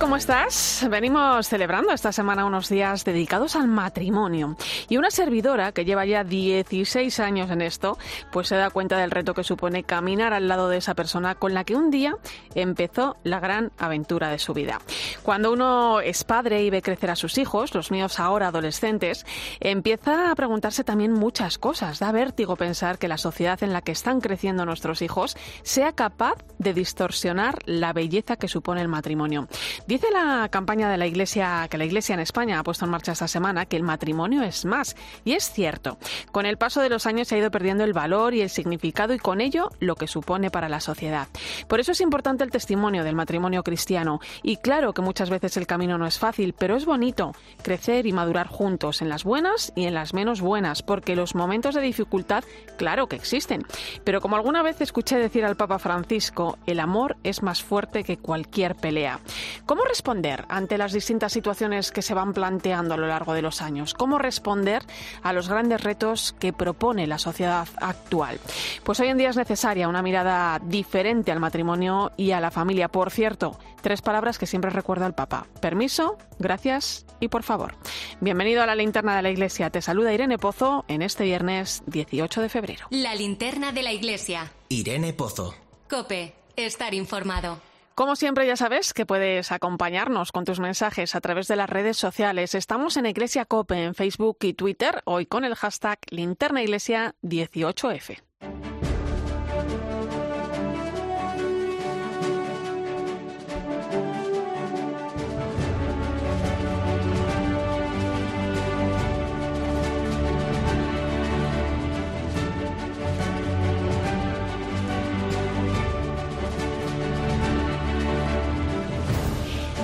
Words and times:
¿Cómo 0.00 0.16
estás? 0.16 0.86
Venimos 0.88 1.48
celebrando 1.48 1.92
esta 1.92 2.12
semana 2.12 2.44
unos 2.44 2.68
días 2.68 3.04
dedicados 3.04 3.56
al 3.56 3.66
matrimonio. 3.66 4.56
Y 4.88 4.96
una 4.96 5.10
servidora 5.10 5.72
que 5.72 5.84
lleva 5.84 6.06
ya 6.06 6.22
16 6.22 7.18
años 7.18 7.50
en 7.50 7.62
esto, 7.62 7.98
pues 8.30 8.46
se 8.46 8.54
da 8.54 8.70
cuenta 8.70 8.96
del 8.96 9.10
reto 9.10 9.34
que 9.34 9.42
supone 9.42 9.82
caminar 9.82 10.32
al 10.32 10.46
lado 10.46 10.68
de 10.68 10.76
esa 10.76 10.94
persona 10.94 11.34
con 11.34 11.52
la 11.52 11.64
que 11.64 11.74
un 11.74 11.90
día 11.90 12.16
empezó 12.54 13.16
la 13.24 13.40
gran 13.40 13.72
aventura 13.76 14.28
de 14.28 14.38
su 14.38 14.54
vida. 14.54 14.80
Cuando 15.24 15.52
uno 15.52 16.00
es 16.00 16.22
padre 16.22 16.62
y 16.62 16.70
ve 16.70 16.80
crecer 16.80 17.10
a 17.10 17.16
sus 17.16 17.36
hijos, 17.36 17.74
los 17.74 17.90
míos 17.90 18.20
ahora 18.20 18.48
adolescentes, 18.48 19.26
empieza 19.58 20.30
a 20.30 20.34
preguntarse 20.36 20.84
también 20.84 21.12
muchas 21.12 21.58
cosas. 21.58 21.98
Da 21.98 22.12
vértigo 22.12 22.54
pensar 22.54 22.98
que 22.98 23.08
la 23.08 23.18
sociedad 23.18 23.60
en 23.64 23.72
la 23.72 23.82
que 23.82 23.92
están 23.92 24.20
creciendo 24.20 24.64
nuestros 24.64 25.02
hijos 25.02 25.36
sea 25.62 25.92
capaz 25.92 26.36
de 26.58 26.72
distorsionar 26.72 27.58
la 27.66 27.92
belleza 27.92 28.36
que 28.36 28.46
supone 28.46 28.80
el 28.80 28.88
matrimonio. 28.88 29.48
Dice 29.88 30.10
la 30.12 30.50
campaña 30.50 30.90
de 30.90 30.98
la 30.98 31.06
Iglesia 31.06 31.66
que 31.70 31.78
la 31.78 31.86
Iglesia 31.86 32.12
en 32.12 32.20
España 32.20 32.58
ha 32.58 32.62
puesto 32.62 32.84
en 32.84 32.90
marcha 32.90 33.12
esta 33.12 33.26
semana 33.26 33.64
que 33.64 33.74
el 33.78 33.82
matrimonio 33.82 34.42
es 34.42 34.66
más. 34.66 34.94
Y 35.24 35.32
es 35.32 35.50
cierto. 35.50 35.96
Con 36.30 36.44
el 36.44 36.58
paso 36.58 36.82
de 36.82 36.90
los 36.90 37.06
años 37.06 37.28
se 37.28 37.36
ha 37.36 37.38
ido 37.38 37.50
perdiendo 37.50 37.84
el 37.84 37.94
valor 37.94 38.34
y 38.34 38.42
el 38.42 38.50
significado 38.50 39.14
y 39.14 39.18
con 39.18 39.40
ello 39.40 39.70
lo 39.80 39.96
que 39.96 40.06
supone 40.06 40.50
para 40.50 40.68
la 40.68 40.80
sociedad. 40.80 41.28
Por 41.68 41.80
eso 41.80 41.92
es 41.92 42.02
importante 42.02 42.44
el 42.44 42.50
testimonio 42.50 43.02
del 43.02 43.14
matrimonio 43.14 43.62
cristiano. 43.62 44.20
Y 44.42 44.58
claro 44.58 44.92
que 44.92 45.00
muchas 45.00 45.30
veces 45.30 45.56
el 45.56 45.66
camino 45.66 45.96
no 45.96 46.06
es 46.06 46.18
fácil, 46.18 46.52
pero 46.52 46.76
es 46.76 46.84
bonito 46.84 47.32
crecer 47.62 48.04
y 48.04 48.12
madurar 48.12 48.46
juntos 48.46 49.00
en 49.00 49.08
las 49.08 49.24
buenas 49.24 49.72
y 49.74 49.86
en 49.86 49.94
las 49.94 50.12
menos 50.12 50.42
buenas, 50.42 50.82
porque 50.82 51.16
los 51.16 51.34
momentos 51.34 51.74
de 51.74 51.80
dificultad, 51.80 52.44
claro 52.76 53.06
que 53.06 53.16
existen. 53.16 53.64
Pero 54.04 54.20
como 54.20 54.36
alguna 54.36 54.62
vez 54.62 54.82
escuché 54.82 55.16
decir 55.16 55.46
al 55.46 55.56
Papa 55.56 55.78
Francisco, 55.78 56.58
el 56.66 56.78
amor 56.78 57.16
es 57.24 57.42
más 57.42 57.62
fuerte 57.62 58.04
que 58.04 58.18
cualquier 58.18 58.74
pelea. 58.74 59.20
¿Cómo 59.64 59.77
responder 59.84 60.44
ante 60.48 60.78
las 60.78 60.92
distintas 60.92 61.32
situaciones 61.32 61.92
que 61.92 62.02
se 62.02 62.14
van 62.14 62.32
planteando 62.32 62.94
a 62.94 62.96
lo 62.96 63.06
largo 63.06 63.34
de 63.34 63.42
los 63.42 63.62
años? 63.62 63.94
¿Cómo 63.94 64.18
responder 64.18 64.82
a 65.22 65.32
los 65.32 65.48
grandes 65.48 65.82
retos 65.82 66.34
que 66.38 66.52
propone 66.52 67.06
la 67.06 67.18
sociedad 67.18 67.68
actual? 67.80 68.40
Pues 68.84 69.00
hoy 69.00 69.08
en 69.08 69.18
día 69.18 69.30
es 69.30 69.36
necesaria 69.36 69.88
una 69.88 70.02
mirada 70.02 70.60
diferente 70.64 71.32
al 71.32 71.40
matrimonio 71.40 72.12
y 72.16 72.32
a 72.32 72.40
la 72.40 72.50
familia. 72.50 72.88
Por 72.88 73.10
cierto, 73.10 73.58
tres 73.82 74.02
palabras 74.02 74.38
que 74.38 74.46
siempre 74.46 74.70
recuerda 74.70 75.06
el 75.06 75.14
Papa. 75.14 75.46
Permiso, 75.60 76.18
gracias 76.38 77.06
y 77.20 77.28
por 77.28 77.42
favor. 77.42 77.74
Bienvenido 78.20 78.62
a 78.62 78.66
la 78.66 78.74
linterna 78.74 79.16
de 79.16 79.22
la 79.22 79.30
Iglesia. 79.30 79.70
Te 79.70 79.82
saluda 79.82 80.12
Irene 80.12 80.38
Pozo 80.38 80.84
en 80.88 81.02
este 81.02 81.24
viernes 81.24 81.82
18 81.86 82.42
de 82.42 82.48
febrero. 82.48 82.86
La 82.90 83.14
linterna 83.14 83.72
de 83.72 83.82
la 83.82 83.92
Iglesia. 83.92 84.52
Irene 84.68 85.12
Pozo. 85.12 85.54
Cope, 85.88 86.34
estar 86.56 86.94
informado. 86.94 87.67
Como 87.98 88.14
siempre, 88.14 88.46
ya 88.46 88.54
sabes 88.54 88.94
que 88.94 89.06
puedes 89.06 89.50
acompañarnos 89.50 90.30
con 90.30 90.44
tus 90.44 90.60
mensajes 90.60 91.16
a 91.16 91.20
través 91.20 91.48
de 91.48 91.56
las 91.56 91.68
redes 91.68 91.96
sociales. 91.96 92.54
Estamos 92.54 92.96
en 92.96 93.06
Iglesia 93.06 93.44
Cope 93.44 93.82
en 93.82 93.96
Facebook 93.96 94.38
y 94.42 94.54
Twitter, 94.54 95.02
hoy 95.04 95.26
con 95.26 95.44
el 95.44 95.56
hashtag 95.56 95.98
Linterna 96.10 96.62
Iglesia 96.62 97.16
18F. 97.22 98.27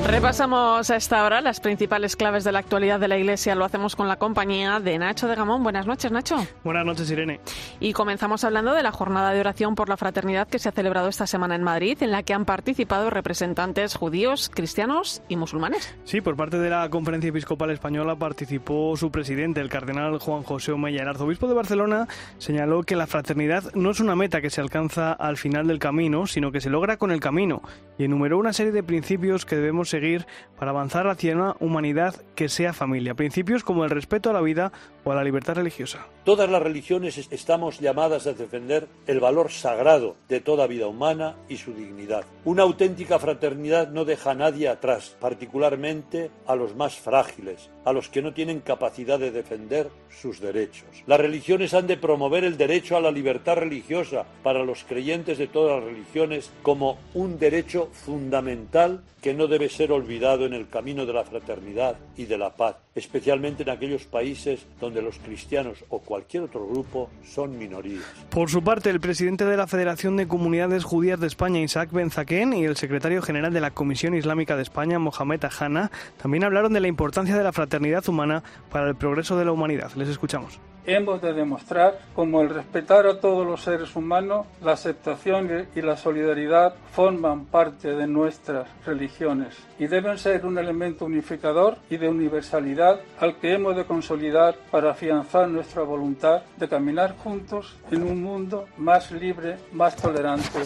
Repasamos 0.07 0.91
a 0.91 0.97
esta 0.97 1.25
hora 1.25 1.41
las 1.41 1.61
principales 1.61 2.15
claves 2.15 2.45
de 2.45 2.53
la 2.53 2.59
actualidad 2.59 3.01
de 3.01 3.09
la 3.09 3.17
Iglesia. 3.17 3.55
Lo 3.55 3.65
hacemos 3.65 3.97
con 3.97 4.07
la 4.07 4.17
compañía 4.17 4.79
de 4.79 4.99
Nacho 4.99 5.27
de 5.27 5.35
Gamón. 5.35 5.63
Buenas 5.63 5.87
noches, 5.87 6.13
Nacho. 6.13 6.37
Buenas 6.63 6.85
noches, 6.85 7.11
Irene. 7.11 7.41
Y 7.81 7.95
comenzamos 7.95 8.45
hablando 8.45 8.75
de 8.75 8.83
la 8.83 8.93
jornada 8.93 9.33
de 9.33 9.41
oración 9.41 9.75
por 9.75 9.89
la 9.89 9.97
fraternidad 9.97 10.47
que 10.47 10.59
se 10.59 10.69
ha 10.69 10.73
celebrado 10.73 11.09
esta 11.09 11.27
semana 11.27 11.55
en 11.55 11.63
Madrid, 11.63 11.97
en 12.03 12.11
la 12.11 12.23
que 12.23 12.35
han 12.35 12.45
participado 12.45 13.09
representantes 13.09 13.97
judíos, 13.97 14.51
cristianos 14.55 15.23
y 15.29 15.37
musulmanes. 15.37 15.95
Sí, 16.05 16.21
por 16.21 16.37
parte 16.37 16.59
de 16.59 16.69
la 16.69 16.89
Conferencia 16.91 17.31
Episcopal 17.31 17.71
Española 17.71 18.15
participó 18.15 18.97
su 18.99 19.11
presidente, 19.11 19.63
el 19.63 19.71
cardenal 19.71 20.19
Juan 20.19 20.43
José 20.43 20.73
Omeya. 20.73 21.03
El 21.03 21.09
arzobispo 21.09 21.49
de 21.49 21.55
Barcelona 21.55 22.09
señaló 22.37 22.83
que 22.83 22.95
la 22.95 23.07
fraternidad 23.07 23.73
no 23.75 23.91
es 23.91 24.01
una 24.01 24.15
meta 24.15 24.43
que 24.43 24.51
se 24.51 24.61
alcanza 24.61 25.15
al 25.15 25.39
final 25.39 25.67
del 25.67 25.79
camino, 25.79 26.27
sino 26.27 26.53
que 26.53 26.61
se 26.61 26.69
logra 26.69 26.99
con 26.99 27.11
el 27.11 27.21
camino. 27.21 27.63
Y 27.97 28.05
enumeró 28.05 28.39
una 28.39 28.53
serie 28.53 28.73
de 28.73 28.83
principios 28.83 29.47
que 29.47 29.57
debemos 29.57 29.94
seguir 29.95 30.27
para 30.59 30.73
avanzar 30.73 31.07
hacia 31.07 31.35
una 31.35 31.57
humanidad 31.61 32.17
que 32.35 32.49
sea 32.49 32.73
familia. 32.73 33.15
Principios 33.15 33.63
como 33.63 33.85
el 33.85 33.91
respeto 33.91 34.31
a 34.31 34.33
la 34.33 34.41
vida 34.41 34.73
o 35.05 35.13
a 35.13 35.15
la 35.15 35.23
libertad 35.23 35.55
religiosa. 35.55 36.07
Todas 36.25 36.51
las 36.51 36.63
religiones 36.63 37.29
estamos 37.31 37.79
llamadas 37.81 38.27
a 38.27 38.33
defender 38.33 38.89
el 39.07 39.21
valor 39.21 39.51
sagrado 39.51 40.17
de 40.29 40.41
toda 40.41 40.67
vida 40.67 40.87
humana 40.87 41.37
y 41.49 41.59
su 41.59 41.75
dignidad. 41.75 42.25
Una 42.45 42.63
auténtica 42.63 43.19
fraternidad 43.19 43.91
no 43.91 44.05
deja 44.05 44.31
a 44.31 44.35
nadie 44.35 44.69
atrás, 44.69 45.17
particularmente 45.21 46.31
a 46.47 46.57
los 46.57 46.75
más 46.75 46.97
frágiles, 46.97 47.71
a 47.85 47.93
los 47.93 48.09
que 48.09 48.23
no 48.23 48.33
tienen 48.33 48.61
capacidad 48.61 49.19
de 49.19 49.31
defender 49.31 49.91
sus 50.09 50.41
derechos. 50.41 50.89
Las 51.07 51.21
religiones 51.21 51.75
han 51.75 51.87
de 51.87 51.99
promover 51.99 52.45
el 52.45 52.57
derecho 52.57 52.97
a 52.97 53.01
la 53.01 53.11
libertad 53.11 53.57
religiosa 53.57 54.25
para 54.43 54.65
los 54.65 54.85
creyentes 54.85 55.39
de 55.39 55.47
todas 55.47 55.77
las 55.77 55.85
religiones 55.85 56.51
como 56.63 56.99
un 57.13 57.39
derecho 57.39 57.91
fundamental 57.93 59.03
que 59.25 59.35
no 59.35 59.47
debe 59.47 59.71
ser 59.71 59.84
olvidado 59.93 60.47
en 60.47 60.55
el 60.55 60.69
camino 60.69 61.07
de 61.07 61.13
la 61.13 61.25
fraternidad 61.25 61.97
y 62.17 62.25
de 62.25 62.39
la 62.39 62.55
paz, 62.55 62.77
especialmente 62.95 63.63
en 63.63 63.71
aquellos 63.71 64.05
países 64.05 64.67
donde 64.81 65.03
los 65.03 65.19
cristianos 65.19 65.85
o 65.89 66.01
cualquier 66.01 66.45
otro 66.45 66.67
grupo 66.67 67.11
son 67.25 67.59
minorías. 67.59 68.05
Por 68.31 68.51
su 68.51 68.63
parte, 68.63 68.91
el 68.91 69.01
presidente 69.01 69.45
de 69.45 69.57
la 69.57 69.67
Federación 69.67 70.17
de 70.17 70.29
Comunidades 70.29 70.85
Judías 70.85 71.21
de 71.21 71.27
España, 71.27 71.61
Isaac 71.61 71.91
Benzaquén, 71.93 72.53
y 72.53 72.65
el 72.65 72.77
secretario 72.77 73.23
general 73.23 73.53
de 73.53 73.61
la 73.61 73.73
Comisión 73.73 74.15
Islámica 74.15 74.57
de 74.57 74.63
España, 74.63 74.99
Mohamed 74.99 75.45
Ahana, 75.45 75.91
también 76.21 76.45
hablaron 76.45 76.73
de 76.73 76.81
la 76.81 76.89
importancia 76.89 77.37
de 77.37 77.45
la 77.45 77.53
fraternidad 77.53 78.09
humana 78.09 78.43
para 78.71 78.89
el 78.89 78.97
progreso 78.97 79.37
de 79.37 79.45
la 79.45 79.53
humanidad. 79.53 79.93
Les 79.95 80.09
escuchamos. 80.09 80.61
Hemos 80.87 81.23
de 81.23 81.33
demostrar 81.33 81.99
cómo 82.15 82.43
el 82.43 82.51
respetar 82.51 83.07
a 83.07 83.19
todos 83.19 83.47
los 83.47 83.63
seres 83.63 83.97
humanos, 83.97 84.47
la 84.63 84.73
aceptación 84.73 85.67
y 85.75 85.81
la 85.81 85.97
solidaridad 85.97 86.75
forman 86.93 87.47
parte 87.47 87.95
de 87.95 88.07
nuestras 88.07 88.69
religiones 88.85 89.55
y 89.79 89.87
deben 89.87 90.19
ser 90.19 90.45
un 90.45 90.59
elemento 90.59 91.07
unificador 91.07 91.79
y 91.89 91.97
de 91.97 92.09
universalidad 92.09 93.01
al 93.19 93.39
que 93.39 93.55
hemos 93.55 93.75
de 93.77 93.87
consolidar 93.87 94.57
para 94.71 94.91
afianzar 94.91 95.49
nuestra 95.49 95.83
voluntad 95.83 96.43
de 96.59 96.69
caminar 96.69 97.17
juntos 97.17 97.77
en 97.91 98.03
un 98.03 98.23
mundo 98.23 98.67
más 98.77 99.11
libre, 99.11 99.57
más 99.73 99.97
tolerante 99.97 100.61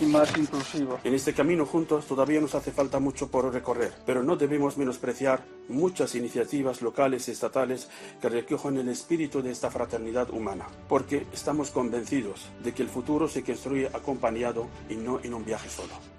y 0.00 0.06
más 0.06 0.34
inclusivo. 0.38 0.98
En 1.04 1.12
este 1.12 1.34
camino 1.34 1.66
juntos 1.66 2.06
todavía 2.06 2.40
nos 2.40 2.54
hace 2.54 2.72
falta 2.72 2.98
mucho 3.00 3.30
por 3.30 3.52
recorrer, 3.52 3.92
pero 4.06 4.22
no 4.22 4.34
debemos 4.34 4.78
menospreciar 4.78 5.40
muchas 5.68 6.14
iniciativas 6.14 6.80
locales 6.80 7.28
y 7.28 7.32
estatales 7.32 7.88
que 8.20 8.28
recogen 8.30 8.78
el 8.78 8.88
espíritu 8.88 9.42
de 9.42 9.57
esta 9.58 9.72
fraternidad 9.72 10.30
humana, 10.30 10.68
porque 10.88 11.26
estamos 11.32 11.72
convencidos 11.72 12.48
de 12.62 12.72
que 12.72 12.82
el 12.82 12.88
futuro 12.88 13.26
se 13.26 13.42
construye 13.42 13.88
acompañado 13.88 14.68
y 14.88 14.94
no 14.94 15.18
en 15.24 15.34
un 15.34 15.44
viaje 15.44 15.68
solo. 15.68 16.17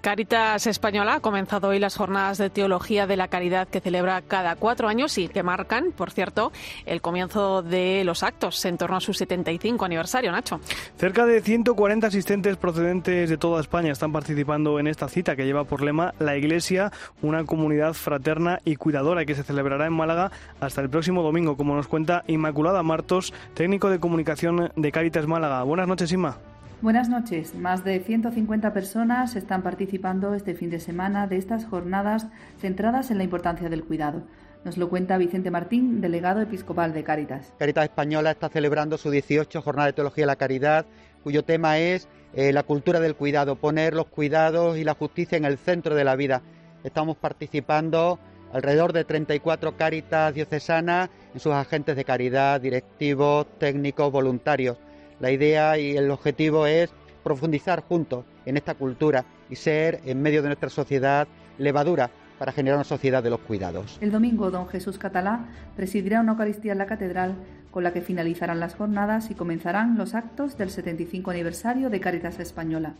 Caritas 0.00 0.66
Española 0.68 1.14
ha 1.14 1.20
comenzado 1.20 1.68
hoy 1.68 1.80
las 1.80 1.96
jornadas 1.96 2.38
de 2.38 2.50
teología 2.50 3.08
de 3.08 3.16
la 3.16 3.26
caridad 3.26 3.66
que 3.66 3.80
celebra 3.80 4.22
cada 4.22 4.54
cuatro 4.54 4.86
años 4.86 5.18
y 5.18 5.26
que 5.28 5.42
marcan, 5.42 5.90
por 5.90 6.12
cierto, 6.12 6.52
el 6.86 7.00
comienzo 7.00 7.62
de 7.62 8.04
los 8.04 8.22
actos 8.22 8.64
en 8.64 8.78
torno 8.78 8.96
a 8.96 9.00
su 9.00 9.12
75 9.12 9.84
aniversario, 9.84 10.30
Nacho. 10.30 10.60
Cerca 10.96 11.26
de 11.26 11.42
140 11.42 12.06
asistentes 12.06 12.56
procedentes 12.56 13.28
de 13.28 13.36
toda 13.36 13.60
España 13.60 13.90
están 13.90 14.12
participando 14.12 14.78
en 14.78 14.86
esta 14.86 15.08
cita 15.08 15.34
que 15.34 15.46
lleva 15.46 15.64
por 15.64 15.82
lema 15.82 16.14
La 16.20 16.36
Iglesia, 16.36 16.92
una 17.20 17.44
comunidad 17.44 17.94
fraterna 17.94 18.60
y 18.64 18.76
cuidadora 18.76 19.24
que 19.24 19.34
se 19.34 19.42
celebrará 19.42 19.86
en 19.86 19.94
Málaga 19.94 20.30
hasta 20.60 20.80
el 20.80 20.90
próximo 20.90 21.22
domingo, 21.22 21.56
como 21.56 21.74
nos 21.74 21.88
cuenta 21.88 22.22
Inmaculada 22.28 22.84
Martos, 22.84 23.34
técnico 23.54 23.90
de 23.90 23.98
comunicación 23.98 24.70
de 24.76 24.92
Caritas 24.92 25.26
Málaga. 25.26 25.64
Buenas 25.64 25.88
noches, 25.88 26.12
Inma. 26.12 26.38
Buenas 26.80 27.08
noches. 27.08 27.56
Más 27.56 27.82
de 27.82 27.98
150 27.98 28.72
personas 28.72 29.34
están 29.34 29.62
participando 29.62 30.34
este 30.34 30.54
fin 30.54 30.70
de 30.70 30.78
semana 30.78 31.26
de 31.26 31.36
estas 31.36 31.64
jornadas 31.64 32.28
centradas 32.60 33.10
en 33.10 33.18
la 33.18 33.24
importancia 33.24 33.68
del 33.68 33.82
cuidado. 33.82 34.22
Nos 34.64 34.76
lo 34.76 34.88
cuenta 34.88 35.18
Vicente 35.18 35.50
Martín, 35.50 36.00
delegado 36.00 36.40
episcopal 36.40 36.92
de 36.92 37.02
Cáritas. 37.02 37.52
Cáritas 37.58 37.82
Española 37.82 38.30
está 38.30 38.48
celebrando 38.48 38.96
su 38.96 39.10
18 39.10 39.60
Jornada 39.60 39.86
de 39.88 39.92
Teología 39.94 40.22
de 40.22 40.26
la 40.28 40.36
Caridad, 40.36 40.86
cuyo 41.24 41.42
tema 41.42 41.78
es 41.78 42.06
eh, 42.32 42.52
la 42.52 42.62
cultura 42.62 43.00
del 43.00 43.16
cuidado, 43.16 43.56
poner 43.56 43.94
los 43.94 44.06
cuidados 44.06 44.78
y 44.78 44.84
la 44.84 44.94
justicia 44.94 45.36
en 45.36 45.46
el 45.46 45.58
centro 45.58 45.96
de 45.96 46.04
la 46.04 46.14
vida. 46.14 46.42
Estamos 46.84 47.16
participando 47.16 48.20
alrededor 48.52 48.92
de 48.92 49.02
34 49.02 49.76
Cáritas 49.76 50.32
diocesanas 50.32 51.10
en 51.34 51.40
sus 51.40 51.54
agentes 51.54 51.96
de 51.96 52.04
caridad, 52.04 52.60
directivos, 52.60 53.48
técnicos, 53.58 54.12
voluntarios. 54.12 54.78
La 55.20 55.30
idea 55.30 55.78
y 55.78 55.96
el 55.96 56.10
objetivo 56.10 56.66
es 56.66 56.90
profundizar 57.24 57.82
juntos 57.82 58.24
en 58.46 58.56
esta 58.56 58.74
cultura 58.74 59.24
y 59.50 59.56
ser, 59.56 60.00
en 60.04 60.22
medio 60.22 60.42
de 60.42 60.48
nuestra 60.48 60.70
sociedad, 60.70 61.26
levadura 61.58 62.10
para 62.38 62.52
generar 62.52 62.76
una 62.76 62.84
sociedad 62.84 63.22
de 63.22 63.30
los 63.30 63.40
cuidados. 63.40 63.98
El 64.00 64.12
domingo, 64.12 64.50
don 64.50 64.68
Jesús 64.68 64.96
Catalá 64.96 65.46
presidirá 65.76 66.20
una 66.20 66.32
Eucaristía 66.32 66.72
en 66.72 66.78
la 66.78 66.86
Catedral 66.86 67.34
con 67.70 67.82
la 67.84 67.92
que 67.92 68.00
finalizarán 68.00 68.60
las 68.60 68.76
jornadas 68.76 69.30
y 69.30 69.34
comenzarán 69.34 69.98
los 69.98 70.14
actos 70.14 70.56
del 70.56 70.70
75 70.70 71.30
aniversario 71.30 71.90
de 71.90 72.00
Caritas 72.00 72.38
Española. 72.38 72.94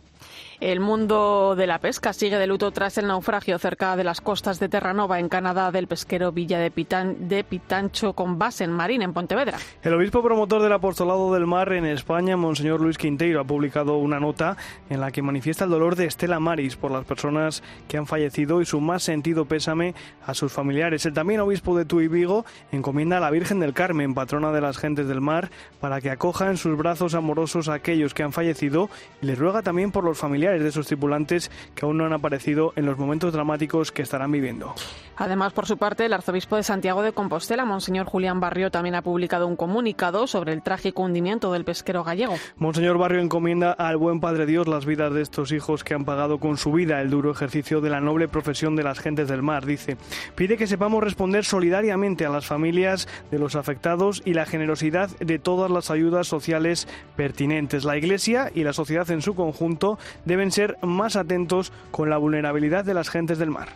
El 0.61 0.81
mundo 0.81 1.55
de 1.55 1.69
la 1.69 1.79
pesca 1.79 2.13
sigue 2.13 2.37
de 2.37 2.49
luto 2.49 2.73
tras 2.73 2.99
el 2.99 3.07
naufragio 3.07 3.61
cerca 3.61 3.95
de 3.95 4.03
las 4.03 4.21
costas 4.21 4.59
de 4.59 4.69
Terranova, 4.69 5.21
en 5.21 5.29
Canadá, 5.29 5.71
del 5.71 5.87
pesquero 5.87 6.33
Villa 6.33 6.59
de, 6.59 6.73
de 7.21 7.45
Pitancho 7.45 8.13
con 8.13 8.41
base 8.41 8.65
en 8.65 8.73
Marín, 8.73 9.03
en 9.03 9.13
Pontevedra. 9.13 9.57
El 9.85 9.95
obispo 9.95 10.21
promotor 10.21 10.61
del 10.61 10.73
apostolado 10.73 11.33
del 11.33 11.47
mar 11.47 11.73
en 11.73 11.87
España, 11.87 12.37
Monseñor 12.37 12.81
Luis 12.81 12.99
Quinteiro, 12.99 13.41
ha 13.41 13.45
publicado 13.45 13.99
una 13.99 14.19
nota 14.19 14.57
en 14.91 15.01
la 15.01 15.13
que 15.13 15.23
manifiesta 15.23 15.63
el 15.63 15.71
dolor 15.71 15.95
de 15.95 16.07
Estela 16.07 16.41
Maris 16.41 16.75
por 16.75 16.91
las 16.91 17.05
personas 17.05 17.63
que 17.87 17.97
han 17.97 18.09
fallecido 18.09 18.61
y 18.61 18.67
su 18.67 18.81
más 18.81 19.05
sentido 19.05 19.45
pésame 19.45 19.95
a 20.27 20.35
sus 20.35 20.51
familiares. 20.53 21.07
El 21.07 21.13
también 21.13 21.39
obispo 21.39 21.79
de 21.79 21.85
Tuy 21.85 22.09
Vigo 22.09 22.45
encomienda 22.73 23.19
a 23.19 23.21
la 23.21 23.31
Virgen 23.31 23.61
del 23.61 23.75
Carmen, 23.75 24.13
patrona 24.13 24.51
de 24.51 24.61
las 24.61 24.77
gentes 24.77 25.07
del 25.07 25.21
mar, 25.21 25.51
para 25.79 26.01
que 26.01 26.11
acoja 26.11 26.51
en 26.51 26.57
sus 26.57 26.77
brazos 26.77 27.15
amorosos 27.15 27.69
a 27.69 27.75
aquellos 27.75 28.13
que 28.13 28.25
han 28.25 28.33
fallecido 28.33 28.91
y 29.23 29.27
les 29.27 29.39
ruega 29.39 29.63
también 29.63 29.93
por 29.93 30.03
los 30.03 30.19
familiares 30.19 30.48
de 30.49 30.69
esos 30.69 30.87
tripulantes 30.87 31.51
que 31.75 31.85
aún 31.85 31.99
no 31.99 32.07
han 32.07 32.13
aparecido 32.13 32.73
en 32.77 32.87
los 32.87 32.99
momentos 32.99 33.33
dramáticos 33.33 33.93
que 33.93 34.03
estarán 34.03 34.33
viviendo. 34.33 34.75
Además, 35.17 35.53
por 35.53 35.67
su 35.67 35.77
parte, 35.77 36.07
el 36.07 36.13
arzobispo 36.13 36.55
de 36.57 36.63
Santiago 36.63 37.03
de 37.03 37.13
Compostela, 37.13 37.65
Monseñor 37.65 38.07
Julián 38.07 38.39
Barrio, 38.39 38.71
también 38.71 38.95
ha 38.95 39.03
publicado 39.03 39.49
un 39.49 39.57
comunicado 39.57 40.29
sobre 40.29 40.53
el 40.53 40.63
trágico 40.63 41.03
hundimiento 41.03 41.53
del 41.53 41.65
pesquero 41.65 42.05
gallego. 42.05 42.37
Monseñor 42.57 42.99
Barrio 42.99 43.21
encomienda 43.21 43.73
al 43.73 43.97
buen 43.97 44.21
Padre 44.21 44.47
Dios 44.47 44.69
las 44.69 44.87
vidas 44.87 45.13
de 45.13 45.23
estos 45.23 45.51
hijos 45.51 45.83
que 45.83 45.95
han 45.95 46.05
pagado 46.05 46.39
con 46.39 46.57
su 46.57 46.71
vida 46.71 47.01
el 47.01 47.11
duro 47.11 47.33
ejercicio 47.33 47.81
de 47.81 47.91
la 47.91 48.01
noble 48.01 48.29
profesión 48.29 48.77
de 48.77 48.85
las 48.85 49.01
gentes 49.01 49.27
del 49.27 49.43
mar. 49.43 49.67
Dice, 49.67 49.97
pide 50.37 50.57
que 50.57 50.69
sepamos 50.69 51.03
responder 51.03 51.45
solidariamente 51.45 52.25
a 52.25 52.31
las 52.31 52.47
familias 52.47 53.09
de 53.33 53.41
los 53.41 53.57
afectados 53.57 54.23
y 54.25 54.35
la 54.35 54.47
generosidad 54.47 55.11
de 55.19 55.41
todas 55.41 55.69
las 55.69 55.91
ayudas 55.91 56.29
sociales 56.29 56.87
pertinentes. 57.17 57.85
La 57.85 57.97
Iglesia 57.97 58.53
y 58.55 58.63
la 58.63 58.73
sociedad 58.73 59.11
en 59.11 59.21
su 59.21 59.35
conjunto 59.35 59.99
deben 60.25 60.38
ser 60.53 60.79
más 60.83 61.17
atentos 61.17 61.73
con 61.91 62.11
la 62.11 62.17
vulnerabilidad 62.17 62.85
de 62.85 62.95
las 62.95 63.11
gentes 63.11 63.39
del 63.39 63.51
mar. 63.51 63.69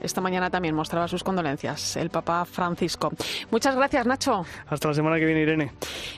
Esta 0.00 0.20
mañana 0.20 0.50
también 0.50 0.74
mostraba 0.74 1.08
sus 1.08 1.22
condolencias 1.22 1.96
el 1.96 2.10
Papa 2.10 2.44
Francisco. 2.44 3.10
Muchas 3.50 3.76
gracias, 3.76 4.06
Nacho. 4.06 4.44
Hasta 4.68 4.88
la 4.88 4.94
semana 4.94 5.18
que 5.18 5.26
viene, 5.26 5.42
Irene. 5.42 5.72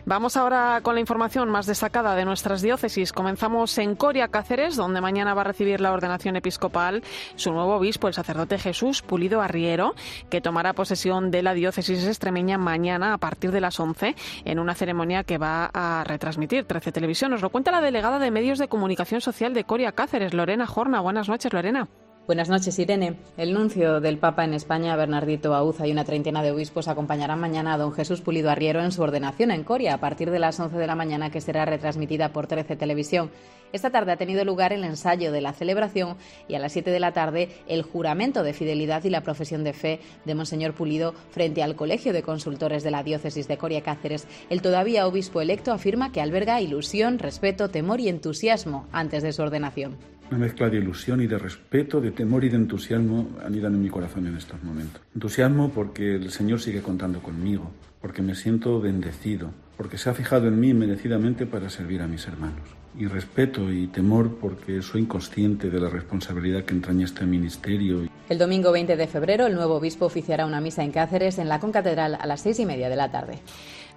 Vamos 0.05 0.37
ahora 0.37 0.81
con 0.82 0.94
la 0.94 1.00
información 1.00 1.49
más 1.50 1.67
destacada 1.67 2.14
de 2.14 2.25
nuestras 2.25 2.62
diócesis. 2.62 3.12
Comenzamos 3.12 3.76
en 3.79 3.94
Coria, 3.96 4.29
Cáceres, 4.29 4.76
donde 4.76 5.00
mañana 5.00 5.34
va 5.34 5.43
a 5.43 5.44
recibir 5.44 5.81
la 5.81 5.93
ordenación 5.93 6.37
episcopal 6.37 7.02
su 7.37 7.52
nuevo 7.52 7.76
obispo, 7.76 8.08
el 8.08 8.14
sacerdote 8.14 8.58
Jesús 8.58 9.02
Pulido 9.02 9.40
Arriero, 9.40 9.94
que 10.31 10.40
tomará 10.40 10.73
posesión 10.73 11.31
de 11.31 11.43
la 11.43 11.55
diócesis 11.55 12.06
extremeña 12.06 12.58
mañana 12.58 13.14
a 13.14 13.19
partir 13.19 13.50
de 13.50 13.61
las 13.61 13.78
11 13.78 14.14
en 14.44 14.58
una 14.58 14.75
ceremonia 14.75 15.25
que 15.25 15.38
va 15.38 15.70
a 15.73 16.05
retransmitir 16.05 16.64
13 16.64 16.93
Televisión. 16.93 17.31
Nos 17.31 17.43
lo 17.43 17.50
cuenta 17.50 17.70
la 17.70 17.81
delegada 17.81 18.19
de 18.19 18.31
Medios 18.31 18.58
de 18.58 18.69
Comunicación 18.69 19.20
Social 19.20 19.55
de 19.55 19.64
Coria, 19.64 19.93
Cáceres, 19.93 20.35
Lorena 20.35 20.67
Jorna. 20.67 21.00
Buenas 21.00 21.28
noches, 21.28 21.52
Lorena. 21.52 21.88
Buenas 22.25 22.49
noches, 22.49 22.79
Irene. 22.79 23.17
El 23.37 23.53
nuncio 23.53 24.01
del 24.01 24.17
Papa 24.17 24.45
en 24.45 24.55
España, 24.55 24.95
Bernardito 24.95 25.57
Auza, 25.57 25.89
y 25.89 25.91
una 25.91 26.05
treintena 26.05 26.41
de 26.45 26.53
obispos 26.53 26.87
acompañarán 26.87 27.41
mañana 27.41 27.75
a 27.75 27.79
don 27.79 27.93
Jesús 27.93 28.21
Pulido 28.21 28.49
Arriero 28.49 28.81
en 28.81 28.93
su 28.93 29.03
ordenación 29.03 29.51
en 29.51 29.65
Coria 29.65 29.95
a 29.95 29.99
partir 29.99 30.31
de 30.31 30.39
las 30.39 30.61
11 30.61 30.77
de 30.77 30.87
la 30.87 30.95
mañana, 30.95 31.33
que 31.33 31.41
será 31.41 31.65
retransmitida 31.65 32.33
por 32.33 32.47
13 32.47 32.77
Televisión. 32.77 33.33
Esta 33.73 33.91
tarde 33.91 34.13
ha 34.13 34.17
tenido 34.19 34.45
lugar 34.45 34.73
el 34.73 34.85
ensayo 34.85 35.33
de 35.33 35.41
la 35.41 35.53
celebración 35.53 36.17
y 36.47 36.55
a 36.55 36.61
las 36.61 36.73
7 36.73 36.93
de 36.93 37.01
la 37.01 37.13
tarde 37.13 37.49
el 37.67 37.83
juramento 37.83 38.45
de 38.45 38.53
fidelidad 38.53 39.03
y 39.03 39.11
la 39.11 39.23
profesión 39.23 39.65
de 39.65 39.73
fe 39.73 39.99
de 40.25 40.37
Monseñor 40.37 40.75
Pulido 40.75 41.15
frente 41.33 41.65
al 41.65 41.75
Colegio 41.75 42.13
de 42.13 42.23
Consultores 42.23 42.85
de 42.85 42.93
la 42.93 43.03
Diócesis 43.03 43.49
de 43.49 43.59
Coria 43.59 43.83
Cáceres. 43.83 44.29
El 44.49 44.63
todavía 44.63 45.09
obispo 45.09 45.41
electo 45.41 45.73
afirma 45.73 46.13
que 46.13 46.21
alberga 46.21 46.61
ilusión, 46.61 47.19
respeto, 47.19 47.71
temor 47.71 47.99
y 47.99 48.09
entusiasmo 48.09 48.87
antes 48.93 49.25
de 49.25 49.33
su 49.33 49.43
ordenación. 49.43 49.99
Una 50.32 50.46
mezcla 50.46 50.70
de 50.70 50.79
ilusión 50.79 51.20
y 51.20 51.26
de 51.26 51.37
respeto, 51.37 52.00
de 52.00 52.11
temor 52.11 52.43
y 52.43 52.49
de 52.49 52.56
entusiasmo 52.56 53.29
anidan 53.44 53.75
en 53.75 53.82
mi 53.82 53.90
corazón 53.90 54.26
en 54.26 54.34
estos 54.34 54.62
momentos. 54.62 55.02
Entusiasmo 55.14 55.69
porque 55.75 56.14
el 56.14 56.31
Señor 56.31 56.58
sigue 56.58 56.81
contando 56.81 57.20
conmigo, 57.20 57.70
porque 58.00 58.23
me 58.23 58.34
siento 58.34 58.81
bendecido, 58.81 59.50
porque 59.76 59.99
se 59.99 60.08
ha 60.08 60.14
fijado 60.14 60.49
en 60.49 60.58
mí 60.58 60.73
merecidamente 60.73 61.44
para 61.44 61.69
servir 61.69 62.00
a 62.00 62.06
mis 62.06 62.26
hermanos. 62.26 62.62
Y 62.99 63.08
respeto 63.08 63.70
y 63.70 63.88
temor 63.88 64.38
porque 64.40 64.81
soy 64.81 65.05
consciente 65.05 65.69
de 65.69 65.79
la 65.79 65.90
responsabilidad 65.90 66.64
que 66.64 66.73
entraña 66.73 67.05
este 67.05 67.26
ministerio. 67.26 68.08
El 68.31 68.38
domingo 68.38 68.73
20 68.73 68.96
de 68.96 69.06
febrero, 69.08 69.46
el 69.46 69.55
nuevo 69.55 69.75
obispo 69.75 70.06
oficiará 70.06 70.46
una 70.46 70.62
misa 70.62 70.82
en 70.82 70.93
Cáceres, 70.93 71.37
en 71.37 71.50
la 71.50 71.61
concatedral, 71.61 72.17
a 72.19 72.26
las 72.26 72.40
seis 72.40 72.58
y 72.58 72.64
media 72.64 72.88
de 72.88 72.96
la 72.96 73.11
tarde. 73.11 73.40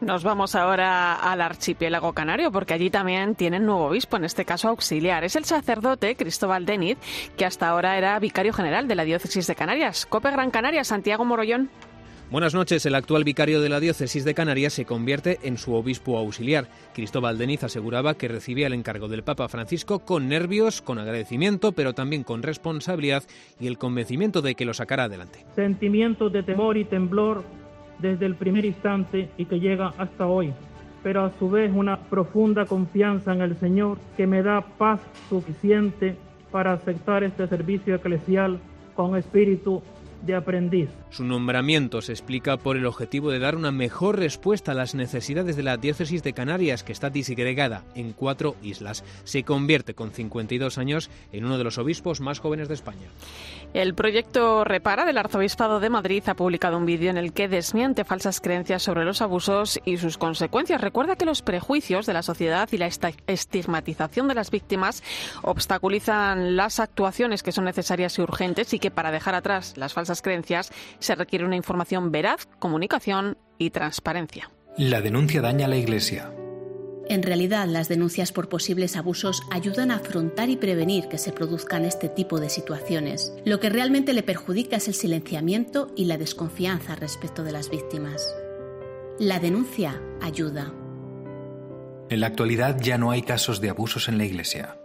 Nos 0.01 0.23
vamos 0.23 0.55
ahora 0.55 1.15
al 1.15 1.41
archipiélago 1.41 2.13
canario, 2.13 2.51
porque 2.51 2.73
allí 2.73 2.89
también 2.89 3.35
tienen 3.35 3.65
nuevo 3.65 3.85
obispo, 3.85 4.17
en 4.17 4.25
este 4.25 4.43
caso 4.43 4.67
auxiliar. 4.67 5.23
Es 5.23 5.35
el 5.35 5.45
sacerdote 5.45 6.15
Cristóbal 6.15 6.65
Deniz, 6.65 6.97
que 7.37 7.45
hasta 7.45 7.69
ahora 7.69 7.97
era 7.97 8.19
vicario 8.19 8.51
general 8.51 8.87
de 8.87 8.95
la 8.95 9.05
diócesis 9.05 9.47
de 9.47 9.55
Canarias. 9.55 10.05
Cope 10.05 10.31
Gran 10.31 10.51
Canaria, 10.51 10.83
Santiago 10.83 11.23
Morollón. 11.23 11.69
Buenas 12.31 12.55
noches. 12.55 12.85
El 12.87 12.95
actual 12.95 13.23
vicario 13.23 13.61
de 13.61 13.69
la 13.69 13.79
diócesis 13.79 14.25
de 14.25 14.33
Canarias 14.33 14.73
se 14.73 14.85
convierte 14.85 15.39
en 15.43 15.57
su 15.57 15.73
obispo 15.75 16.17
auxiliar. 16.17 16.67
Cristóbal 16.93 17.37
Deniz 17.37 17.63
aseguraba 17.63 18.15
que 18.15 18.27
recibía 18.27 18.67
el 18.67 18.73
encargo 18.73 19.07
del 19.07 19.23
Papa 19.23 19.47
Francisco 19.47 19.99
con 19.99 20.27
nervios, 20.27 20.81
con 20.81 20.97
agradecimiento, 20.97 21.71
pero 21.71 21.93
también 21.93 22.23
con 22.23 22.41
responsabilidad 22.41 23.23
y 23.59 23.67
el 23.67 23.77
convencimiento 23.77 24.41
de 24.41 24.55
que 24.55 24.65
lo 24.65 24.73
sacará 24.73 25.03
adelante. 25.03 25.45
Sentimientos 25.55 26.33
de 26.33 26.41
temor 26.41 26.77
y 26.77 26.85
temblor 26.85 27.45
desde 27.99 28.25
el 28.25 28.35
primer 28.35 28.65
instante 28.65 29.29
y 29.37 29.45
que 29.45 29.59
llega 29.59 29.93
hasta 29.97 30.27
hoy, 30.27 30.53
pero 31.03 31.23
a 31.23 31.31
su 31.37 31.49
vez 31.49 31.71
una 31.73 31.97
profunda 31.97 32.65
confianza 32.65 33.33
en 33.33 33.41
el 33.41 33.55
Señor 33.57 33.97
que 34.17 34.27
me 34.27 34.41
da 34.43 34.61
paz 34.61 35.01
suficiente 35.29 36.15
para 36.51 36.73
aceptar 36.73 37.23
este 37.23 37.47
servicio 37.47 37.95
eclesial 37.95 38.59
con 38.95 39.15
espíritu 39.15 39.81
de 40.25 40.35
aprendiz. 40.35 40.89
Su 41.09 41.23
nombramiento 41.23 42.01
se 42.01 42.11
explica 42.11 42.57
por 42.57 42.77
el 42.77 42.85
objetivo 42.85 43.31
de 43.31 43.39
dar 43.39 43.55
una 43.55 43.71
mejor 43.71 44.17
respuesta 44.17 44.71
a 44.71 44.75
las 44.75 44.95
necesidades 44.95 45.55
de 45.55 45.63
la 45.63 45.77
diócesis 45.77 46.23
de 46.23 46.33
Canarias, 46.33 46.83
que 46.83 46.91
está 46.91 47.09
disgregada 47.09 47.83
en 47.95 48.13
cuatro 48.13 48.55
islas. 48.63 49.03
Se 49.23 49.43
convierte 49.43 49.93
con 49.93 50.11
52 50.11 50.77
años 50.77 51.09
en 51.31 51.45
uno 51.45 51.57
de 51.57 51.63
los 51.63 51.77
obispos 51.77 52.21
más 52.21 52.39
jóvenes 52.39 52.67
de 52.67 52.73
España. 52.73 53.07
El 53.75 53.93
proyecto 53.93 54.63
Repara 54.63 55.03
del 55.03 55.17
Arzobispado 55.17 55.81
de 55.81 55.89
Madrid 55.89 56.23
ha 56.27 56.33
publicado 56.33 56.77
un 56.77 56.85
vídeo 56.85 57.09
en 57.09 57.17
el 57.17 57.33
que 57.33 57.49
desmiente 57.49 58.05
falsas 58.05 58.39
creencias 58.39 58.81
sobre 58.81 59.03
los 59.03 59.21
abusos 59.21 59.81
y 59.83 59.97
sus 59.97 60.17
consecuencias. 60.17 60.79
Recuerda 60.79 61.17
que 61.17 61.25
los 61.25 61.41
prejuicios 61.41 62.05
de 62.05 62.13
la 62.13 62.23
sociedad 62.23 62.69
y 62.71 62.77
la 62.77 62.87
estigmatización 62.87 64.29
de 64.29 64.33
las 64.33 64.49
víctimas 64.49 65.03
obstaculizan 65.41 66.55
las 66.55 66.79
actuaciones 66.79 67.43
que 67.43 67.51
son 67.51 67.65
necesarias 67.65 68.17
y 68.17 68.21
urgentes 68.21 68.73
y 68.73 68.79
que 68.79 68.91
para 68.91 69.11
dejar 69.11 69.35
atrás 69.35 69.73
las 69.75 69.91
falsas 69.91 70.21
creencias 70.21 70.71
se 70.99 71.15
requiere 71.15 71.43
una 71.43 71.57
información 71.57 72.13
veraz, 72.13 72.47
comunicación 72.59 73.37
y 73.57 73.71
transparencia. 73.71 74.49
La 74.77 75.01
denuncia 75.01 75.41
daña 75.41 75.65
a 75.65 75.69
la 75.69 75.75
Iglesia. 75.75 76.31
En 77.07 77.21
realidad, 77.21 77.67
las 77.67 77.87
denuncias 77.87 78.31
por 78.31 78.49
posibles 78.49 78.95
abusos 78.95 79.43
ayudan 79.51 79.91
a 79.91 79.97
afrontar 79.97 80.49
y 80.49 80.57
prevenir 80.57 81.07
que 81.07 81.19
se 81.19 81.31
produzcan 81.31 81.85
este 81.85 82.09
tipo 82.09 82.39
de 82.39 82.49
situaciones. 82.49 83.33
Lo 83.45 83.59
que 83.59 83.69
realmente 83.69 84.13
le 84.13 84.23
perjudica 84.23 84.77
es 84.77 84.87
el 84.87 84.95
silenciamiento 84.95 85.91
y 85.95 86.05
la 86.05 86.17
desconfianza 86.17 86.95
respecto 86.95 87.43
de 87.43 87.51
las 87.51 87.69
víctimas. 87.69 88.35
La 89.19 89.39
denuncia 89.39 90.01
ayuda. 90.21 90.73
En 92.09 92.19
la 92.19 92.27
actualidad 92.27 92.79
ya 92.79 92.97
no 92.97 93.11
hay 93.11 93.21
casos 93.21 93.61
de 93.61 93.69
abusos 93.69 94.09
en 94.09 94.17
la 94.17 94.25
Iglesia. 94.25 94.77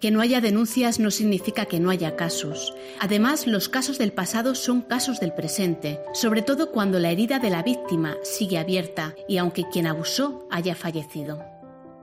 Que 0.00 0.10
no 0.10 0.20
haya 0.20 0.40
denuncias 0.40 1.00
no 1.00 1.10
significa 1.10 1.64
que 1.64 1.80
no 1.80 1.90
haya 1.90 2.16
casos. 2.16 2.74
Además, 3.00 3.46
los 3.46 3.68
casos 3.68 3.98
del 3.98 4.12
pasado 4.12 4.54
son 4.54 4.82
casos 4.82 5.20
del 5.20 5.32
presente, 5.32 6.00
sobre 6.12 6.42
todo 6.42 6.70
cuando 6.70 6.98
la 6.98 7.10
herida 7.10 7.38
de 7.38 7.50
la 7.50 7.62
víctima 7.62 8.16
sigue 8.22 8.58
abierta 8.58 9.14
y 9.26 9.38
aunque 9.38 9.64
quien 9.72 9.86
abusó 9.86 10.46
haya 10.50 10.74
fallecido. 10.74 11.42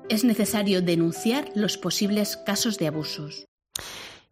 Es 0.10 0.24
necesario 0.24 0.82
denunciar 0.82 1.50
los 1.54 1.78
posibles 1.78 2.36
casos 2.38 2.78
de 2.78 2.88
abusos. 2.88 3.46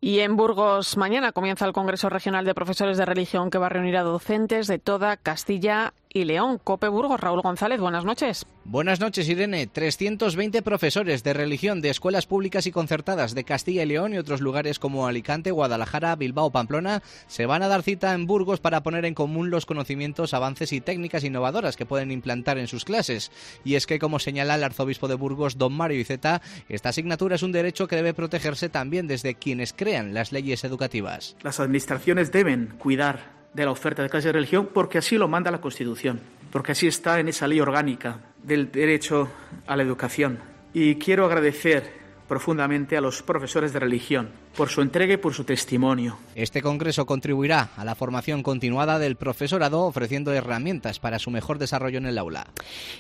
Y 0.04 0.22
en 0.22 0.36
Burgos 0.36 0.98
mañana 0.98 1.32
comienza 1.32 1.68
el 1.68 1.74
Congreso 1.74 2.10
Regional 2.10 2.44
de 2.44 2.56
Profesores 2.56 2.98
de 2.98 3.06
Religión 3.06 3.52
que 3.52 3.60
va 3.60 3.68
a 3.68 3.70
reunir 3.70 3.98
a 3.98 4.02
docentes 4.02 4.66
de 4.66 4.80
toda 4.80 5.16
Castilla 5.16 5.94
y 6.14 6.26
León. 6.26 6.60
Cope 6.64 6.88
Burgos, 6.88 7.20
Raúl 7.20 7.42
González, 7.42 7.80
buenas 7.80 8.06
noches. 8.06 8.46
Buenas 8.64 9.00
noches, 9.00 9.28
Irene. 9.28 9.68
320 9.68 10.62
profesores 10.62 11.24
de 11.24 11.34
religión 11.34 11.82
de 11.82 11.90
escuelas 11.90 12.26
públicas 12.26 12.68
y 12.68 12.72
concertadas 12.72 13.34
de 13.34 13.44
Castilla 13.44 13.84
y 13.84 13.88
León 13.88 14.14
y 14.14 14.18
otros 14.18 14.42
lugares 14.42 14.80
como 14.80 15.08
Alicante, 15.08 15.52
Guadalajara, 15.52 16.16
Bilbao, 16.16 16.52
Pamplona 16.52 17.02
se 17.28 17.46
van 17.46 17.64
a 17.64 17.68
dar 17.68 17.84
cita 17.84 18.14
en 18.14 18.28
Burgos 18.28 18.60
para 18.60 18.84
poner 18.84 19.06
en 19.06 19.16
común 19.16 19.50
los 19.50 19.66
conocimientos, 19.66 20.34
avances 20.34 20.74
y 20.74 20.82
técnicas 20.82 21.24
innovadoras 21.24 21.76
que 21.76 21.86
pueden 21.86 22.12
implantar 22.12 22.58
en 22.58 22.68
sus 22.68 22.86
clases. 22.86 23.32
Y 23.64 23.76
es 23.76 23.88
que, 23.88 24.00
como 24.00 24.20
señala 24.20 24.56
el 24.56 24.64
arzobispo 24.64 25.08
de 25.08 25.16
Burgos, 25.16 25.58
don 25.58 25.74
Mario 25.74 26.00
Iceta, 26.00 26.42
esta 26.70 26.90
asignatura 26.90 27.36
es 27.36 27.44
un 27.44 27.52
derecho 27.52 27.88
que 27.88 27.96
debe 27.96 28.14
protegerse 28.14 28.70
también 28.70 29.08
desde 29.08 29.36
quienes 29.36 29.74
crean 29.74 30.14
las 30.14 30.32
leyes 30.32 30.64
educativas. 30.64 31.36
Las 31.42 31.60
administraciones 31.60 32.32
deben 32.32 32.76
cuidar 32.78 33.41
de 33.54 33.66
la 33.66 33.72
oferta 33.72 34.04
de 34.04 34.10
clases 34.10 34.26
de 34.26 34.34
religión 34.34 34.70
porque 34.74 34.98
así 34.98 35.18
lo 35.18 35.28
manda 35.28 35.52
la 35.52 35.62
Constitución, 35.62 36.20
porque 36.52 36.72
así 36.72 36.88
está 36.88 37.20
en 37.20 37.28
esa 37.28 37.48
ley 37.48 37.60
orgánica 37.60 38.20
del 38.42 38.72
derecho 38.72 39.30
a 39.68 39.76
la 39.76 39.84
educación. 39.84 40.40
Y 40.74 40.96
quiero 40.96 41.26
agradecer 41.26 42.02
profundamente 42.28 42.96
a 42.96 43.02
los 43.02 43.22
profesores 43.24 43.74
de 43.74 43.80
religión 43.80 44.30
por 44.56 44.70
su 44.70 44.82
entrega 44.82 45.14
y 45.14 45.18
por 45.18 45.34
su 45.34 45.44
testimonio. 45.44 46.18
Este 46.36 46.62
congreso 46.62 47.06
contribuirá 47.06 47.70
a 47.78 47.86
la 47.86 47.96
formación 47.96 48.44
continuada 48.44 49.00
del 49.00 49.16
profesorado 49.16 49.82
ofreciendo 49.82 50.34
herramientas 50.34 51.00
para 51.00 51.20
su 51.20 51.32
mejor 51.32 51.58
desarrollo 51.58 51.98
en 51.98 52.06
el 52.06 52.18
aula. 52.18 52.48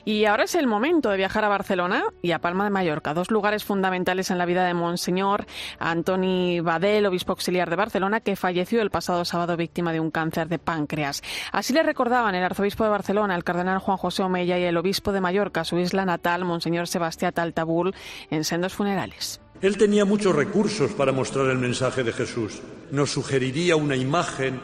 Y 0.06 0.26
ahora 0.26 0.46
es 0.46 0.56
el 0.56 0.68
momento 0.68 1.10
de 1.10 1.18
viajar 1.18 1.46
a 1.46 1.50
Barcelona 1.50 2.04
y 2.22 2.32
a 2.32 2.40
Palma 2.40 2.64
de 2.64 2.70
Mallorca, 2.70 3.14
dos 3.14 3.32
lugares 3.32 3.64
fundamentales 3.64 4.32
en 4.32 4.38
la 4.38 4.46
vida 4.46 4.66
de 4.66 4.74
Monseñor 4.74 5.46
Antoni 5.80 6.60
Badel, 6.60 7.06
obispo 7.06 7.34
auxiliar 7.34 7.70
de 7.70 7.76
Barcelona, 7.76 8.20
que 8.22 8.36
falleció 8.36 8.82
el 8.82 8.92
pasado 8.92 9.26
sábado 9.26 9.58
víctima 9.58 9.94
de 9.94 10.00
un 10.00 10.12
cáncer 10.12 10.48
de 10.48 10.60
páncreas. 10.60 11.22
Así 11.52 11.74
le 11.74 11.84
recordaban 11.84 12.36
el 12.36 12.44
arzobispo 12.44 12.84
de 12.84 12.90
Barcelona, 12.90 13.36
el 13.36 13.44
cardenal 13.44 13.80
Juan 13.80 13.98
José 13.98 14.24
Omeya 14.24 14.58
y 14.58 14.64
el 14.64 14.78
obispo 14.78 15.12
de 15.12 15.22
Mallorca, 15.22 15.64
su 15.64 15.78
isla 15.78 16.06
natal, 16.06 16.46
Monseñor 16.46 16.88
Sebastián 16.88 17.34
Taltabul, 17.34 17.94
en 18.30 18.44
sendos 18.44 18.74
funerales. 18.74 19.42
Él 19.62 19.78
tenía 19.78 20.06
muchos 20.06 20.36
recursos 20.36 20.92
para 20.92 21.12
mostrar 21.12 21.48
el 21.48 21.60
mensaje 21.60 22.04
de 22.04 22.12
Jesús. 22.12 22.62
Nos 22.90 23.12
sugeriría 23.12 23.76
una 23.76 23.96
imagen 23.96 24.60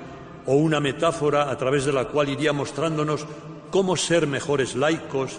o 0.47 0.55
una 0.55 0.79
metáfora 0.79 1.51
a 1.51 1.57
través 1.57 1.85
de 1.85 1.93
la 1.93 2.05
cual 2.05 2.29
iría 2.29 2.51
mostrándonos 2.51 3.25
cómo 3.69 3.95
ser 3.95 4.25
mejores 4.25 4.75
laicos, 4.75 5.37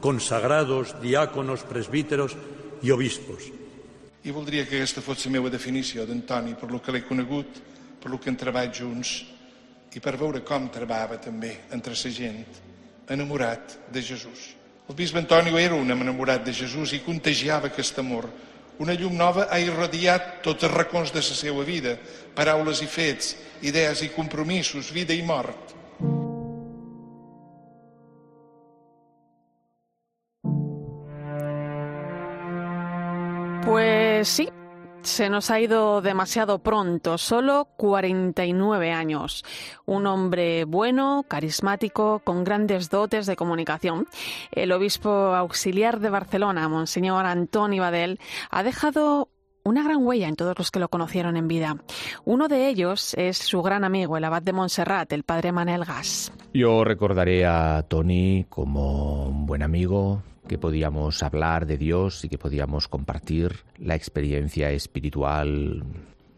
consagrados, 0.00 0.94
diáconos, 1.02 1.64
presbíteros 1.64 2.36
i 2.82 2.90
obispos. 2.90 3.50
I 4.22 4.30
voldria 4.30 4.68
que 4.68 4.78
aquesta 4.78 5.02
fos 5.02 5.18
la 5.26 5.32
meva 5.34 5.50
definició 5.50 6.06
d'Antoni, 6.06 6.54
per 6.54 6.70
lo 6.70 6.78
que 6.78 6.92
l'he 6.94 7.02
conegut, 7.02 7.58
per 7.98 8.06
lo 8.06 8.20
que 8.22 8.30
hem 8.30 8.38
treballat 8.38 8.78
junts 8.78 9.24
i 9.90 9.98
per 9.98 10.14
veure 10.14 10.44
com 10.46 10.68
treballava 10.70 11.18
també 11.18 11.66
entre 11.74 11.90
la 11.90 12.12
gent, 12.14 12.46
enamorat 13.10 13.90
de 13.90 14.02
Jesús. 14.02 14.54
El 14.86 14.94
bisbe 14.94 15.18
Antoni 15.18 15.50
era 15.58 15.74
un 15.74 15.90
enamorat 15.90 16.46
de 16.46 16.54
Jesús 16.54 16.94
i 16.94 17.02
contagiava 17.02 17.66
aquest 17.66 17.98
amor 17.98 18.30
una 18.78 18.94
llum 18.94 19.16
nova 19.16 19.48
ha 19.50 19.58
irradiat 19.60 20.40
tots 20.42 20.64
els 20.64 20.74
racons 20.74 21.12
de 21.12 21.20
la 21.20 21.36
seva 21.36 21.64
vida, 21.64 21.96
paraules 22.34 22.80
i 22.82 22.88
fets, 22.88 23.36
idees 23.60 24.02
i 24.02 24.10
compromisos, 24.14 24.92
vida 24.92 25.14
i 25.14 25.22
mort. 25.22 25.76
Pues 33.62 34.28
sí, 34.28 34.48
se 35.02 35.28
nos 35.28 35.50
ha 35.50 35.60
ido 35.60 36.00
demasiado 36.00 36.60
pronto, 36.60 37.18
solo 37.18 37.68
49 37.76 38.92
años. 38.92 39.44
Un 39.84 40.06
hombre 40.06 40.64
bueno, 40.64 41.24
carismático, 41.28 42.20
con 42.24 42.44
grandes 42.44 42.90
dotes 42.90 43.26
de 43.26 43.36
comunicación. 43.36 44.06
El 44.52 44.72
obispo 44.72 45.10
auxiliar 45.10 46.00
de 46.00 46.10
Barcelona, 46.10 46.68
Monseñor 46.68 47.26
Antoni 47.26 47.80
Badel, 47.80 48.20
ha 48.50 48.62
dejado 48.62 49.28
una 49.64 49.82
gran 49.82 50.04
huella 50.04 50.28
en 50.28 50.36
todos 50.36 50.58
los 50.58 50.70
que 50.70 50.80
lo 50.80 50.88
conocieron 50.88 51.36
en 51.36 51.48
vida. 51.48 51.76
Uno 52.24 52.48
de 52.48 52.68
ellos 52.68 53.14
es 53.14 53.38
su 53.38 53.62
gran 53.62 53.84
amigo, 53.84 54.16
el 54.16 54.24
abad 54.24 54.42
de 54.42 54.52
Montserrat, 54.52 55.12
el 55.12 55.22
padre 55.22 55.52
Manel 55.52 55.84
Gas. 55.84 56.32
Yo 56.52 56.84
recordaré 56.84 57.46
a 57.46 57.84
Tony 57.88 58.46
como 58.48 59.26
un 59.26 59.46
buen 59.46 59.62
amigo, 59.62 60.22
que 60.46 60.58
podíamos 60.58 61.22
hablar 61.22 61.66
de 61.66 61.78
Dios 61.78 62.24
y 62.24 62.28
que 62.28 62.38
podíamos 62.38 62.88
compartir 62.88 63.52
la 63.78 63.94
experiencia 63.94 64.70
espiritual, 64.70 65.84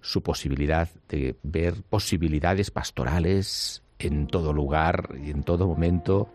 su 0.01 0.23
posibilidad 0.23 0.89
de 1.09 1.37
ver 1.43 1.83
posibilidades 1.89 2.71
pastorales 2.71 3.83
en 3.99 4.27
todo 4.27 4.53
lugar 4.53 5.11
y 5.25 5.31
en 5.31 5.43
todo 5.43 5.67
momento 5.67 6.29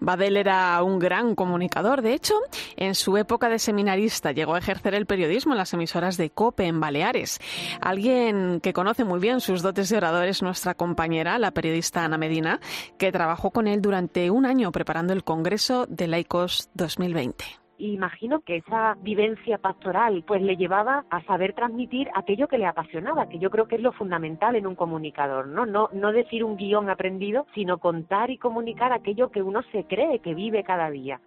Badel 0.00 0.36
era 0.36 0.82
un 0.82 0.98
gran 0.98 1.34
comunicador. 1.34 2.02
De 2.02 2.14
hecho, 2.14 2.34
en 2.76 2.94
su 2.94 3.16
época 3.16 3.48
de 3.48 3.58
seminarista 3.58 4.32
llegó 4.32 4.54
a 4.54 4.58
ejercer 4.58 4.94
el 4.94 5.06
periodismo 5.06 5.52
en 5.52 5.58
las 5.58 5.72
emisoras 5.72 6.16
de 6.16 6.30
COPE 6.30 6.66
en 6.66 6.80
Baleares. 6.80 7.40
Alguien 7.80 8.60
que 8.60 8.72
conoce 8.72 9.04
muy 9.04 9.20
bien 9.20 9.40
sus 9.40 9.62
dotes 9.62 9.88
de 9.88 9.96
orador 9.96 10.24
es 10.26 10.42
nuestra 10.42 10.74
compañera, 10.74 11.38
la 11.38 11.52
periodista 11.52 12.04
Ana 12.04 12.18
Medina, 12.18 12.60
que 12.98 13.12
trabajó 13.12 13.50
con 13.50 13.66
él 13.66 13.82
durante 13.82 14.30
un 14.30 14.46
año 14.46 14.72
preparando 14.72 15.12
el 15.12 15.24
Congreso 15.24 15.86
de 15.88 16.08
Laicos 16.08 16.70
2020 16.74 17.67
imagino 17.78 18.40
que 18.40 18.56
esa 18.56 18.96
vivencia 19.00 19.58
pastoral 19.58 20.24
pues 20.26 20.42
le 20.42 20.56
llevaba 20.56 21.04
a 21.10 21.22
saber 21.24 21.54
transmitir 21.54 22.08
aquello 22.14 22.48
que 22.48 22.58
le 22.58 22.66
apasionaba, 22.66 23.28
que 23.28 23.38
yo 23.38 23.50
creo 23.50 23.66
que 23.66 23.76
es 23.76 23.82
lo 23.82 23.92
fundamental 23.92 24.56
en 24.56 24.66
un 24.66 24.74
comunicador, 24.74 25.46
¿no? 25.46 25.66
No, 25.66 25.88
no 25.92 26.12
decir 26.12 26.44
un 26.44 26.56
guion 26.56 26.90
aprendido, 26.90 27.46
sino 27.54 27.78
contar 27.78 28.30
y 28.30 28.38
comunicar 28.38 28.92
aquello 28.92 29.30
que 29.30 29.42
uno 29.42 29.62
se 29.72 29.84
cree 29.84 30.18
que 30.20 30.34
vive 30.34 30.64
cada 30.64 30.90
día. 30.90 31.20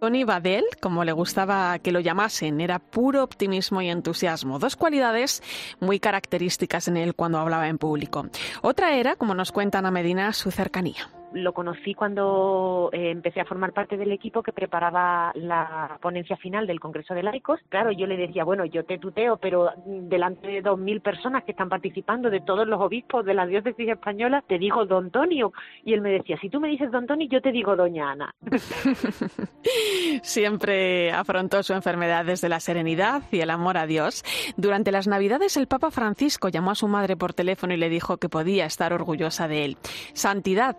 Tony 0.00 0.24
Badel, 0.24 0.64
como 0.80 1.04
le 1.04 1.12
gustaba 1.12 1.78
que 1.78 1.92
lo 1.92 2.00
llamasen, 2.00 2.62
era 2.62 2.78
puro 2.78 3.22
optimismo 3.22 3.82
y 3.82 3.90
entusiasmo, 3.90 4.58
dos 4.58 4.74
cualidades 4.74 5.42
muy 5.78 6.00
características 6.00 6.88
en 6.88 6.96
él 6.96 7.14
cuando 7.14 7.38
hablaba 7.38 7.68
en 7.68 7.76
público. 7.76 8.24
Otra 8.62 8.94
era, 8.94 9.16
como 9.16 9.34
nos 9.34 9.52
cuenta 9.52 9.78
Ana 9.78 9.90
Medina, 9.90 10.32
su 10.32 10.50
cercanía 10.50 11.19
lo 11.32 11.52
conocí 11.52 11.94
cuando 11.94 12.90
eh, 12.92 13.10
empecé 13.10 13.40
a 13.40 13.44
formar 13.44 13.72
parte 13.72 13.96
del 13.96 14.12
equipo 14.12 14.42
que 14.42 14.52
preparaba 14.52 15.32
la 15.34 15.98
ponencia 16.00 16.36
final 16.36 16.66
del 16.66 16.80
Congreso 16.80 17.14
de 17.14 17.22
Laicos. 17.22 17.60
Claro, 17.68 17.92
yo 17.92 18.06
le 18.06 18.16
decía, 18.16 18.44
bueno, 18.44 18.64
yo 18.64 18.84
te 18.84 18.98
tuteo, 18.98 19.36
pero 19.36 19.70
delante 19.84 20.46
de 20.48 20.62
dos 20.62 20.78
mil 20.78 21.00
personas 21.00 21.44
que 21.44 21.52
están 21.52 21.68
participando, 21.68 22.30
de 22.30 22.40
todos 22.40 22.66
los 22.66 22.80
obispos 22.80 23.24
de 23.24 23.34
la 23.34 23.46
diócesis 23.46 23.88
española, 23.88 24.42
te 24.46 24.58
digo 24.58 24.84
Don 24.86 25.10
Tonio. 25.10 25.52
Y 25.84 25.94
él 25.94 26.00
me 26.00 26.10
decía, 26.10 26.38
si 26.40 26.48
tú 26.48 26.60
me 26.60 26.68
dices 26.68 26.90
Don 26.90 27.06
Tonio, 27.06 27.28
yo 27.30 27.40
te 27.40 27.52
digo 27.52 27.76
Doña 27.76 28.12
Ana. 28.12 28.34
Siempre 30.22 31.12
afrontó 31.12 31.62
su 31.62 31.72
enfermedad 31.72 32.24
desde 32.24 32.48
la 32.48 32.60
serenidad 32.60 33.22
y 33.30 33.40
el 33.40 33.50
amor 33.50 33.76
a 33.78 33.86
Dios. 33.86 34.24
Durante 34.56 34.92
las 34.92 35.06
Navidades, 35.06 35.56
el 35.56 35.66
Papa 35.66 35.90
Francisco 35.90 36.48
llamó 36.48 36.72
a 36.72 36.74
su 36.74 36.88
madre 36.88 37.16
por 37.16 37.34
teléfono 37.34 37.74
y 37.74 37.76
le 37.76 37.88
dijo 37.88 38.18
que 38.18 38.28
podía 38.28 38.66
estar 38.66 38.92
orgullosa 38.92 39.48
de 39.48 39.64
él. 39.64 39.76
Santidad, 40.12 40.76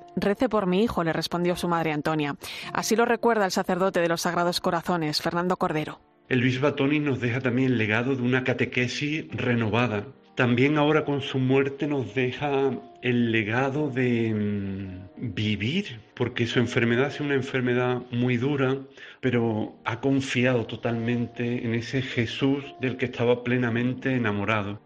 por 0.50 0.68
mi 0.68 0.84
hijo, 0.84 1.04
le 1.04 1.14
respondió 1.14 1.56
su 1.56 1.68
madre 1.68 1.92
Antonia. 1.92 2.36
Así 2.74 2.96
lo 2.96 3.06
recuerda 3.06 3.46
el 3.46 3.52
sacerdote 3.52 4.02
de 4.02 4.10
los 4.10 4.22
Sagrados 4.22 4.62
Corazones, 4.62 5.22
Fernando 5.22 5.58
Cordero. 5.58 6.00
El 6.30 6.42
bispo 6.42 6.74
Tony 6.74 7.00
nos 7.00 7.20
deja 7.20 7.42
también 7.42 7.72
el 7.72 7.78
legado 7.78 8.16
de 8.16 8.22
una 8.22 8.44
catequesis 8.44 9.28
renovada. 9.32 10.06
También 10.36 10.78
ahora 10.78 11.04
con 11.04 11.22
su 11.22 11.40
muerte 11.40 11.88
nos 11.88 12.16
deja 12.16 12.72
el 13.02 13.32
legado 13.34 13.90
de 13.90 14.34
mm, 14.34 15.34
vivir, 15.36 16.00
porque 16.16 16.48
su 16.48 16.60
enfermedad 16.60 17.08
es 17.08 17.20
una 17.20 17.34
enfermedad 17.34 18.02
muy 18.12 18.38
dura, 18.38 18.78
pero 19.20 19.76
ha 19.84 20.00
confiado 20.00 20.66
totalmente 20.66 21.66
en 21.66 21.76
ese 21.76 22.02
Jesús 22.02 22.64
del 22.80 22.96
que 22.96 23.06
estaba 23.06 23.44
plenamente 23.44 24.16
enamorado. 24.16 24.80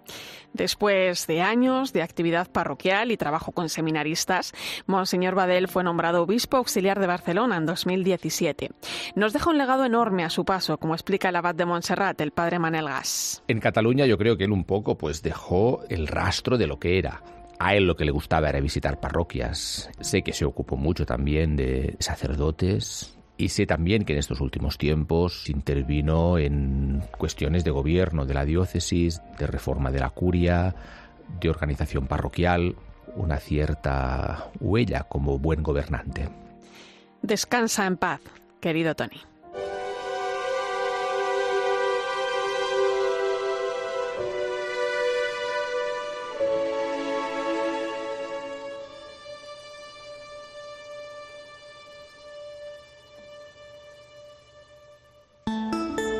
Después 0.56 1.28
de 1.28 1.42
años 1.42 1.92
de 1.92 2.02
actividad 2.02 2.50
parroquial 2.50 3.12
y 3.12 3.18
trabajo 3.18 3.52
con 3.52 3.68
seminaristas, 3.68 4.54
Monseñor 4.86 5.36
Badel 5.36 5.68
fue 5.68 5.84
nombrado 5.84 6.24
obispo 6.24 6.56
auxiliar 6.56 6.98
de 7.02 7.08
Barcelona 7.08 7.58
en 7.58 7.66
2017. 7.66 8.72
Nos 9.16 9.34
deja 9.34 9.50
un 9.50 9.58
legado 9.58 9.84
enorme 9.84 10.24
a 10.24 10.30
su 10.30 10.46
paso, 10.46 10.78
como 10.78 10.94
explica 10.94 11.28
el 11.28 11.36
abad 11.36 11.56
de 11.56 11.66
Montserrat, 11.66 12.22
el 12.22 12.32
padre 12.32 12.60
Manel 12.60 12.86
Gas. 12.86 13.44
En 13.50 13.60
Cataluña 13.60 14.06
yo 14.06 14.18
creo 14.18 14.38
que 14.38 14.46
él 14.46 14.54
un 14.54 14.64
poco 14.64 14.98
pues 14.98 15.22
dejó 15.22 15.82
el 15.90 16.08
rastro 16.08 16.58
de 16.58 16.68
lo 16.68 16.80
que 16.80 17.00
era. 17.00 17.22
A 17.60 17.76
él 17.76 17.86
lo 17.86 17.98
que 17.98 18.06
le 18.06 18.12
gustaba 18.12 18.48
era 18.48 18.62
visitar 18.62 19.02
parroquias. 19.02 19.90
Sé 20.00 20.22
que 20.22 20.32
se 20.32 20.46
ocupó 20.46 20.78
mucho 20.78 21.06
también 21.06 21.58
de 21.58 21.98
sacerdotes, 22.00 23.15
y 23.38 23.50
sé 23.50 23.66
también 23.66 24.06
que 24.06 24.14
en 24.14 24.20
estos 24.20 24.42
últimos 24.42 24.78
tiempos 24.78 25.50
intervino 25.50 26.38
en 26.38 27.04
cuestiones 27.18 27.64
de 27.64 27.72
gobierno 27.72 28.26
de 28.26 28.34
la 28.34 28.46
diócesis, 28.46 29.22
de 29.38 29.48
reforma 29.48 29.92
de 29.92 30.00
la 30.00 30.10
curia, 30.10 30.76
de 31.40 31.50
organización 31.50 32.08
parroquial, 32.08 32.76
una 33.16 33.38
cierta 33.38 34.52
huella 34.60 35.04
como 35.04 35.38
buen 35.40 35.64
gobernante. 35.64 36.30
Descansa 37.22 37.86
en 37.86 37.98
paz, 37.98 38.22
querido 38.60 38.96
Tony. 38.96 39.22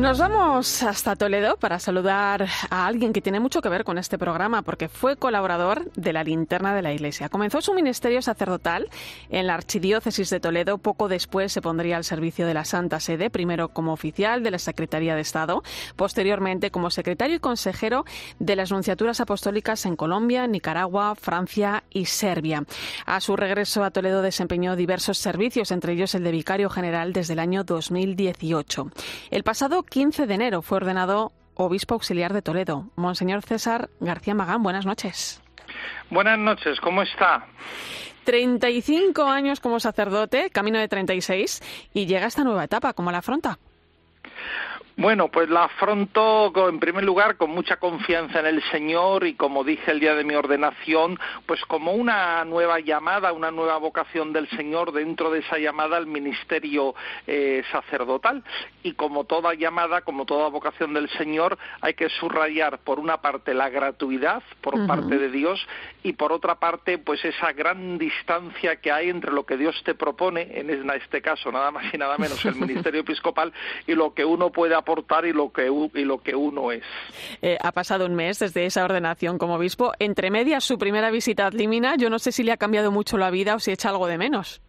Nos 0.00 0.18
vamos 0.18 0.82
hasta 0.82 1.14
Toledo 1.14 1.58
para 1.58 1.78
saludar 1.78 2.48
a 2.70 2.86
alguien 2.86 3.12
que 3.12 3.20
tiene 3.20 3.38
mucho 3.38 3.60
que 3.60 3.68
ver 3.68 3.84
con 3.84 3.98
este 3.98 4.16
programa 4.16 4.62
porque 4.62 4.88
fue 4.88 5.16
colaborador 5.16 5.92
de 5.92 6.14
la 6.14 6.24
linterna 6.24 6.74
de 6.74 6.80
la 6.80 6.94
Iglesia. 6.94 7.28
Comenzó 7.28 7.60
su 7.60 7.74
ministerio 7.74 8.22
sacerdotal 8.22 8.88
en 9.28 9.46
la 9.46 9.52
Archidiócesis 9.52 10.30
de 10.30 10.40
Toledo. 10.40 10.78
Poco 10.78 11.06
después 11.06 11.52
se 11.52 11.60
pondría 11.60 11.98
al 11.98 12.04
servicio 12.04 12.46
de 12.46 12.54
la 12.54 12.64
Santa 12.64 12.98
Sede, 12.98 13.28
primero 13.28 13.68
como 13.68 13.92
oficial 13.92 14.42
de 14.42 14.50
la 14.50 14.58
Secretaría 14.58 15.14
de 15.14 15.20
Estado, 15.20 15.62
posteriormente 15.96 16.70
como 16.70 16.88
secretario 16.88 17.36
y 17.36 17.40
consejero 17.40 18.06
de 18.38 18.56
las 18.56 18.70
nunciaturas 18.70 19.20
apostólicas 19.20 19.84
en 19.84 19.96
Colombia, 19.96 20.46
Nicaragua, 20.46 21.14
Francia 21.14 21.84
y 21.90 22.06
Serbia. 22.06 22.64
A 23.04 23.20
su 23.20 23.36
regreso 23.36 23.84
a 23.84 23.90
Toledo 23.90 24.22
desempeñó 24.22 24.76
diversos 24.76 25.18
servicios, 25.18 25.70
entre 25.70 25.92
ellos 25.92 26.14
el 26.14 26.24
de 26.24 26.32
vicario 26.32 26.70
general 26.70 27.12
desde 27.12 27.34
el 27.34 27.38
año 27.38 27.64
2018. 27.64 28.90
El 29.30 29.44
pasado 29.44 29.84
15 29.90 30.28
de 30.28 30.34
enero 30.34 30.62
fue 30.62 30.76
ordenado 30.76 31.32
obispo 31.56 31.94
auxiliar 31.94 32.32
de 32.32 32.42
Toledo. 32.42 32.86
Monseñor 32.94 33.42
César 33.42 33.90
García 33.98 34.34
Magán, 34.34 34.62
buenas 34.62 34.86
noches. 34.86 35.42
Buenas 36.10 36.38
noches, 36.38 36.80
¿cómo 36.80 37.02
está? 37.02 37.44
35 38.24 39.24
años 39.24 39.58
como 39.58 39.80
sacerdote, 39.80 40.50
camino 40.50 40.78
de 40.78 40.86
36, 40.86 41.60
y 41.92 42.06
llega 42.06 42.28
esta 42.28 42.44
nueva 42.44 42.64
etapa, 42.64 42.92
¿cómo 42.92 43.10
la 43.10 43.18
afronta? 43.18 43.58
Bueno, 45.00 45.28
pues 45.28 45.48
la 45.48 45.64
afronto 45.64 46.52
en 46.68 46.78
primer 46.78 47.04
lugar 47.04 47.38
con 47.38 47.48
mucha 47.48 47.78
confianza 47.78 48.40
en 48.40 48.44
el 48.44 48.62
Señor 48.64 49.26
y 49.26 49.32
como 49.32 49.64
dije 49.64 49.92
el 49.92 49.98
día 49.98 50.14
de 50.14 50.24
mi 50.24 50.34
ordenación, 50.34 51.18
pues 51.46 51.64
como 51.64 51.92
una 51.92 52.44
nueva 52.44 52.80
llamada, 52.80 53.32
una 53.32 53.50
nueva 53.50 53.78
vocación 53.78 54.34
del 54.34 54.46
Señor 54.50 54.92
dentro 54.92 55.30
de 55.30 55.38
esa 55.38 55.56
llamada 55.56 55.96
al 55.96 56.06
ministerio 56.06 56.94
eh, 57.26 57.62
sacerdotal. 57.72 58.44
Y 58.82 58.92
como 58.92 59.24
toda 59.24 59.54
llamada, 59.54 60.02
como 60.02 60.26
toda 60.26 60.50
vocación 60.50 60.92
del 60.92 61.08
Señor, 61.16 61.56
hay 61.80 61.94
que 61.94 62.10
subrayar 62.10 62.80
por 62.80 63.00
una 63.00 63.22
parte 63.22 63.54
la 63.54 63.70
gratuidad 63.70 64.42
por 64.60 64.86
parte 64.86 65.16
de 65.16 65.30
Dios 65.30 65.66
y 66.02 66.12
por 66.12 66.30
otra 66.30 66.56
parte 66.56 66.98
pues 66.98 67.24
esa 67.24 67.54
gran 67.54 67.96
distancia 67.96 68.76
que 68.76 68.92
hay 68.92 69.08
entre 69.08 69.32
lo 69.32 69.46
que 69.46 69.56
Dios 69.56 69.80
te 69.82 69.94
propone, 69.94 70.46
en 70.60 70.90
este 70.90 71.22
caso 71.22 71.50
nada 71.50 71.70
más 71.70 71.84
y 71.90 71.96
nada 71.96 72.18
menos 72.18 72.44
el 72.44 72.54
ministerio 72.56 73.00
episcopal, 73.00 73.50
y 73.86 73.94
lo 73.94 74.12
que 74.12 74.26
uno 74.26 74.50
puede 74.50 74.74
aportar 74.74 74.89
y 75.24 75.32
lo 75.32 76.18
que, 76.22 76.34
uno 76.34 76.72
es. 76.72 76.82
Eh, 77.42 77.58
ha 77.60 77.72
pasado 77.72 78.06
un 78.06 78.14
mes 78.14 78.38
desde 78.38 78.66
esa 78.66 78.84
ordenación 78.84 79.38
como 79.38 79.54
obispo. 79.54 79.92
Entre 79.98 80.30
medias, 80.30 80.64
su 80.64 80.78
primera 80.78 81.10
visita 81.10 81.46
a 81.46 81.50
Limina, 81.50 81.96
yo 81.96 82.10
no 82.10 82.18
sé 82.18 82.32
si 82.32 82.42
le 82.42 82.52
ha 82.52 82.56
cambiado 82.56 82.90
mucho 82.90 83.18
la 83.18 83.30
vida 83.30 83.54
o 83.54 83.58
si 83.58 83.72
echa 83.72 83.90
algo 83.90 84.06
de 84.06 84.18
menos. 84.18 84.60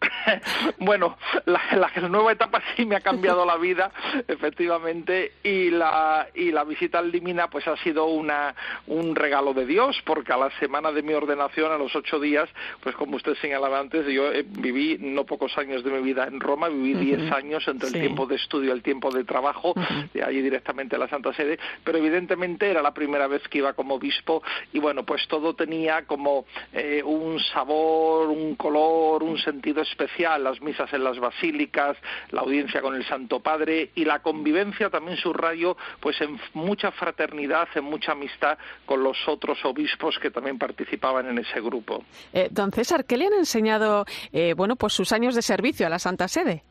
bueno, 0.78 1.16
la, 1.46 1.90
nueva 2.08 2.32
etapa 2.32 2.62
sí 2.76 2.84
me 2.84 2.96
ha 2.96 3.00
cambiado 3.00 3.46
la 3.46 3.56
vida, 3.56 3.90
efectivamente, 4.28 5.32
y 5.42 5.70
la, 5.70 6.28
y 6.34 6.52
la 6.52 6.64
visita 6.64 6.98
al 6.98 7.10
Limina 7.10 7.48
pues 7.48 7.66
ha 7.66 7.76
sido 7.78 8.06
una, 8.06 8.54
un 8.86 9.14
regalo 9.14 9.54
de 9.54 9.66
Dios, 9.66 10.00
porque 10.04 10.32
a 10.32 10.36
la 10.36 10.50
semana 10.58 10.92
de 10.92 11.02
mi 11.02 11.14
ordenación, 11.14 11.72
a 11.72 11.78
los 11.78 11.94
ocho 11.96 12.20
días, 12.20 12.48
pues 12.82 12.94
como 12.96 13.16
usted 13.16 13.34
señalaba 13.40 13.78
antes, 13.78 14.06
yo 14.06 14.32
eh, 14.32 14.44
viví 14.46 14.98
no 15.00 15.24
pocos 15.24 15.56
años 15.58 15.82
de 15.82 15.90
mi 15.90 16.02
vida 16.02 16.24
en 16.24 16.40
Roma, 16.40 16.68
viví 16.68 16.94
diez 16.94 17.32
años 17.32 17.66
entre 17.68 17.88
el 17.88 17.94
tiempo 17.94 18.26
de 18.26 18.36
estudio 18.36 18.70
y 18.70 18.72
el 18.72 18.82
tiempo 18.82 19.10
de 19.10 19.24
trabajo, 19.24 19.74
de 20.12 20.22
allí 20.22 20.42
directamente 20.42 20.96
a 20.96 20.98
la 20.98 21.08
Santa 21.08 21.32
Sede, 21.32 21.58
pero 21.84 21.98
evidentemente 21.98 22.70
era 22.70 22.82
la 22.82 22.92
primera 22.92 23.26
vez 23.26 23.42
que 23.48 23.58
iba 23.58 23.72
como 23.72 23.94
obispo 23.94 24.42
y 24.72 24.78
bueno, 24.78 25.04
pues 25.04 25.26
todo 25.28 25.54
tenía 25.54 26.04
como 26.06 26.46
eh, 26.72 27.02
un 27.04 27.38
sabor, 27.40 28.28
un 28.28 28.56
color, 28.56 29.22
un 29.22 29.38
sentido 29.38 29.85
especial, 29.90 30.44
las 30.44 30.60
misas 30.60 30.92
en 30.92 31.04
las 31.04 31.18
basílicas, 31.18 31.96
la 32.30 32.40
audiencia 32.40 32.80
con 32.80 32.94
el 32.94 33.04
Santo 33.06 33.40
Padre 33.40 33.90
y 33.94 34.04
la 34.04 34.20
convivencia 34.20 34.90
también 34.90 35.16
subrayo 35.16 35.76
pues 36.00 36.20
en 36.20 36.38
mucha 36.54 36.90
fraternidad, 36.92 37.68
en 37.74 37.84
mucha 37.84 38.12
amistad 38.12 38.58
con 38.84 39.02
los 39.02 39.16
otros 39.26 39.58
obispos 39.64 40.18
que 40.18 40.30
también 40.30 40.58
participaban 40.58 41.28
en 41.28 41.38
ese 41.38 41.60
grupo. 41.60 42.04
Eh, 42.32 42.48
don 42.50 42.72
César, 42.72 43.04
¿qué 43.04 43.16
le 43.16 43.26
han 43.26 43.34
enseñado 43.34 44.04
eh, 44.32 44.54
bueno, 44.54 44.76
pues 44.76 44.92
sus 44.92 45.12
años 45.12 45.34
de 45.34 45.42
servicio 45.42 45.86
a 45.86 45.90
la 45.90 45.98
Santa 45.98 46.28
Sede? 46.28 46.62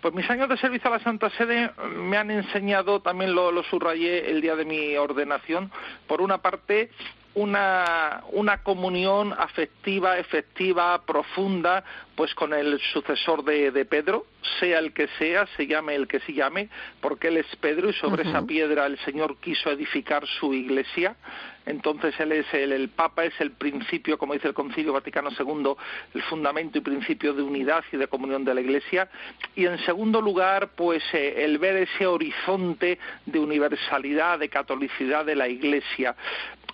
Pues 0.00 0.14
mis 0.14 0.30
años 0.30 0.48
de 0.48 0.56
servicio 0.56 0.88
a 0.88 0.96
la 0.96 1.02
Santa 1.02 1.28
Sede 1.30 1.72
me 1.96 2.16
han 2.16 2.30
enseñado, 2.30 3.00
también 3.00 3.34
lo, 3.34 3.50
lo, 3.50 3.64
subrayé 3.64 4.30
el 4.30 4.40
día 4.40 4.54
de 4.54 4.64
mi 4.64 4.96
ordenación, 4.96 5.72
por 6.06 6.20
una 6.20 6.38
parte, 6.38 6.90
una, 7.38 8.24
una 8.32 8.62
comunión 8.62 9.32
afectiva, 9.32 10.18
efectiva, 10.18 11.00
profunda, 11.06 11.84
pues 12.16 12.34
con 12.34 12.52
el 12.52 12.80
sucesor 12.92 13.44
de, 13.44 13.70
de, 13.70 13.84
Pedro, 13.84 14.26
sea 14.58 14.80
el 14.80 14.92
que 14.92 15.08
sea, 15.18 15.46
se 15.56 15.66
llame 15.66 15.94
el 15.94 16.08
que 16.08 16.18
se 16.20 16.32
llame, 16.32 16.68
porque 17.00 17.28
él 17.28 17.36
es 17.36 17.46
Pedro 17.60 17.90
y 17.90 17.92
sobre 17.92 18.28
esa 18.28 18.42
piedra 18.42 18.86
el 18.86 18.98
Señor 19.04 19.36
quiso 19.38 19.70
edificar 19.70 20.26
su 20.26 20.52
iglesia. 20.52 21.16
Entonces 21.68 22.18
él 22.18 22.32
es 22.32 22.46
el, 22.54 22.72
el, 22.72 22.88
Papa, 22.88 23.26
es 23.26 23.38
el 23.40 23.50
principio, 23.50 24.16
como 24.16 24.32
dice 24.32 24.48
el 24.48 24.54
Concilio 24.54 24.94
Vaticano 24.94 25.28
II, 25.38 25.74
el 26.14 26.22
fundamento 26.22 26.78
y 26.78 26.80
principio 26.80 27.34
de 27.34 27.42
unidad 27.42 27.84
y 27.92 27.98
de 27.98 28.06
comunión 28.06 28.42
de 28.42 28.54
la 28.54 28.62
Iglesia. 28.62 29.10
Y 29.54 29.66
en 29.66 29.78
segundo 29.84 30.22
lugar, 30.22 30.70
pues 30.74 31.02
eh, 31.12 31.44
el 31.44 31.58
ver 31.58 31.76
ese 31.76 32.06
horizonte 32.06 32.98
de 33.26 33.38
universalidad, 33.38 34.38
de 34.38 34.48
catolicidad 34.48 35.26
de 35.26 35.36
la 35.36 35.46
Iglesia. 35.46 36.16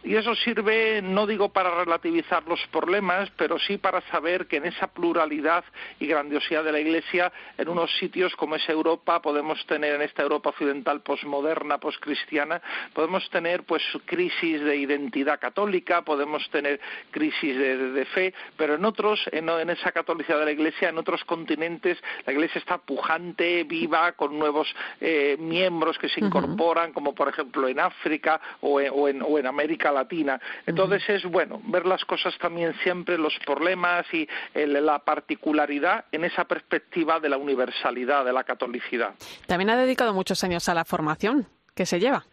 Y 0.05 0.17
eso 0.17 0.35
sirve, 0.35 1.01
no 1.01 1.27
digo 1.27 1.49
para 1.49 1.83
relativizar 1.83 2.47
los 2.47 2.61
problemas, 2.67 3.31
pero 3.39 3.59
sí 3.59 3.79
para 3.79 4.03
saber 4.11 4.47
que 4.47 4.59
en 4.59 4.67
esa 4.67 4.89
pluralidad 4.89 5.65
y 5.99 6.07
grandiosidad 6.07 6.63
de 6.63 6.73
la 6.73 6.79
Iglesia, 6.79 7.33
en 7.57 7.71
unos 7.71 7.91
sitios 7.97 8.37
como 8.37 8.57
es 8.57 8.69
Europa, 8.69 9.23
podemos 9.23 9.65
tener 9.65 9.95
en 9.95 10.03
esta 10.03 10.23
Europa 10.23 10.51
occidental 10.51 11.01
posmoderna, 11.01 11.79
poscristiana, 11.79 12.61
podemos 12.93 13.29
tener 13.31 13.63
pues 13.63 13.83
crisis 14.05 14.61
de 14.61 14.77
identidad 14.77 15.41
católica, 15.41 16.03
podemos 16.03 16.47
tener 16.51 16.81
crisis 17.11 17.57
de, 17.57 17.93
de 17.93 18.05
fe, 18.05 18.35
pero 18.59 18.75
en 18.75 18.85
otros, 18.85 19.27
en, 19.33 19.49
en, 19.49 19.71
esa 19.71 19.91
catolicidad 19.93 20.39
de 20.39 20.45
la 20.45 20.53
Iglesia, 20.53 20.91
en 20.91 20.99
otros 20.99 21.25
continentes, 21.25 21.97
la 22.27 22.33
Iglesia 22.35 22.59
está 22.59 22.77
pujante, 22.77 23.65
viva, 23.65 24.13
con 24.13 24.39
nuevos 24.39 24.69
eh, 25.01 25.39
miembros 25.41 25.97
que 25.97 26.11
se 26.11 26.21
incorporan, 26.21 26.91
uh 26.91 26.91
-huh. 26.91 26.95
como 26.95 27.15
por 27.15 27.31
ejemplo 27.31 27.69
en 27.69 27.81
África 27.81 28.39
o 28.61 28.81
en, 28.83 28.91
o 28.93 29.09
en, 29.09 29.23
o 29.23 29.39
en 29.39 29.47
América 29.47 29.94
Latina. 29.95 30.41
Entonces 30.67 31.03
es 31.09 31.25
bueno 31.25 31.61
ver 31.65 31.87
las 31.87 32.05
cosas 32.05 32.37
también 32.39 32.75
siempre, 32.83 33.17
los 33.17 33.33
problemas 33.47 34.05
y 34.13 34.29
el, 34.53 34.75
la 34.85 34.99
particularidad 34.99 36.05
en 36.13 36.25
esa 36.25 36.45
perspectiva 36.45 37.21
de 37.21 37.29
la 37.29 37.39
universalidad, 37.39 38.25
de 38.25 38.33
la 38.33 38.45
catolicidad. 38.45 39.15
También 39.47 39.71
ha 39.71 39.77
dedicado 39.77 40.13
muchos 40.13 40.43
años 40.45 40.69
a 40.69 40.75
la 40.75 40.85
formación 40.85 41.47
que 41.75 41.87
se 41.87 42.01
lleva. 42.01 42.25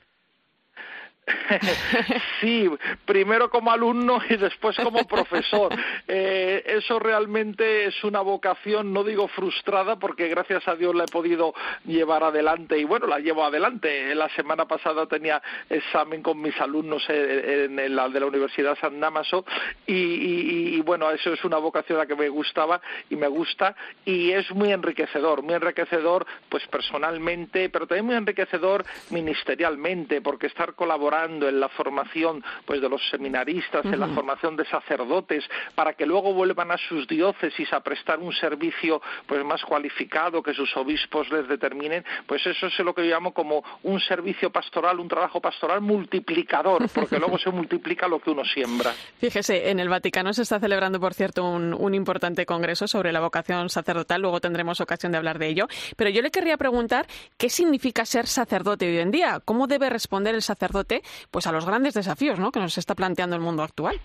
sí, 2.42 2.70
primero 3.06 3.50
como 3.50 3.72
alumno 3.72 4.20
y 4.28 4.38
después 4.38 4.76
como 4.78 5.04
profesor. 5.08 5.74
Eh, 6.08 6.64
eso 6.66 7.00
realmente 7.00 7.86
es 7.86 8.04
una 8.04 8.22
vocación, 8.22 8.92
no 8.92 9.04
digo 9.04 9.28
frustrada, 9.28 9.98
porque 9.98 10.28
gracias 10.30 10.68
a 10.68 10.76
Dios 10.76 10.96
la 10.96 11.04
he 11.04 11.12
podido 11.12 11.54
llevar 11.86 12.24
adelante 12.24 12.78
y 12.78 12.86
bueno, 12.86 13.08
la 13.08 13.20
llevo 13.20 13.44
adelante. 13.44 14.14
La 14.16 14.30
semana 14.30 14.66
pasada 14.66 15.06
tenía 15.06 15.42
examen 15.70 16.22
con 16.22 16.42
mis 16.42 16.60
alumnos 16.60 17.04
en, 17.10 17.78
en 17.80 17.96
la 17.96 18.10
de 18.10 18.20
la 18.20 18.26
Universidad 18.26 18.78
San 18.80 19.00
Damaso 19.00 19.46
y, 19.86 19.94
y, 19.94 20.76
y, 20.76 20.82
bueno, 20.82 21.12
eso 21.12 21.34
es 21.34 21.44
una 21.44 21.58
vocación 21.58 21.98
a 21.98 22.02
la 22.02 22.08
que 22.08 22.16
me 22.16 22.30
gustaba 22.30 22.82
y 23.10 23.16
me 23.16 23.28
gusta 23.28 23.76
y 24.06 24.32
es 24.32 24.50
muy 24.52 24.72
enriquecedor, 24.72 25.44
muy 25.44 25.54
enriquecedor 25.54 26.26
pues 26.50 26.66
personalmente, 26.68 27.70
pero 27.70 27.86
también 27.86 28.06
muy 28.06 28.16
enriquecedor 28.16 28.84
ministerialmente, 29.12 30.22
porque 30.22 30.48
estar 30.48 30.74
colaborando 30.74 31.11
colaborando 31.12 31.50
en 31.50 31.60
la 31.60 31.69
formación 31.69 32.43
pues 32.65 32.82
de 32.82 32.89
los 32.89 33.02
seminaristas, 33.10 33.86
en 33.86 34.00
la 34.00 34.08
formación 34.08 34.56
de 34.56 34.65
sacerdotes, 34.65 35.43
para 35.76 35.93
que 35.93 36.06
luego 36.06 36.34
vuelvan 36.34 36.71
a 36.71 36.78
sus 36.78 37.08
diócesis 37.08 37.71
a 37.74 37.82
prestar 37.82 38.19
un 38.19 38.34
servicio 38.34 39.02
pues 39.28 39.43
más 39.43 39.62
cualificado 39.63 40.41
que 40.41 40.54
sus 40.54 40.76
obispos 40.78 41.30
les 41.32 41.47
determinen, 41.47 42.06
pues 42.26 42.45
eso 42.45 42.67
es 42.67 42.80
lo 42.80 42.93
que 42.93 43.08
yo 43.08 43.13
llamo 43.13 43.34
como 43.34 43.63
un 43.84 44.00
servicio 44.00 44.52
pastoral, 44.52 45.00
un 45.00 45.08
trabajo 45.08 45.41
pastoral 45.41 45.82
multiplicador, 45.82 46.88
porque 46.93 47.19
luego 47.19 47.38
se 47.38 47.50
multiplica 47.50 48.08
lo 48.08 48.19
que 48.19 48.30
uno 48.30 48.45
siembra. 48.45 48.93
Fíjese, 49.19 49.69
en 49.69 49.80
el 49.80 49.89
Vaticano 49.89 50.34
se 50.34 50.43
está 50.43 50.60
celebrando, 50.60 51.00
por 51.00 51.13
cierto, 51.13 51.43
un, 51.43 51.74
un 51.74 51.93
importante 51.93 52.45
congreso 52.45 52.88
sobre 52.88 53.12
la 53.12 53.19
vocación 53.19 53.69
sacerdotal, 53.69 54.21
luego 54.21 54.39
tendremos 54.39 54.80
ocasión 54.80 55.12
de 55.12 55.17
hablar 55.17 55.39
de 55.39 55.47
ello, 55.47 55.67
pero 55.97 56.10
yo 56.10 56.21
le 56.21 56.32
querría 56.32 56.58
preguntar 56.58 57.06
qué 57.38 57.50
significa 57.50 58.06
ser 58.06 58.28
sacerdote 58.28 58.88
hoy 58.88 59.00
en 59.00 59.12
día, 59.12 59.41
cómo 59.43 59.67
debe 59.67 59.89
responder 59.89 60.36
el 60.36 60.41
sacerdote 60.41 61.01
pues 61.30 61.48
a 61.48 61.52
los 61.52 61.66
grandes 61.66 61.94
desafíos 61.94 62.40
¿no? 62.40 62.52
que 62.52 62.60
nos 62.60 62.78
está 62.78 62.96
planteando 62.96 63.36
el 63.36 63.42
mundo 63.42 63.64
actual. 63.64 64.00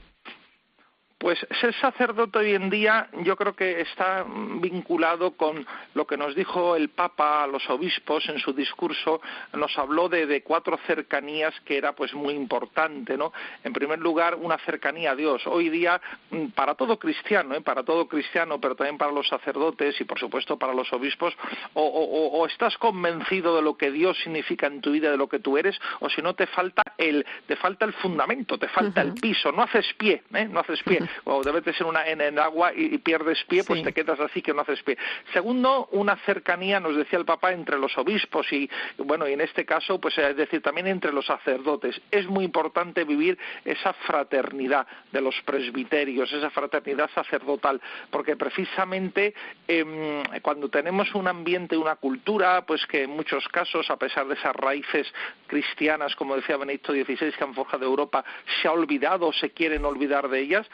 Pues 1.19 1.39
ser 1.63 1.73
sacerdote 1.77 2.41
hoy 2.41 2.53
en 2.53 2.69
día 2.69 3.09
yo 3.23 3.37
creo 3.37 3.57
que 3.57 3.81
está 3.81 4.27
vinculado 4.61 5.31
con 5.31 5.67
lo 5.95 6.07
que 6.07 6.19
nos 6.19 6.35
dijo 6.35 6.77
el 6.77 6.91
Papa 6.91 7.43
a 7.43 7.47
los 7.47 7.71
obispos 7.71 8.29
en 8.29 8.39
su 8.39 8.53
discurso. 8.53 9.23
Nos 9.55 9.79
habló 9.79 10.11
de, 10.11 10.43
cuatro 10.43 10.79
cercanías 10.87 11.59
que 11.65 11.79
era 11.79 11.95
pues 11.95 12.13
muy 12.13 12.35
importante, 12.35 13.17
¿no? 13.17 13.33
En 13.65 13.73
primer 13.73 13.99
lugar, 13.99 14.35
una 14.35 14.59
cercanía 14.59 15.13
a 15.13 15.17
Dios. 15.17 15.47
Hoy 15.47 15.71
día, 15.71 15.99
mm, 16.31 16.49
para 16.49 16.75
todo 16.75 16.99
cristiano, 16.99 17.55
¿eh? 17.55 17.63
para 17.63 17.83
todo 17.83 18.07
cristiano, 18.09 18.61
pero 18.61 18.75
también 18.77 18.99
para 18.99 19.11
los 19.11 19.27
sacerdotes 19.27 19.99
y 19.99 20.05
por 20.05 20.19
supuesto 20.19 20.59
para 20.59 20.75
los 20.75 20.93
obispos, 20.93 21.35
o, 21.73 22.47
estás 22.47 22.77
convencido 22.77 23.57
de 23.57 23.63
lo 23.63 23.79
que 23.79 23.91
Dios 23.91 24.19
significa 24.23 24.67
en 24.67 24.83
tu 24.83 24.93
vida, 24.93 25.11
de 25.11 25.17
lo 25.17 25.29
que 25.29 25.39
tú 25.39 25.57
eres, 25.57 25.81
o 26.01 26.11
si 26.11 26.21
no 26.21 26.35
te 26.35 26.47
falta 26.47 26.83
el, 26.99 27.25
te 27.47 27.57
falta 27.57 27.87
el 27.87 27.95
fundamento, 27.95 28.59
te 28.59 28.69
falta 28.69 29.01
el 29.01 29.15
piso, 29.15 29.51
no 29.51 29.63
haces 29.63 29.87
pie, 29.95 30.23
¿eh? 30.35 30.45
no 30.45 30.61
haces 30.61 30.83
pie 30.83 31.06
o 31.25 31.43
debes 31.43 31.65
de 31.65 31.73
ser 31.75 31.87
una, 31.87 32.07
en 32.07 32.21
el 32.21 32.39
agua 32.39 32.73
y, 32.75 32.99
pierdes 32.99 33.43
pie, 33.45 33.63
pues 33.65 33.83
te 33.83 33.93
quedas 33.93 34.19
así 34.21 34.43
que 34.43 34.53
no 34.53 34.63
haces 34.63 34.83
pie. 34.83 34.97
Segundo, 35.33 35.89
una 35.93 36.17
cercanía, 36.25 36.81
nos 36.81 36.97
decía 36.97 37.19
el 37.19 37.25
Papa, 37.25 37.53
entre 37.53 37.79
los 37.79 37.97
obispos 37.99 38.51
y, 38.53 38.69
bueno, 38.99 39.29
y 39.29 39.33
en 39.33 39.41
este 39.41 39.65
caso, 39.65 40.01
pues 40.01 40.17
es 40.19 40.37
decir, 40.37 40.63
también 40.63 40.87
entre 40.87 41.13
los 41.13 41.27
sacerdotes. 41.27 42.01
Es 42.11 42.27
muy 42.27 42.45
importante 42.45 43.05
vivir 43.05 43.39
esa 43.65 43.93
fraternidad 43.93 44.87
de 45.13 45.21
los 45.21 45.35
presbiterios, 45.43 46.33
esa 46.33 46.51
fraternidad 46.51 47.11
sacerdotal, 47.15 47.81
porque 48.11 48.37
precisamente 48.37 49.35
em, 49.69 50.23
cuando 50.43 50.69
tenemos 50.69 51.15
un 51.15 51.29
ambiente, 51.29 51.77
una 51.77 51.97
cultura, 51.97 52.65
pues 52.67 52.87
que 52.87 53.05
en 53.05 53.11
muchos 53.11 53.47
casos, 53.49 53.91
a 53.91 53.97
pesar 53.97 54.27
de 54.27 54.35
esas 54.35 54.55
raíces 54.55 55.13
cristianas, 55.47 56.15
como 56.17 56.37
decía 56.37 56.57
Benedicto 56.57 56.93
XVI, 56.93 57.33
que 57.33 57.45
han 57.45 57.55
forjado 57.55 57.85
Europa, 57.85 58.25
se 58.61 58.69
ha 58.69 58.73
olvidado, 58.73 59.33
se 59.33 59.51
quieren 59.51 59.85
olvidar 59.85 60.29
de 60.29 60.41
ellas, 60.41 60.67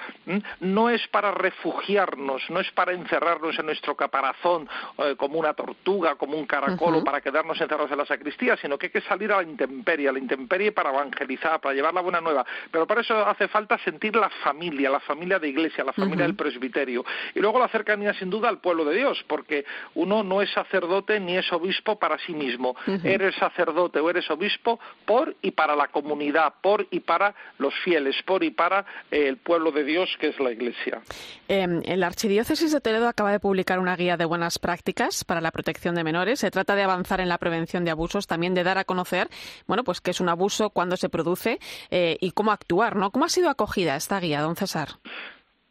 no 0.60 0.90
es 0.90 1.06
para 1.08 1.30
refugiarnos, 1.32 2.42
no 2.50 2.60
es 2.60 2.70
para 2.72 2.92
encerrarnos 2.92 3.58
en 3.58 3.66
nuestro 3.66 3.96
caparazón 3.96 4.68
eh, 4.98 5.14
como 5.16 5.38
una 5.38 5.54
tortuga, 5.54 6.14
como 6.14 6.36
un 6.36 6.46
caracol 6.46 6.96
o 6.96 7.04
para 7.04 7.20
quedarnos 7.20 7.60
encerrados 7.60 7.90
en 7.90 7.98
la 7.98 8.06
sacristía, 8.06 8.56
sino 8.56 8.78
que 8.78 8.86
hay 8.86 8.92
que 8.92 9.00
salir 9.02 9.32
a 9.32 9.36
la 9.36 9.42
intemperie, 9.42 10.08
a 10.08 10.12
la 10.12 10.18
intemperie 10.18 10.72
para 10.72 10.90
evangelizar, 10.90 11.60
para 11.60 11.74
llevar 11.74 11.94
la 11.94 12.00
buena 12.00 12.20
nueva. 12.20 12.44
Pero 12.70 12.86
para 12.86 13.00
eso 13.00 13.26
hace 13.26 13.48
falta 13.48 13.78
sentir 13.78 14.14
la 14.16 14.28
familia, 14.28 14.90
la 14.90 15.00
familia 15.00 15.38
de 15.38 15.48
iglesia, 15.48 15.84
la 15.84 15.92
familia 15.92 16.24
del 16.24 16.36
presbiterio. 16.36 17.04
Y 17.34 17.40
luego 17.40 17.58
la 17.58 17.68
cercanía, 17.68 18.14
sin 18.14 18.30
duda, 18.30 18.48
al 18.48 18.58
pueblo 18.58 18.84
de 18.84 18.96
Dios, 18.96 19.24
porque 19.26 19.64
uno 19.94 20.22
no 20.22 20.42
es 20.42 20.50
sacerdote 20.50 21.18
ni 21.20 21.36
es 21.36 21.52
obispo 21.52 21.98
para 21.98 22.18
sí 22.18 22.32
mismo. 22.32 22.76
Eres 23.04 23.34
sacerdote 23.36 24.00
o 24.00 24.10
eres 24.10 24.30
obispo 24.30 24.78
por 25.04 25.34
y 25.42 25.52
para 25.52 25.74
la 25.74 25.88
comunidad, 25.88 26.54
por 26.60 26.86
y 26.90 27.00
para 27.00 27.34
los 27.58 27.74
fieles, 27.80 28.20
por 28.24 28.42
y 28.44 28.50
para 28.50 28.84
eh, 29.10 29.28
el 29.28 29.38
pueblo 29.38 29.72
de 29.72 29.84
Dios 29.84 30.11
que 30.18 30.28
es 30.28 30.38
la 30.40 30.52
Iglesia. 30.52 31.02
La 31.48 32.06
Archidiócesis 32.06 32.72
de 32.72 32.80
Toledo 32.80 33.08
acaba 33.08 33.32
de 33.32 33.40
publicar 33.40 33.78
una 33.78 33.96
guía 33.96 34.16
de 34.16 34.24
buenas 34.24 34.58
prácticas 34.58 35.24
para 35.24 35.40
la 35.40 35.50
protección 35.50 35.94
de 35.94 36.04
menores. 36.04 36.40
Se 36.40 36.50
trata 36.50 36.74
de 36.74 36.82
avanzar 36.82 37.20
en 37.20 37.28
la 37.28 37.38
prevención 37.38 37.84
de 37.84 37.90
abusos, 37.90 38.26
también 38.26 38.54
de 38.54 38.64
dar 38.64 38.78
a 38.78 38.84
conocer, 38.84 39.28
bueno, 39.66 39.84
pues 39.84 40.00
qué 40.00 40.10
es 40.10 40.20
un 40.20 40.28
abuso, 40.28 40.70
cuándo 40.70 40.96
se 40.96 41.08
produce 41.08 41.58
eh, 41.90 42.16
y 42.20 42.32
cómo 42.32 42.52
actuar, 42.52 42.96
¿no? 42.96 43.10
¿Cómo 43.10 43.24
ha 43.24 43.28
sido 43.28 43.50
acogida 43.50 43.96
esta 43.96 44.20
guía, 44.20 44.40
don 44.40 44.56
César? 44.56 44.88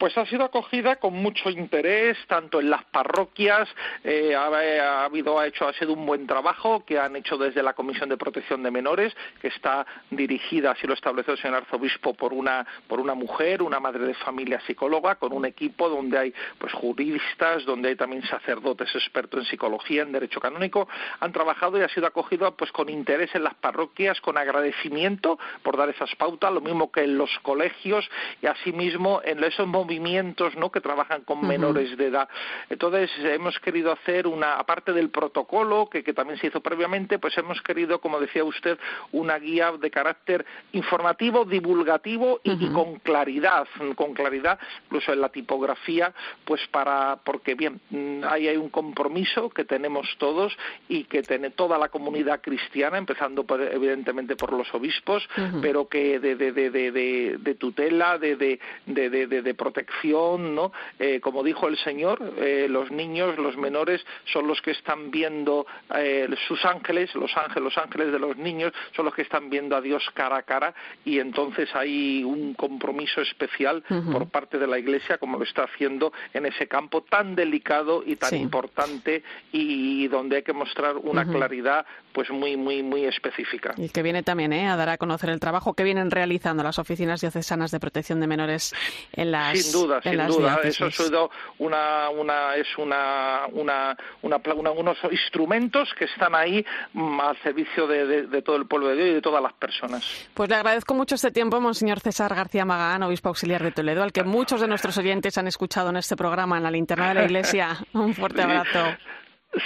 Pues 0.02 0.18
ha 0.18 0.26
sido 0.26 0.46
acogida 0.46 0.96
con 0.96 1.14
mucho 1.14 1.52
interés 1.52 2.18
tanto 2.26 2.60
en 2.60 2.72
las 2.72 2.84
parroquias 2.86 3.70
eh, 4.04 4.34
ha, 4.34 5.06
habido 5.06 5.38
ha 5.38 5.46
hecho 5.46 5.68
ha 5.68 5.74
sido 5.74 5.94
un 5.94 6.08
buen 6.08 6.26
trabajo 6.26 6.84
que 6.84 6.98
han 6.98 7.16
hecho 7.16 7.38
desde 7.38 7.62
la 7.62 7.74
comisión 7.74 8.10
de 8.10 8.18
protección 8.18 8.64
de 8.64 8.72
menores 8.72 9.16
que 9.40 9.50
está 9.50 9.86
dirigida 10.10 10.72
así 10.72 10.88
lo 10.88 10.96
estableció 10.96 11.34
el 11.34 11.40
señor 11.40 11.58
arzobispo 11.58 12.16
por 12.16 12.34
una 12.34 12.66
por 12.88 13.00
una 13.00 13.14
mujer 13.14 13.62
una 13.62 13.80
madre 13.80 14.08
de 14.08 14.16
familia 14.16 14.60
psicóloga 14.66 15.16
con 15.16 15.34
un 15.34 15.46
equipo 15.46 15.88
donde 15.88 16.18
hay 16.18 16.34
pues 16.58 16.74
juristas 16.74 17.64
donde 17.66 17.90
hay 17.90 17.96
también 17.96 18.24
sacerdotes 18.24 18.94
expertos 18.96 19.42
en 19.42 19.46
psicología 19.46 20.02
en 20.02 20.12
derecho 20.12 20.40
canónico. 20.40 20.88
Han 21.20 21.32
trabajado 21.32 21.78
y 21.78 21.82
ha 21.82 21.90
sido 21.90 22.08
acogido 22.08 22.56
pues 22.56 22.72
con 22.72 22.90
interés 22.90 23.34
en 23.36 23.44
las 23.44 23.54
parroquias 23.56 24.20
con 24.22 24.38
agradecimiento 24.38 25.38
por 25.64 25.78
dar 25.78 25.90
esas 25.90 26.16
pautas 26.16 26.52
lo 26.52 26.62
mismo 26.62 26.92
que 26.92 27.04
en 27.04 27.18
los 27.18 27.30
colegios 27.42 28.10
y 28.42 28.48
asimismo 28.48 29.22
en 29.24 29.44
esos 29.44 29.68
movimientos 29.92 30.56
¿no? 30.56 30.72
que 30.72 30.80
trabajan 30.80 31.24
con 31.24 31.46
menores 31.46 31.98
de 31.98 32.08
edad. 32.08 32.30
Entonces 32.70 33.12
hemos 33.24 33.60
querido 33.60 33.92
hacer 33.92 34.26
una, 34.26 34.54
aparte 34.54 34.94
del 34.94 35.10
protocolo 35.10 35.90
que, 35.90 36.02
también 36.14 36.40
se 36.40 36.48
hizo 36.48 36.62
previamente, 36.62 37.20
pues 37.20 37.38
hemos 37.38 37.62
querido, 37.62 38.00
como 38.00 38.20
decía 38.20 38.44
usted, 38.44 38.78
una 39.12 39.38
guía 39.38 39.72
de 39.74 39.92
carácter 39.92 40.46
informativo, 40.72 41.46
divulgativo 41.46 42.40
y, 42.44 42.70
con 42.70 43.00
claridad, 43.00 43.68
con 43.96 44.14
claridad, 44.14 44.60
incluso 44.86 45.12
en 45.14 45.22
la 45.22 45.30
tipografía, 45.30 46.14
pues 46.46 46.62
para, 46.72 47.18
porque 47.24 47.56
bien, 47.56 47.82
ahí 48.30 48.48
hay 48.48 48.58
un 48.58 48.70
compromiso 48.70 49.50
que 49.50 49.66
tenemos 49.66 50.08
todos 50.18 50.56
y 50.88 51.06
que 51.06 51.22
tiene 51.24 51.50
toda 51.50 51.78
la 51.78 51.90
comunidad 51.90 52.42
cristiana, 52.42 52.98
empezando 52.98 53.46
evidentemente 53.72 54.36
por 54.36 54.54
los 54.54 54.74
obispos, 54.74 55.28
pero 55.62 55.88
que 55.88 56.20
de, 56.20 56.36
de, 56.36 56.52
de, 56.52 57.38
de 57.38 57.56
tutela, 57.56 58.18
de, 58.18 58.36
de, 58.36 58.60
de, 58.86 59.54
protección, 59.82 60.56
¿no? 60.56 60.72
Eh, 61.00 61.20
como 61.20 61.44
dijo 61.44 61.68
el 61.68 61.78
Señor, 61.78 62.34
eh, 62.38 62.68
los 62.70 62.92
niños, 62.92 63.38
los 63.38 63.58
menores, 63.58 64.02
son 64.32 64.48
los 64.48 64.62
que 64.62 64.72
están 64.72 65.12
viendo 65.12 65.66
eh, 65.96 66.28
sus 66.48 66.64
ángeles, 66.66 67.14
los 67.16 67.36
ángeles, 67.36 67.64
los 67.64 67.78
ángeles 67.78 68.12
de 68.12 68.20
los 68.20 68.38
niños, 68.38 68.74
son 68.96 69.06
los 69.06 69.16
que 69.16 69.24
están 69.24 69.50
viendo 69.50 69.76
a 69.76 69.82
Dios 69.82 70.04
cara 70.14 70.38
a 70.38 70.44
cara 70.44 70.74
y 71.04 71.20
entonces 71.20 71.70
hay 71.74 72.24
un 72.24 72.54
compromiso 72.54 73.22
especial 73.22 73.84
por 74.12 74.30
parte 74.30 74.58
de 74.58 74.68
la 74.68 74.78
Iglesia, 74.78 75.18
como 75.18 75.38
lo 75.38 75.44
está 75.44 75.64
haciendo 75.64 76.14
en 76.34 76.46
ese 76.46 76.68
campo 76.68 77.02
tan 77.02 77.36
delicado 77.36 78.04
y 78.06 78.16
tan 78.16 78.36
importante 78.36 79.24
y, 79.52 80.08
donde 80.08 80.38
hay 80.38 80.44
que 80.44 80.54
mostrar 80.54 80.98
una 80.98 81.26
claridad 81.26 81.86
pues 82.14 82.30
muy, 82.30 82.58
muy, 82.58 82.84
muy 82.84 83.06
específica. 83.06 83.74
Y 83.78 83.90
que 83.90 84.04
viene 84.04 84.24
también 84.24 84.52
a 84.54 84.76
dar 84.76 84.90
a 84.90 84.98
conocer 84.98 85.30
el 85.30 85.40
trabajo 85.40 85.74
que 85.74 85.84
vienen 85.84 86.12
realizando 86.12 86.64
las 86.64 86.78
oficinas 86.80 87.22
diocesanas 87.22 87.72
de 87.72 87.80
protección 87.80 88.20
de 88.20 88.28
menores 88.28 88.74
en 89.14 89.32
las 89.32 89.71
sin 89.72 89.82
duda, 89.82 90.02
sin 90.02 90.28
duda. 90.28 90.60
Eso 90.64 90.86
ha 90.86 90.92
sido 90.92 91.32
una, 91.60 92.10
una, 92.10 92.56
es 92.56 92.68
una, 92.78 93.42
una, 93.52 93.98
una, 94.22 94.72
unos 94.72 94.98
instrumentos 95.12 95.90
que 95.98 96.06
están 96.06 96.36
ahí 96.36 96.66
mm, 96.94 97.20
al 97.20 97.38
servicio 97.42 97.88
de, 97.88 98.42
todo 98.42 98.56
el 98.56 98.66
pueblo 98.66 98.90
de 98.90 98.96
Dios 98.96 99.10
y 99.10 99.14
de 99.14 99.22
todas 99.22 99.42
las 99.42 99.54
personas. 99.54 100.30
Pues 100.34 100.50
le 100.50 100.56
agradezco 100.56 100.94
mucho 100.94 101.16
este 101.16 101.32
tiempo, 101.32 101.60
Monseñor 101.60 102.00
César 102.00 102.34
García 102.36 102.66
Magán, 102.66 103.04
obispo 103.04 103.30
auxiliar 103.30 103.64
de 103.64 103.72
Toledo, 103.72 104.04
al 104.04 104.12
que 104.12 104.24
muchos 104.24 104.62
de 104.62 104.68
nuestros 104.68 104.98
oyentes 104.98 105.38
han 105.38 105.48
escuchado 105.48 105.90
en 105.90 105.98
este 105.98 106.16
programa, 106.16 106.58
en 106.58 106.64
la 106.64 106.72
linterna 106.72 107.10
de 107.10 107.14
la 107.16 107.24
Iglesia. 107.26 107.78
Un 107.94 108.14
fuerte 108.14 108.42
abrazo. 108.42 108.98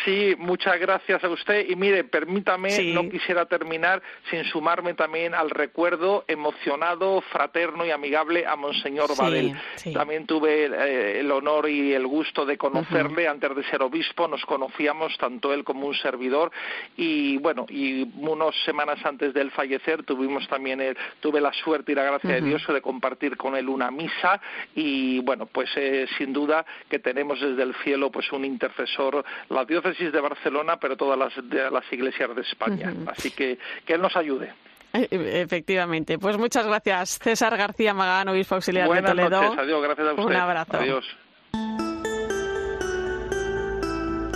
Sí, 0.03 0.35
muchas 0.39 0.79
gracias 0.79 1.23
a 1.23 1.29
usted. 1.29 1.69
Y 1.69 1.75
mire, 1.75 2.03
permítame, 2.03 2.93
no 2.93 3.07
quisiera 3.07 3.45
terminar 3.45 4.01
sin 4.31 4.43
sumarme 4.45 4.95
también 4.95 5.35
al 5.35 5.51
recuerdo 5.51 6.25
emocionado, 6.27 7.21
fraterno 7.31 7.85
y 7.85 7.91
amigable 7.91 8.47
a 8.47 8.55
Monseñor 8.55 9.15
Badel. 9.15 9.55
También 9.93 10.25
tuve 10.25 10.65
eh, 10.65 11.19
el 11.19 11.31
honor 11.31 11.69
y 11.69 11.93
el 11.93 12.07
gusto 12.07 12.45
de 12.45 12.57
conocerle 12.57 13.27
antes 13.27 13.55
de 13.55 13.63
ser 13.65 13.83
obispo. 13.83 14.27
Nos 14.27 14.43
conocíamos 14.45 15.15
tanto 15.19 15.53
él 15.53 15.63
como 15.63 15.85
un 15.85 15.95
servidor. 15.95 16.51
Y 16.97 17.37
bueno, 17.37 17.67
y 17.69 18.03
unas 18.17 18.55
semanas 18.65 18.97
antes 19.05 19.35
de 19.35 19.41
él 19.41 19.51
fallecer 19.51 20.03
tuvimos 20.03 20.47
también, 20.47 20.81
el, 20.81 20.97
tuve 21.19 21.39
la 21.39 21.53
suerte 21.53 21.91
y 21.91 21.95
la 21.95 22.03
gracia 22.03 22.31
de 22.31 22.41
Dios 22.41 22.65
de 22.67 22.81
compartir 22.81 23.37
con 23.37 23.55
él 23.55 23.69
una 23.69 23.91
misa. 23.91 24.41
Y 24.73 25.19
bueno, 25.19 25.45
pues 25.45 25.69
eh, 25.75 26.07
sin 26.17 26.33
duda 26.33 26.65
que 26.89 26.97
tenemos 26.97 27.39
desde 27.39 27.61
el 27.61 27.75
cielo 27.83 28.11
pues 28.11 28.31
un 28.31 28.45
intercesor, 28.45 29.23
la 29.49 29.63
diócesis 29.81 30.11
de 30.11 30.21
Barcelona, 30.21 30.77
pero 30.77 30.95
todas 30.95 31.17
las, 31.17 31.33
las 31.71 31.83
iglesias 31.91 32.35
de 32.35 32.41
España. 32.41 32.93
Así 33.07 33.31
que 33.31 33.57
que 33.85 33.93
Él 33.93 34.01
nos 34.01 34.15
ayude. 34.15 34.53
Eh, 34.93 35.07
efectivamente. 35.41 36.17
Pues 36.17 36.37
muchas 36.37 36.65
gracias, 36.65 37.19
César 37.21 37.57
García 37.57 37.93
Magán, 37.93 38.29
obispo 38.29 38.55
auxiliar 38.55 38.89
de 38.89 39.01
Toledo. 39.01 39.29
Noches. 39.29 39.59
Adiós, 39.59 39.83
gracias 39.83 40.07
a 40.07 40.11
usted. 40.11 40.23
Un 40.23 40.35
abrazo. 40.35 40.77
Adiós. 40.77 41.05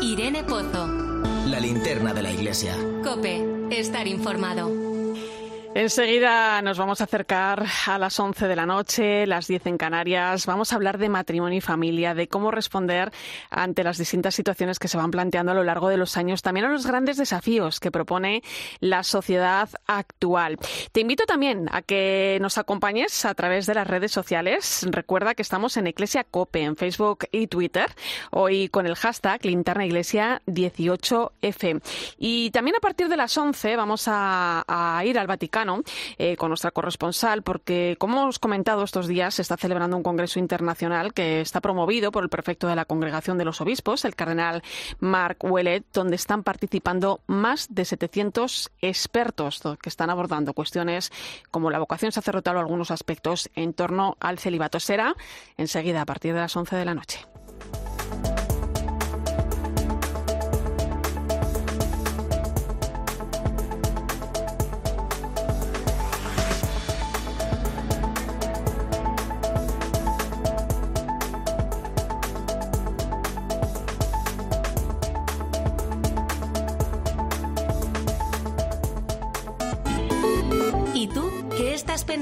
Irene 0.02 0.44
Pozo. 0.44 0.88
La 1.48 1.60
linterna 1.60 2.14
de 2.14 2.22
la 2.22 2.32
iglesia. 2.32 2.74
Cope, 3.04 3.42
estar 3.72 4.08
informado. 4.08 4.89
Enseguida 5.76 6.64
nos 6.64 6.80
vamos 6.80 7.00
a 7.00 7.04
acercar 7.04 7.64
a 7.86 8.00
las 8.00 8.20
11 8.20 8.48
de 8.48 8.56
la 8.56 8.66
noche, 8.66 9.28
las 9.28 9.46
10 9.46 9.68
en 9.68 9.78
Canarias. 9.78 10.48
Vamos 10.48 10.74
a 10.74 10.76
hablar 10.76 10.98
de 10.98 11.10
matrimonio 11.10 11.60
y 11.60 11.62
familia, 11.62 12.16
de 12.16 12.28
cómo 12.28 12.50
responder 12.50 13.12
ante 13.52 13.84
las 13.84 14.00
distintas 14.00 14.34
situaciones 14.34 14.80
que 14.80 14.88
se 14.88 14.98
van 14.98 15.12
planteando 15.12 15.52
a 15.52 15.56
lo 15.56 15.64
largo 15.64 15.88
de 15.88 15.98
los 15.98 16.18
años, 16.18 16.42
también 16.42 16.66
a 16.66 16.70
los 16.70 16.88
grandes 16.88 17.18
desafíos 17.18 17.80
que 17.80 17.92
propone 17.92 18.42
la 18.80 19.04
sociedad 19.04 19.70
actual. 19.86 20.58
Te 20.92 21.02
invito 21.02 21.26
también 21.28 21.70
a 21.72 21.84
que 21.84 22.40
nos 22.42 22.58
acompañes 22.58 23.24
a 23.24 23.36
través 23.36 23.68
de 23.68 23.76
las 23.76 23.88
redes 23.88 24.12
sociales. 24.12 24.88
Recuerda 24.90 25.36
que 25.36 25.44
estamos 25.44 25.78
en 25.78 25.86
Iglesia 25.86 26.24
Cope, 26.24 26.64
en 26.64 26.78
Facebook 26.78 27.26
y 27.32 27.46
Twitter, 27.46 27.86
hoy 28.32 28.70
con 28.70 28.88
el 28.88 28.96
hashtag 28.96 29.46
Linterna 29.46 29.86
Iglesia 29.86 30.42
18F. 30.48 31.80
Y 32.18 32.50
también 32.50 32.76
a 32.76 32.80
partir 32.80 33.08
de 33.08 33.18
las 33.18 33.38
11 33.38 33.76
vamos 33.76 34.06
a 34.08 35.02
ir 35.06 35.20
al 35.20 35.28
Vaticano 35.28 35.59
eh, 36.18 36.38
con 36.38 36.50
nuestra 36.50 36.72
corresponsal, 36.72 37.44
porque, 37.44 37.96
como 38.00 38.22
hemos 38.22 38.40
comentado 38.40 38.84
estos 38.84 39.08
días, 39.08 39.36
se 39.36 39.42
está 39.42 39.58
celebrando 39.58 39.98
un 39.98 40.04
congreso 40.04 40.40
internacional 40.40 41.14
que 41.14 41.42
está 41.42 41.62
promovido 41.62 42.12
por 42.12 42.24
el 42.24 42.30
prefecto 42.30 42.68
de 42.68 42.76
la 42.76 42.86
Congregación 42.86 43.38
de 43.38 43.46
los 43.46 43.62
Obispos, 43.62 44.06
el 44.06 44.16
cardenal 44.16 44.64
Mark 45.00 45.38
Wellet, 45.42 45.84
donde 45.94 46.16
están 46.16 46.44
participando 46.44 47.22
más 47.28 47.68
de 47.70 47.86
700 47.86 48.72
expertos 48.82 49.62
que 49.82 49.90
están 49.90 50.10
abordando 50.10 50.54
cuestiones 50.54 51.12
como 51.52 51.72
la 51.72 51.80
vocación 51.80 52.12
sacerdotal 52.12 52.58
o 52.58 52.60
algunos 52.60 52.92
aspectos 52.92 53.50
en 53.56 53.74
torno 53.74 54.18
al 54.20 54.40
celibato. 54.40 54.80
Será 54.80 55.16
enseguida 55.58 56.02
a 56.02 56.06
partir 56.06 56.34
de 56.34 56.40
las 56.40 56.56
11 56.56 56.76
de 56.76 56.86
la 56.86 56.94
noche. 56.94 57.26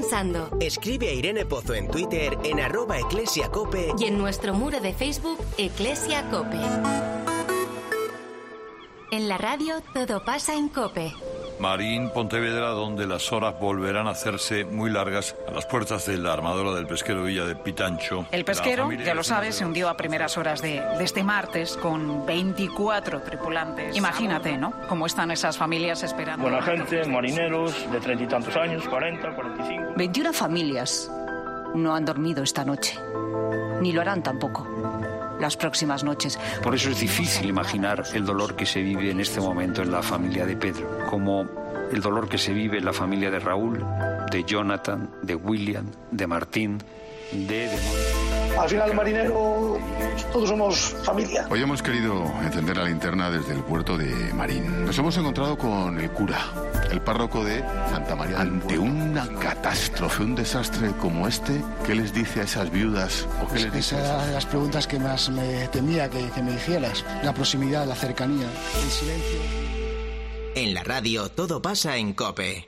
Pensando? 0.08 0.50
Escribe 0.60 1.08
a 1.08 1.12
Irene 1.12 1.44
Pozo 1.44 1.74
en 1.74 1.88
Twitter 1.88 2.38
en 2.42 2.60
arroba 2.60 2.98
eclesiacope 2.98 3.92
y 3.98 4.04
en 4.04 4.16
nuestro 4.16 4.54
muro 4.54 4.80
de 4.80 4.94
Facebook 4.94 5.38
Eclesia 5.58 6.28
Cope. 6.30 6.58
En 9.10 9.28
la 9.28 9.38
radio 9.38 9.82
todo 9.92 10.24
pasa 10.24 10.54
en 10.54 10.68
Cope. 10.68 11.12
Marín, 11.58 12.10
Pontevedra, 12.10 12.68
donde 12.68 13.06
las 13.06 13.32
horas 13.32 13.58
volverán 13.58 14.06
a 14.06 14.10
hacerse 14.10 14.64
muy 14.64 14.90
largas 14.90 15.34
a 15.46 15.52
las 15.52 15.66
puertas 15.66 16.06
de 16.06 16.18
la 16.18 16.32
armadora 16.32 16.72
del 16.72 16.86
pesquero 16.86 17.24
Villa 17.24 17.44
de 17.44 17.56
Pitancho. 17.56 18.26
El 18.30 18.44
pesquero, 18.44 18.90
ya 18.92 19.14
lo 19.14 19.22
sabes, 19.22 19.56
se 19.56 19.64
hundió 19.64 19.88
a 19.88 19.96
primeras 19.96 20.36
horas 20.38 20.62
de, 20.62 20.80
de, 20.80 21.04
este 21.04 21.22
martes 21.22 21.76
con 21.76 22.26
24 22.26 23.22
tripulantes. 23.22 23.96
Imagínate, 23.96 24.56
¿no? 24.56 24.72
Cómo 24.88 25.06
están 25.06 25.30
esas 25.30 25.56
familias 25.56 26.02
esperando. 26.02 26.42
Buena 26.42 26.62
gente, 26.62 27.04
marineros 27.04 27.90
de 27.90 28.00
treinta 28.00 28.24
y 28.24 28.28
tantos 28.28 28.56
años, 28.56 28.86
40, 28.88 29.34
45. 29.34 29.92
21 29.96 30.32
familias 30.32 31.10
no 31.74 31.94
han 31.94 32.04
dormido 32.04 32.42
esta 32.42 32.64
noche. 32.64 32.98
Ni 33.80 33.92
lo 33.92 34.00
harán 34.00 34.22
tampoco 34.22 34.66
las 35.40 35.56
próximas 35.56 36.04
noches. 36.04 36.38
Por 36.62 36.74
eso 36.74 36.90
es 36.90 37.00
difícil 37.00 37.48
imaginar 37.48 38.04
el 38.14 38.24
dolor 38.24 38.56
que 38.56 38.66
se 38.66 38.82
vive 38.82 39.10
en 39.10 39.20
este 39.20 39.40
momento 39.40 39.82
en 39.82 39.90
la 39.90 40.02
familia 40.02 40.46
de 40.46 40.56
Pedro, 40.56 41.06
como 41.10 41.46
el 41.92 42.00
dolor 42.00 42.28
que 42.28 42.38
se 42.38 42.52
vive 42.52 42.78
en 42.78 42.84
la 42.84 42.92
familia 42.92 43.30
de 43.30 43.38
Raúl, 43.38 43.84
de 44.30 44.44
Jonathan, 44.44 45.10
de 45.22 45.34
William, 45.34 45.86
de 46.10 46.26
Martín, 46.26 46.78
de... 47.32 47.68
Al 48.58 48.68
final, 48.68 48.92
marinero, 48.94 49.78
todos 50.32 50.48
somos 50.48 50.96
familia. 51.04 51.46
Hoy 51.48 51.62
hemos 51.62 51.80
querido 51.80 52.24
encender 52.42 52.76
la 52.76 52.84
linterna 52.84 53.30
desde 53.30 53.52
el 53.52 53.62
puerto 53.62 53.96
de 53.96 54.32
Marín. 54.34 54.84
Nos 54.84 54.98
hemos 54.98 55.16
encontrado 55.16 55.56
con 55.56 56.00
el 56.00 56.10
cura, 56.10 56.40
el 56.90 57.00
párroco 57.00 57.44
de 57.44 57.60
Santa 57.90 58.16
María. 58.16 58.40
Ante 58.40 58.78
una 58.78 59.28
catástrofe, 59.38 60.22
un 60.22 60.34
desastre 60.34 60.92
como 61.00 61.28
este, 61.28 61.62
¿qué 61.86 61.94
les 61.94 62.12
dice 62.12 62.40
a 62.40 62.44
esas 62.44 62.70
viudas 62.70 63.26
o 63.42 63.48
qué 63.48 63.60
les 63.60 63.72
dice? 63.72 63.96
Esas 63.96 64.22
eran 64.22 64.34
las 64.34 64.46
preguntas 64.46 64.86
que 64.86 64.98
más 64.98 65.28
me 65.30 65.68
temía 65.68 66.08
que, 66.08 66.28
que 66.30 66.42
me 66.42 66.52
dijeras. 66.52 67.04
La 67.22 67.32
proximidad, 67.32 67.86
la 67.86 67.94
cercanía, 67.94 68.46
el 68.82 68.90
silencio. 68.90 69.38
En 70.54 70.74
la 70.74 70.82
radio 70.82 71.28
todo 71.28 71.62
pasa 71.62 71.96
en 71.96 72.14
Cope. 72.14 72.67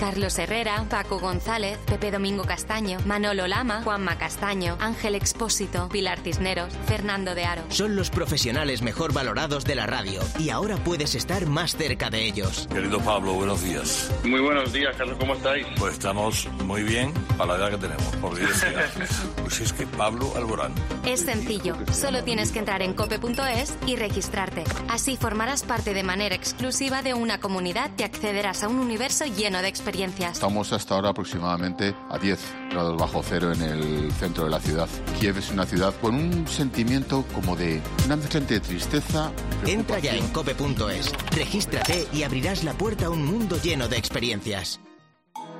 Carlos 0.00 0.38
Herrera, 0.38 0.86
Paco 0.88 1.18
González, 1.18 1.78
Pepe 1.84 2.10
Domingo 2.10 2.44
Castaño, 2.44 2.98
Manolo 3.04 3.46
Lama, 3.46 3.82
Juanma 3.82 4.16
Castaño, 4.16 4.78
Ángel 4.80 5.14
Expósito, 5.14 5.90
Pilar 5.90 6.20
Cisneros, 6.20 6.72
Fernando 6.86 7.34
de 7.34 7.44
Aro. 7.44 7.62
Son 7.68 7.96
los 7.96 8.08
profesionales 8.08 8.80
mejor 8.80 9.12
valorados 9.12 9.66
de 9.66 9.74
la 9.74 9.86
radio 9.86 10.22
y 10.38 10.48
ahora 10.48 10.78
puedes 10.78 11.14
estar 11.14 11.44
más 11.44 11.76
cerca 11.76 12.08
de 12.08 12.24
ellos. 12.24 12.66
Querido 12.72 12.98
Pablo, 13.00 13.34
buenos 13.34 13.62
días. 13.62 14.10
Muy 14.24 14.40
buenos 14.40 14.72
días, 14.72 14.96
Carlos, 14.96 15.18
¿cómo 15.20 15.34
estáis? 15.34 15.66
Pues 15.78 15.92
estamos 15.92 16.48
muy 16.64 16.82
bien 16.82 17.12
para 17.36 17.52
la 17.52 17.58
edad 17.58 17.70
que 17.72 17.86
tenemos, 17.86 18.16
por 18.16 18.34
diversidad. 18.34 18.86
pues 19.42 19.60
es 19.60 19.72
que 19.74 19.86
Pablo 19.86 20.32
Alborán. 20.34 20.72
Es 21.04 21.20
sencillo, 21.20 21.76
solo 21.92 22.24
tienes 22.24 22.52
que 22.52 22.60
entrar 22.60 22.80
en 22.80 22.94
cope.es 22.94 23.74
y 23.86 23.96
registrarte. 23.96 24.64
Así 24.88 25.18
formarás 25.18 25.62
parte 25.62 25.92
de 25.92 26.04
manera 26.04 26.34
exclusiva 26.34 27.02
de 27.02 27.12
una 27.12 27.38
comunidad 27.38 27.90
y 27.98 28.02
accederás 28.02 28.62
a 28.62 28.68
un 28.68 28.78
universo 28.78 29.26
lleno 29.50 29.62
de 29.62 29.68
experiencias. 29.68 30.34
Estamos 30.34 30.72
hasta 30.72 30.94
ahora 30.94 31.10
aproximadamente 31.10 31.92
a 32.08 32.18
10 32.18 32.38
grados 32.70 32.96
bajo 32.96 33.20
cero 33.24 33.52
en 33.52 33.62
el 33.62 34.12
centro 34.12 34.44
de 34.44 34.50
la 34.50 34.60
ciudad. 34.60 34.88
Kiev 35.18 35.38
es 35.38 35.50
una 35.50 35.66
ciudad 35.66 35.92
con 36.00 36.14
un 36.14 36.46
sentimiento 36.46 37.24
como 37.34 37.56
de 37.56 37.82
una 38.06 38.14
mezcla 38.14 38.38
entre 38.38 38.60
tristeza. 38.60 39.32
Entra 39.66 39.98
ya 39.98 40.14
en 40.14 40.28
cope.es, 40.28 41.12
regístrate 41.32 42.06
y 42.12 42.22
abrirás 42.22 42.62
la 42.62 42.74
puerta 42.74 43.06
a 43.06 43.10
un 43.10 43.24
mundo 43.24 43.60
lleno 43.60 43.88
de 43.88 43.96
experiencias. 43.96 44.80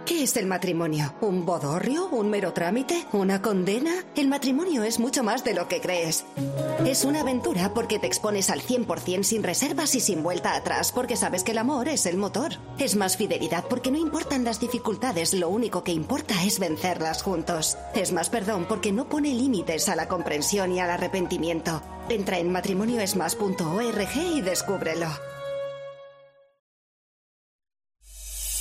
¿Qué 0.07 0.25
es 0.25 0.37
el 0.37 0.47
matrimonio? 0.47 1.15
¿Un 1.21 1.47
bodorrio? 1.47 2.09
¿Un 2.09 2.31
mero 2.31 2.53
trámite? 2.53 3.07
¿Una 3.13 3.41
condena? 3.41 3.93
El 4.17 4.29
matrimonio 4.29 4.83
es 4.83 4.99
mucho 4.99 5.23
más 5.23 5.45
de 5.45 5.55
lo 5.55 5.69
que 5.69 5.81
crees. 5.81 6.25
Es 6.85 7.05
una 7.05 7.21
aventura 7.21 7.73
porque 7.75 7.99
te 7.99 8.07
expones 8.07 8.51
al 8.51 8.61
100% 8.61 9.23
sin 9.23 9.43
reservas 9.43 9.95
y 9.95 10.01
sin 10.01 10.23
vuelta 10.23 10.57
atrás 10.57 10.91
porque 10.93 11.17
sabes 11.17 11.45
que 11.45 11.53
el 11.53 11.59
amor 11.59 11.89
es 11.89 12.07
el 12.07 12.17
motor. 12.17 12.53
Es 12.79 12.97
más 12.97 13.17
fidelidad 13.17 13.65
porque 13.69 13.91
no 13.91 13.99
importan 13.99 14.45
las 14.45 14.59
dificultades, 14.59 15.33
lo 15.33 15.49
único 15.49 15.85
que 15.85 15.93
importa 15.93 16.43
es 16.45 16.59
vencerlas 16.59 17.23
juntos. 17.23 17.77
Es 17.95 18.13
más 18.13 18.31
perdón 18.31 18.67
porque 18.69 18.93
no 18.93 19.09
pone 19.09 19.33
límites 19.33 19.89
a 19.89 19.97
la 19.97 20.09
comprensión 20.09 20.73
y 20.73 20.81
al 20.81 20.91
arrepentimiento. 20.91 21.83
Entra 22.09 22.39
en 22.39 22.51
matrimonioesmas.org 22.51 24.17
y 24.17 24.41
descúbrelo. 24.41 25.07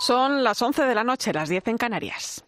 Son 0.00 0.42
las 0.42 0.62
11 0.62 0.84
de 0.84 0.94
la 0.94 1.04
noche, 1.04 1.30
las 1.30 1.50
10 1.50 1.68
en 1.68 1.76
Canarias. 1.76 2.42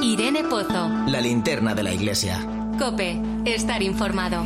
Irene 0.00 0.42
Pozo. 0.44 0.88
La 1.06 1.20
linterna 1.20 1.74
de 1.74 1.82
la 1.82 1.92
iglesia. 1.92 2.38
Cope, 2.78 3.20
estar 3.44 3.82
informado. 3.82 4.42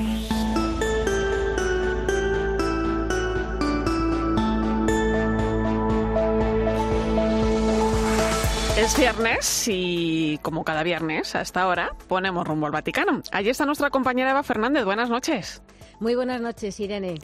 Es 8.76 8.98
viernes 8.98 9.68
y 9.68 10.40
como 10.42 10.64
cada 10.64 10.82
viernes 10.82 11.36
a 11.36 11.42
esta 11.42 11.68
hora 11.68 11.92
ponemos 12.08 12.44
rumbo 12.44 12.66
al 12.66 12.72
Vaticano. 12.72 13.22
Allí 13.30 13.50
está 13.50 13.66
nuestra 13.66 13.90
compañera 13.90 14.32
Eva 14.32 14.42
Fernández. 14.42 14.84
Buenas 14.84 15.08
noches. 15.08 15.62
Muy 15.98 16.14
buenas 16.14 16.42
noches, 16.42 16.78
Irene. 16.78 17.14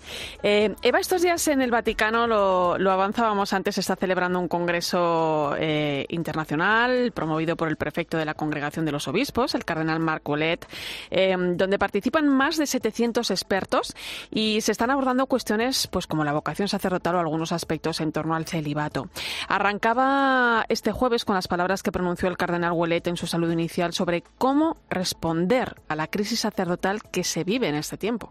Eh, 0.43 0.75
Eva, 0.81 0.99
estos 0.99 1.21
días 1.21 1.47
en 1.49 1.61
el 1.61 1.71
Vaticano, 1.71 2.27
lo, 2.27 2.91
avanzábamos 2.91 3.53
antes, 3.53 3.77
está 3.77 3.97
celebrando 3.97 4.41
un 4.41 4.49
congreso 4.49 5.55
eh, 5.59 6.07
internacional 6.09 7.13
promovido 7.13 7.55
por 7.57 7.69
el 7.69 7.77
prefecto 7.77 8.17
de 8.17 8.25
la 8.25 8.33
Congregación 8.33 8.87
de 8.87 8.93
los 8.93 9.09
Obispos, 9.09 9.55
el 9.55 9.67
cardenal 9.67 10.01
Marc 10.01 10.27
Ouellet, 10.27 10.67
eh, 11.11 11.37
donde 11.39 11.79
participan 11.79 12.29
más 12.29 12.57
de 12.57 12.67
700 12.67 13.31
expertos 13.31 13.95
y 14.31 14.63
se 14.63 14.73
están 14.73 14.91
abordando 14.91 15.27
cuestiones 15.27 15.87
pues 15.87 16.07
como 16.07 16.25
la 16.25 16.33
vocación 16.33 16.69
sacerdotal 16.69 17.17
o 17.17 17.21
algunos 17.21 17.53
aspectos 17.53 18.01
en 18.01 18.11
torno 18.11 18.35
al 18.35 18.47
celibato. 18.47 19.11
Arrancaba 19.49 20.65
este 20.71 20.93
jueves 20.93 21.27
con 21.27 21.35
las 21.35 21.47
palabras 21.47 21.83
que 21.83 21.93
pronunció 21.93 22.29
el 22.29 22.39
cardenal 22.39 22.73
Ouellet 22.73 23.07
en 23.07 23.19
su 23.19 23.27
saludo 23.27 23.53
inicial 23.53 23.93
sobre 23.93 24.23
cómo 24.39 24.79
responder 24.89 25.77
a 25.89 25.97
la 25.97 26.07
crisis 26.07 26.41
sacerdotal 26.41 27.03
que 27.03 27.23
se 27.23 27.45
vive 27.45 27.69
en 27.69 27.75
este 27.75 27.99
tiempo. 27.99 28.31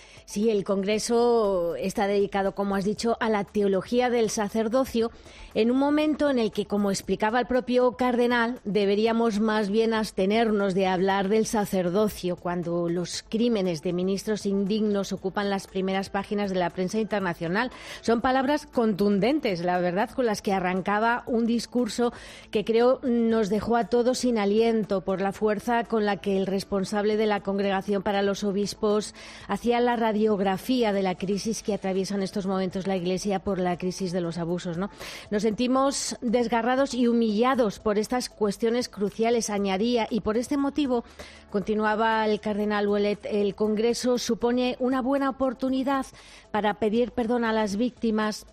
Sí, 0.31 0.49
el 0.49 0.63
Congreso 0.63 1.75
está 1.75 2.07
dedicado, 2.07 2.55
como 2.55 2.75
has 2.75 2.85
dicho, 2.85 3.17
a 3.19 3.27
la 3.27 3.43
teología 3.43 4.09
del 4.09 4.29
sacerdocio 4.29 5.11
en 5.53 5.69
un 5.69 5.77
momento 5.77 6.29
en 6.29 6.39
el 6.39 6.53
que, 6.53 6.65
como 6.65 6.91
explicaba 6.91 7.41
el 7.41 7.45
propio 7.45 7.97
cardenal, 7.97 8.61
deberíamos 8.63 9.41
más 9.41 9.69
bien 9.69 9.93
abstenernos 9.93 10.73
de 10.73 10.87
hablar 10.87 11.27
del 11.27 11.45
sacerdocio 11.45 12.37
cuando 12.37 12.87
los 12.87 13.21
crímenes 13.27 13.81
de 13.81 13.91
ministros 13.91 14.45
indignos 14.45 15.11
ocupan 15.11 15.49
las 15.49 15.67
primeras 15.67 16.09
páginas 16.09 16.51
de 16.51 16.59
la 16.59 16.69
prensa 16.69 16.99
internacional. 16.99 17.69
Son 17.99 18.21
palabras 18.21 18.65
contundentes, 18.65 19.65
la 19.65 19.79
verdad, 19.79 20.09
con 20.11 20.25
las 20.25 20.41
que 20.41 20.53
arrancaba 20.53 21.23
un 21.27 21.45
discurso 21.45 22.13
que 22.49 22.63
creo 22.63 23.01
nos 23.03 23.49
dejó 23.49 23.75
a 23.75 23.89
todos 23.89 24.19
sin 24.19 24.37
aliento 24.37 25.01
por 25.01 25.19
la 25.19 25.33
fuerza 25.33 25.83
con 25.83 26.05
la 26.05 26.17
que 26.17 26.37
el 26.37 26.47
responsable 26.47 27.17
de 27.17 27.25
la 27.25 27.41
Congregación 27.41 28.03
para 28.03 28.21
los 28.21 28.45
Obispos 28.45 29.13
hacía 29.49 29.81
la 29.81 29.97
radiografía 30.21 30.93
de 30.93 31.01
la 31.01 31.15
crisis 31.15 31.63
que 31.63 31.73
atraviesa 31.73 32.13
en 32.13 32.21
estos 32.21 32.45
momentos 32.45 32.85
la 32.85 32.95
Iglesia 32.95 33.39
por 33.39 33.57
la 33.57 33.75
crisis 33.75 34.11
de 34.11 34.21
los 34.21 34.37
abusos. 34.37 34.77
¿no? 34.77 34.91
Nos 35.31 35.41
sentimos 35.41 36.15
desgarrados 36.21 36.93
y 36.93 37.07
humillados 37.07 37.79
por 37.79 37.97
estas 37.97 38.29
cuestiones 38.29 38.87
cruciales, 38.87 39.49
añadía, 39.49 40.07
y 40.11 40.21
por 40.21 40.37
este 40.37 40.57
motivo, 40.57 41.03
continuaba 41.49 42.23
el 42.27 42.39
cardenal 42.39 42.85
Ouellet, 42.85 43.25
el 43.25 43.55
Congreso 43.55 44.19
supone 44.19 44.75
una 44.77 45.01
buena 45.01 45.27
oportunidad 45.27 46.05
para 46.51 46.75
pedir 46.75 47.13
perdón 47.13 47.43
a 47.43 47.51
las 47.51 47.75
víctimas 47.75 48.45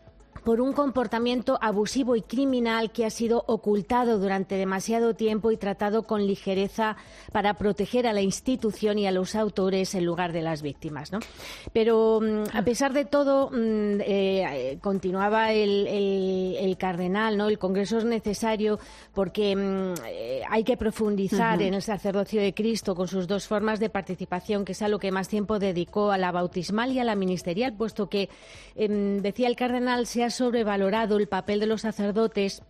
por 0.45 0.61
un 0.61 0.73
comportamiento 0.73 1.59
abusivo 1.61 2.17
y 2.17 2.23
criminal 2.23 2.91
que 2.91 3.05
ha 3.05 3.11
sido 3.11 3.45
ocultado 3.47 4.19
durante 4.19 4.57
demasiado 4.57 5.15
tiempo 5.15 5.51
y 5.51 5.57
tratado 5.57 6.05
con 6.05 6.27
ligereza 6.27 6.97
para 7.33 7.55
proteger 7.55 8.07
a 8.07 8.13
la 8.13 8.21
institución 8.21 8.99
y 8.99 9.07
a 9.07 9.13
los 9.13 9.35
autores 9.35 9.95
en 9.95 10.05
lugar 10.05 10.33
de 10.33 10.43
las 10.43 10.63
víctimas. 10.63 11.13
¿no? 11.13 11.21
Pero 11.73 12.21
mm, 12.21 12.57
a 12.57 12.63
pesar 12.63 12.93
de 12.93 13.05
todo, 13.05 13.51
mm, 13.51 14.01
eh, 14.01 14.79
continuaba 14.81 15.53
el, 15.53 16.77
cardenal, 16.79 17.37
¿no? 17.37 17.49
el 17.49 17.59
Congreso 17.59 17.99
es 17.99 18.05
necesario 18.05 18.79
porque 19.15 19.55
mm, 19.57 19.95
eh, 20.07 20.43
hay 20.49 20.65
que 20.65 20.77
profundizar 20.77 21.61
en 21.63 21.75
el 21.75 21.83
sacerdocio 21.83 22.41
de 22.41 22.55
Cristo 22.55 22.95
con 22.95 23.09
sus 23.09 23.27
dos 23.27 23.47
formas 23.47 23.81
de 23.81 23.91
participación, 23.91 24.65
que 24.65 24.73
es 24.73 24.83
a 24.83 24.89
lo 24.89 24.99
que 24.99 25.11
más 25.11 25.29
tiempo 25.29 25.59
dedicó 25.59 26.11
a 26.11 26.19
la 26.19 26.33
bautismal 26.33 26.93
y 26.93 26.99
a 26.99 27.05
la 27.05 27.15
ministerial, 27.15 27.75
puesto 27.75 28.09
que, 28.09 28.29
em, 28.77 29.21
decía 29.21 29.49
el 29.49 29.57
cardenal, 29.57 30.07
se 30.07 30.25
ha 30.25 30.28
sobrevalorado 30.31 31.19
el 31.19 31.29
papel 31.29 31.61
de 31.61 31.67
los 31.67 31.83
sacerdotes 31.83 32.63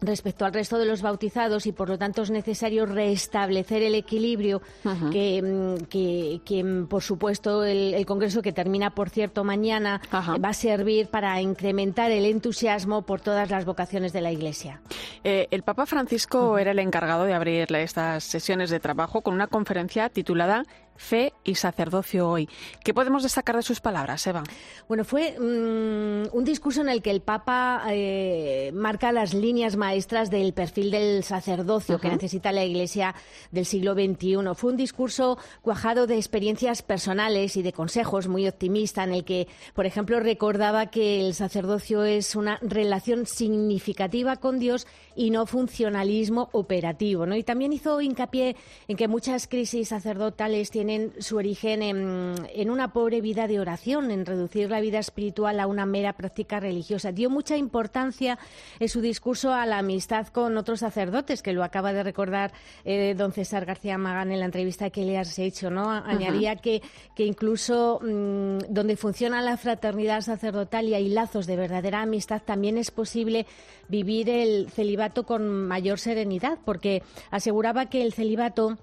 respecto 0.00 0.44
al 0.44 0.52
resto 0.52 0.78
de 0.78 0.86
los 0.86 1.02
bautizados 1.02 1.66
y 1.66 1.72
por 1.72 1.88
lo 1.88 1.98
tanto 1.98 2.22
es 2.22 2.30
necesario 2.30 2.86
restablecer 2.86 3.82
el 3.82 3.94
equilibrio 3.94 4.60
mm, 4.82 5.10
que, 5.10 6.40
que, 6.44 6.64
mm, 6.64 6.86
por 6.86 7.02
supuesto 7.02 7.64
el, 7.64 8.04
Congreso 8.04 8.42
que 8.42 8.52
termina 8.52 8.90
por 8.90 9.08
cierto 9.08 9.44
mañana 9.44 10.00
va 10.12 10.48
a 10.48 10.52
servir 10.52 11.08
para 11.08 11.40
incrementar 11.40 12.10
el 12.10 12.26
entusiasmo 12.26 13.02
por 13.02 13.20
todas 13.20 13.50
las 13.50 13.64
vocaciones 13.64 14.12
de 14.12 14.20
la 14.20 14.30
Iglesia. 14.30 14.82
Eh, 15.22 15.48
el 15.50 15.62
Papa 15.62 15.86
Francisco 15.86 16.58
era 16.58 16.72
el 16.72 16.78
encargado 16.78 17.24
de 17.24 17.32
abrir 17.32 17.74
estas 17.74 18.24
sesiones 18.24 18.68
de 18.68 18.78
trabajo 18.80 19.22
con 19.22 19.32
una 19.32 19.46
conferencia 19.46 20.10
titulada 20.10 20.64
Fe 20.96 21.32
y 21.42 21.56
sacerdocio 21.56 22.28
hoy. 22.28 22.48
¿Qué 22.84 22.94
podemos 22.94 23.24
destacar 23.24 23.56
de 23.56 23.62
sus 23.62 23.80
palabras, 23.80 24.24
Eva? 24.26 24.44
Bueno, 24.86 25.04
fue 25.04 25.32
mm, 25.32 26.36
un 26.36 26.44
discurso 26.44 26.82
en 26.82 26.88
el 26.88 27.02
que 27.02 27.10
el 27.10 27.20
Papa 27.20 27.82
eh, 27.90 28.70
marca 28.74 29.10
las 29.10 29.34
líneas 29.34 29.76
maestras 29.76 30.30
del 30.30 30.52
perfil 30.52 30.92
del 30.92 31.24
sacerdocio 31.24 31.98
que 31.98 32.08
necesita 32.08 32.52
la 32.52 32.64
Iglesia 32.64 33.14
del 33.50 33.66
siglo 33.66 33.94
XXI. 33.94 34.54
Fue 34.54 34.70
un 34.70 34.76
discurso 34.76 35.36
cuajado 35.62 36.06
de 36.06 36.16
experiencias 36.16 36.82
personales 36.82 37.56
y 37.56 37.62
de 37.62 37.72
consejos 37.72 38.28
muy 38.28 38.46
optimista 38.46 39.02
en 39.02 39.12
el 39.12 39.24
que, 39.24 39.48
por 39.74 39.86
ejemplo, 39.86 40.20
recordaba 40.20 40.86
que 40.86 41.26
el 41.26 41.34
sacerdocio 41.34 42.04
es 42.04 42.36
una 42.36 42.58
relación 42.62 43.26
significativa 43.26 44.36
con 44.36 44.60
Dios 44.60 44.86
y 45.16 45.30
no 45.30 45.46
funcionalismo 45.46 46.50
operativo. 46.52 47.26
¿no? 47.26 47.34
Y 47.34 47.42
también 47.42 47.72
hizo 47.72 48.00
hincapié 48.00 48.56
en 48.86 48.96
que 48.96 49.08
muchas 49.08 49.48
crisis 49.48 49.88
sacerdotales 49.88 50.70
tienen 50.70 50.83
tienen 50.84 51.12
su 51.18 51.38
origen 51.38 51.82
en, 51.82 52.70
una 52.70 52.92
pobre 52.92 53.22
vida 53.22 53.48
de 53.48 53.58
oración, 53.58 54.10
en 54.10 54.26
reducir 54.26 54.68
la 54.68 54.80
vida 54.80 54.98
espiritual 54.98 55.58
a 55.58 55.66
una 55.66 55.86
mera 55.86 56.12
práctica 56.12 56.60
religiosa. 56.60 57.10
Dio 57.10 57.30
mucha 57.30 57.56
importancia 57.56 58.38
en 58.78 58.90
su 58.90 59.00
discurso 59.00 59.54
a 59.54 59.64
la 59.64 59.78
amistad 59.78 60.26
con 60.26 60.58
otros 60.58 60.80
sacerdotes, 60.80 61.40
que 61.40 61.54
lo 61.54 61.64
acaba 61.64 61.94
de 61.94 62.02
recordar 62.02 62.52
eh, 62.84 63.14
don 63.16 63.32
César 63.32 63.64
García 63.64 63.96
Magán 63.96 64.30
en 64.30 64.40
la 64.40 64.44
entrevista 64.44 64.90
que 64.90 65.06
le 65.06 65.16
has 65.16 65.38
hecho. 65.38 65.70
¿no? 65.70 65.90
Añadía 65.90 66.56
que, 66.56 66.82
que, 67.16 67.24
incluso 67.24 68.00
mm, 68.02 68.58
donde 68.68 68.96
funciona 68.96 69.40
la 69.40 69.56
fraternidad 69.56 70.20
sacerdotal 70.20 70.86
y 70.86 70.94
hay 70.94 71.08
lazos 71.08 71.46
de 71.46 71.56
verdadera 71.56 72.02
amistad, 72.02 72.42
también 72.44 72.76
es 72.76 72.90
posible 72.90 73.46
vivir 73.88 74.28
el 74.28 74.68
celibato 74.70 75.24
con 75.24 75.66
mayor 75.66 75.98
serenidad, 75.98 76.58
porque 76.62 77.02
aseguraba 77.30 77.86
que 77.86 78.02
el 78.02 78.12
celibato 78.12 78.76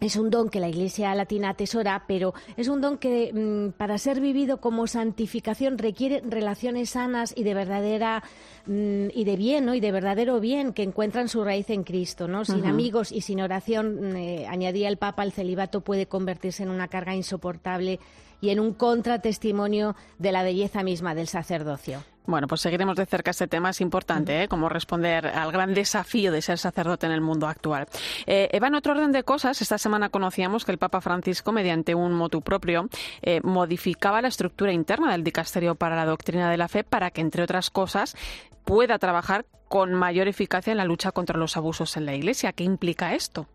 es 0.00 0.16
un 0.16 0.30
don 0.30 0.48
que 0.48 0.60
la 0.60 0.68
Iglesia 0.68 1.14
latina 1.14 1.50
atesora, 1.50 2.04
pero 2.06 2.34
es 2.56 2.68
un 2.68 2.80
don 2.80 2.98
que 2.98 3.32
mm, 3.32 3.76
para 3.78 3.98
ser 3.98 4.20
vivido 4.20 4.60
como 4.60 4.86
santificación 4.86 5.78
requiere 5.78 6.22
relaciones 6.28 6.90
sanas 6.90 7.32
y 7.36 7.44
de 7.44 7.54
verdadera 7.54 8.22
mm, 8.66 9.06
y 9.14 9.24
de 9.24 9.36
bien, 9.36 9.64
¿no? 9.64 9.74
Y 9.74 9.80
de 9.80 9.92
verdadero 9.92 10.40
bien 10.40 10.72
que 10.72 10.82
encuentran 10.82 11.28
su 11.28 11.44
raíz 11.44 11.70
en 11.70 11.84
Cristo, 11.84 12.28
¿no? 12.28 12.44
Sin 12.44 12.66
amigos 12.66 13.12
y 13.12 13.20
sin 13.20 13.40
oración, 13.40 14.12
mm, 14.12 14.16
eh, 14.16 14.46
añadía 14.46 14.88
el 14.88 14.96
Papa, 14.96 15.22
el 15.22 15.32
celibato 15.32 15.80
puede 15.80 16.06
convertirse 16.06 16.62
en 16.62 16.70
una 16.70 16.88
carga 16.88 17.14
insoportable 17.14 18.00
y 18.40 18.50
en 18.50 18.60
un 18.60 18.74
contratestimonio 18.74 19.96
de 20.18 20.32
la 20.32 20.42
belleza 20.42 20.82
misma 20.82 21.14
del 21.14 21.28
sacerdocio. 21.28 22.02
Bueno, 22.26 22.48
pues 22.48 22.62
seguiremos 22.62 22.96
de 22.96 23.04
cerca 23.04 23.32
este 23.32 23.46
tema. 23.46 23.70
Es 23.70 23.82
importante, 23.82 24.42
¿eh? 24.42 24.48
Cómo 24.48 24.70
responder 24.70 25.26
al 25.26 25.52
gran 25.52 25.74
desafío 25.74 26.32
de 26.32 26.40
ser 26.40 26.58
sacerdote 26.58 27.04
en 27.04 27.12
el 27.12 27.20
mundo 27.20 27.46
actual. 27.46 27.86
Eh, 28.26 28.48
Eva, 28.52 28.68
en 28.68 28.74
otro 28.76 28.92
orden 28.92 29.12
de 29.12 29.24
cosas, 29.24 29.60
esta 29.60 29.76
semana 29.76 30.08
conocíamos 30.08 30.64
que 30.64 30.72
el 30.72 30.78
Papa 30.78 31.02
Francisco, 31.02 31.52
mediante 31.52 31.94
un 31.94 32.14
motu 32.14 32.40
propio, 32.40 32.88
eh, 33.20 33.40
modificaba 33.42 34.22
la 34.22 34.28
estructura 34.28 34.72
interna 34.72 35.12
del 35.12 35.22
dicasterio 35.22 35.74
para 35.74 35.96
la 35.96 36.06
doctrina 36.06 36.50
de 36.50 36.56
la 36.56 36.68
fe 36.68 36.82
para 36.82 37.10
que, 37.10 37.20
entre 37.20 37.42
otras 37.42 37.68
cosas, 37.68 38.16
pueda 38.64 38.98
trabajar 38.98 39.44
con 39.68 39.92
mayor 39.92 40.26
eficacia 40.26 40.70
en 40.70 40.78
la 40.78 40.84
lucha 40.86 41.12
contra 41.12 41.38
los 41.38 41.58
abusos 41.58 41.96
en 41.98 42.06
la 42.06 42.14
Iglesia. 42.14 42.52
¿Qué 42.52 42.64
implica 42.64 43.14
esto? 43.14 43.48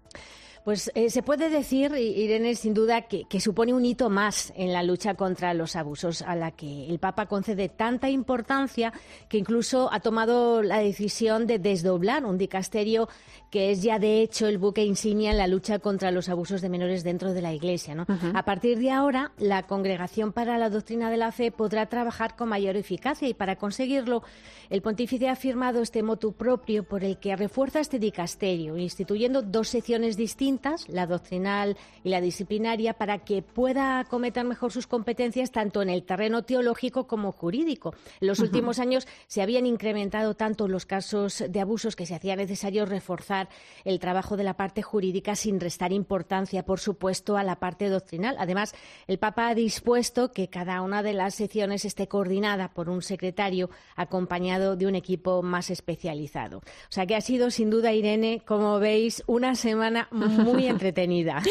Pues 0.63 0.91
eh, 0.93 1.09
se 1.09 1.23
puede 1.23 1.49
decir, 1.49 1.93
Irene, 1.95 2.53
sin 2.55 2.73
duda, 2.73 3.03
que, 3.03 3.39
supone 3.39 3.73
un 3.73 3.85
hito 3.85 4.09
más 4.09 4.51
en 4.55 4.73
la 4.73 4.83
lucha 4.83 5.13
contra 5.13 5.53
los 5.53 5.75
abusos, 5.75 6.21
a 6.21 6.35
la 6.35 6.51
que 6.51 6.87
el 6.87 6.99
Papa 6.99 7.27
concede 7.27 7.69
tanta 7.69 8.09
importancia 8.09 8.91
que 9.29 9.37
incluso 9.37 9.91
ha 9.91 10.01
tomado 10.01 10.61
la 10.61 10.79
decisión 10.79 11.47
de 11.47 11.59
desdoblar 11.59 12.25
un 12.25 12.37
dicasterio 12.37 13.07
que 13.49 13.71
es 13.71 13.81
ya 13.81 13.97
de 13.97 14.21
hecho 14.21 14.47
el 14.47 14.57
buque 14.57 14.83
insignia 14.83 15.31
en 15.31 15.37
la 15.37 15.47
lucha 15.47 15.79
contra 15.79 16.11
los 16.11 16.29
abusos 16.29 16.61
de 16.61 16.69
menores 16.69 17.03
dentro 17.03 17.33
de 17.33 17.41
la 17.41 17.53
Iglesia. 17.53 18.05
A 18.35 18.45
partir 18.45 18.77
de 18.77 18.91
ahora, 18.91 19.31
la 19.37 19.63
Congregación 19.63 20.33
para 20.33 20.57
la 20.57 20.69
Doctrina 20.69 21.09
de 21.09 21.17
la 21.17 21.31
Fe 21.31 21.51
podrá 21.51 21.87
trabajar 21.87 22.35
con 22.35 22.49
mayor 22.49 22.75
eficacia 22.75 23.27
y 23.27 23.33
para 23.33 23.55
conseguirlo, 23.55 24.23
el 24.69 24.81
pontífice 24.81 25.29
ha 25.29 25.35
firmado 25.35 25.81
este 25.81 26.03
motu 26.03 26.33
propio 26.33 26.83
por 26.83 27.03
el 27.03 27.17
que 27.17 27.35
refuerza 27.35 27.79
este 27.79 27.97
dicasterio, 27.97 28.77
instituyendo 28.77 29.41
dos 29.41 29.69
secciones 29.69 30.15
distintas 30.15 30.48
distintas, 30.49 30.89
la 30.89 31.05
doctrinal 31.05 31.77
y 32.03 32.09
la 32.09 32.21
disciplinaria, 32.21 32.93
para 32.93 33.19
que 33.19 33.43
pueda 33.43 33.99
acometer 33.99 34.45
mejor 34.45 34.71
sus 34.71 34.87
competencias 34.87 35.51
tanto 35.51 35.83
en 35.83 35.89
el 35.89 36.03
terreno 36.03 36.41
teológico 36.41 37.05
como 37.05 37.31
jurídico. 37.31 37.93
En 38.19 38.27
los 38.27 38.39
últimos 38.39 38.79
años 38.79 39.07
se 39.27 39.43
habían 39.43 39.67
incrementado 39.67 40.33
tanto 40.33 40.67
los 40.67 40.87
casos 40.87 41.43
de 41.47 41.61
abusos 41.61 41.95
que 41.95 42.07
se 42.07 42.15
hacía 42.15 42.35
necesario 42.35 42.87
reforzar 42.87 43.47
el 43.85 43.99
trabajo 43.99 44.37
de 44.37 44.43
la 44.43 44.55
parte 44.55 44.81
jurídica 44.81 45.35
sin 45.35 45.59
restar 45.59 45.93
importancia, 45.93 46.65
por 46.65 46.79
supuesto, 46.79 47.37
a 47.37 47.43
la 47.43 47.57
parte 47.57 47.87
doctrinal. 47.87 48.35
Además, 48.39 48.73
el 49.05 49.19
Papa 49.19 49.49
ha 49.49 49.55
dispuesto 49.55 50.31
que 50.31 50.47
cada 50.47 50.81
una 50.81 51.03
de 51.03 51.13
las 51.13 51.35
secciones 51.35 51.85
esté 51.85 52.07
coordinada 52.07 52.73
por 52.73 52.89
un 52.89 53.03
secretario 53.03 53.69
acompañado 53.95 54.75
de 54.75 54.87
un 54.87 54.95
equipo 54.95 55.43
más 55.43 55.69
especializado. 55.69 56.57
O 56.57 56.91
sea 56.91 57.05
que 57.05 57.15
ha 57.15 57.21
sido 57.21 57.51
sin 57.51 57.69
duda, 57.69 57.93
Irene, 57.93 58.41
como 58.47 58.79
veis, 58.79 59.21
una 59.27 59.53
semana 59.53 60.07
muy 60.11 60.38
entretenida. 60.67 61.41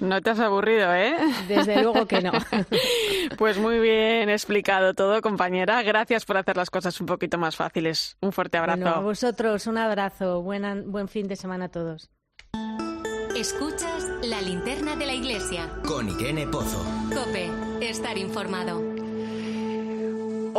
No 0.00 0.20
te 0.20 0.30
has 0.30 0.40
aburrido, 0.40 0.94
¿eh? 0.94 1.16
Desde 1.48 1.82
luego 1.82 2.06
que 2.06 2.20
no. 2.20 2.32
Pues 3.36 3.58
muy 3.58 3.78
bien 3.78 4.30
explicado 4.30 4.94
todo, 4.94 5.20
compañera. 5.20 5.82
Gracias 5.82 6.24
por 6.24 6.36
hacer 6.36 6.56
las 6.56 6.70
cosas 6.70 7.00
un 7.00 7.06
poquito 7.06 7.38
más 7.38 7.56
fáciles. 7.56 8.16
Un 8.20 8.32
fuerte 8.32 8.58
abrazo. 8.58 8.80
Bueno, 8.80 8.96
a 8.96 9.00
vosotros 9.00 9.66
un 9.66 9.78
abrazo. 9.78 10.42
buen 10.42 11.08
fin 11.08 11.28
de 11.28 11.36
semana 11.36 11.66
a 11.66 11.68
todos. 11.68 12.10
Escuchas 13.36 14.10
la 14.22 14.40
linterna 14.40 14.96
de 14.96 15.06
la 15.06 15.14
iglesia. 15.14 15.70
Con 15.86 16.08
Irene 16.08 16.46
Pozo. 16.48 16.84
Cope, 17.14 17.48
estar 17.80 18.18
informado. 18.18 18.97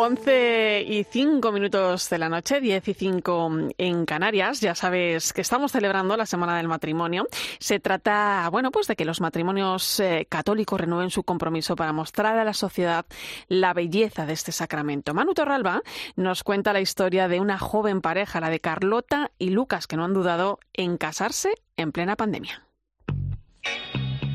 11 0.01 0.85
y 0.87 1.03
5 1.03 1.51
minutos 1.51 2.09
de 2.09 2.17
la 2.17 2.29
noche, 2.29 2.61
10 2.61 2.87
y 2.87 2.93
5 2.93 3.51
en 3.77 4.05
Canarias. 4.05 4.61
Ya 4.61 4.73
sabes 4.73 5.33
que 5.33 5.41
estamos 5.41 5.73
celebrando 5.73 6.15
la 6.15 6.25
Semana 6.25 6.55
del 6.55 6.69
Matrimonio. 6.69 7.27
Se 7.59 7.81
trata, 7.81 8.47
bueno, 8.49 8.71
pues 8.71 8.87
de 8.87 8.95
que 8.95 9.03
los 9.03 9.19
matrimonios 9.19 9.99
eh, 9.99 10.25
católicos 10.29 10.79
renueven 10.79 11.09
su 11.09 11.23
compromiso 11.23 11.75
para 11.75 11.91
mostrar 11.91 12.37
a 12.37 12.45
la 12.45 12.53
sociedad 12.53 13.05
la 13.49 13.73
belleza 13.73 14.25
de 14.25 14.31
este 14.31 14.53
sacramento. 14.53 15.13
Manu 15.13 15.33
Torralba 15.33 15.81
nos 16.15 16.43
cuenta 16.43 16.71
la 16.71 16.79
historia 16.79 17.27
de 17.27 17.41
una 17.41 17.59
joven 17.59 17.99
pareja, 17.99 18.39
la 18.39 18.49
de 18.49 18.61
Carlota 18.61 19.31
y 19.37 19.49
Lucas, 19.49 19.85
que 19.85 19.97
no 19.97 20.05
han 20.05 20.13
dudado 20.13 20.59
en 20.71 20.95
casarse 20.95 21.55
en 21.75 21.91
plena 21.91 22.15
pandemia. 22.15 22.68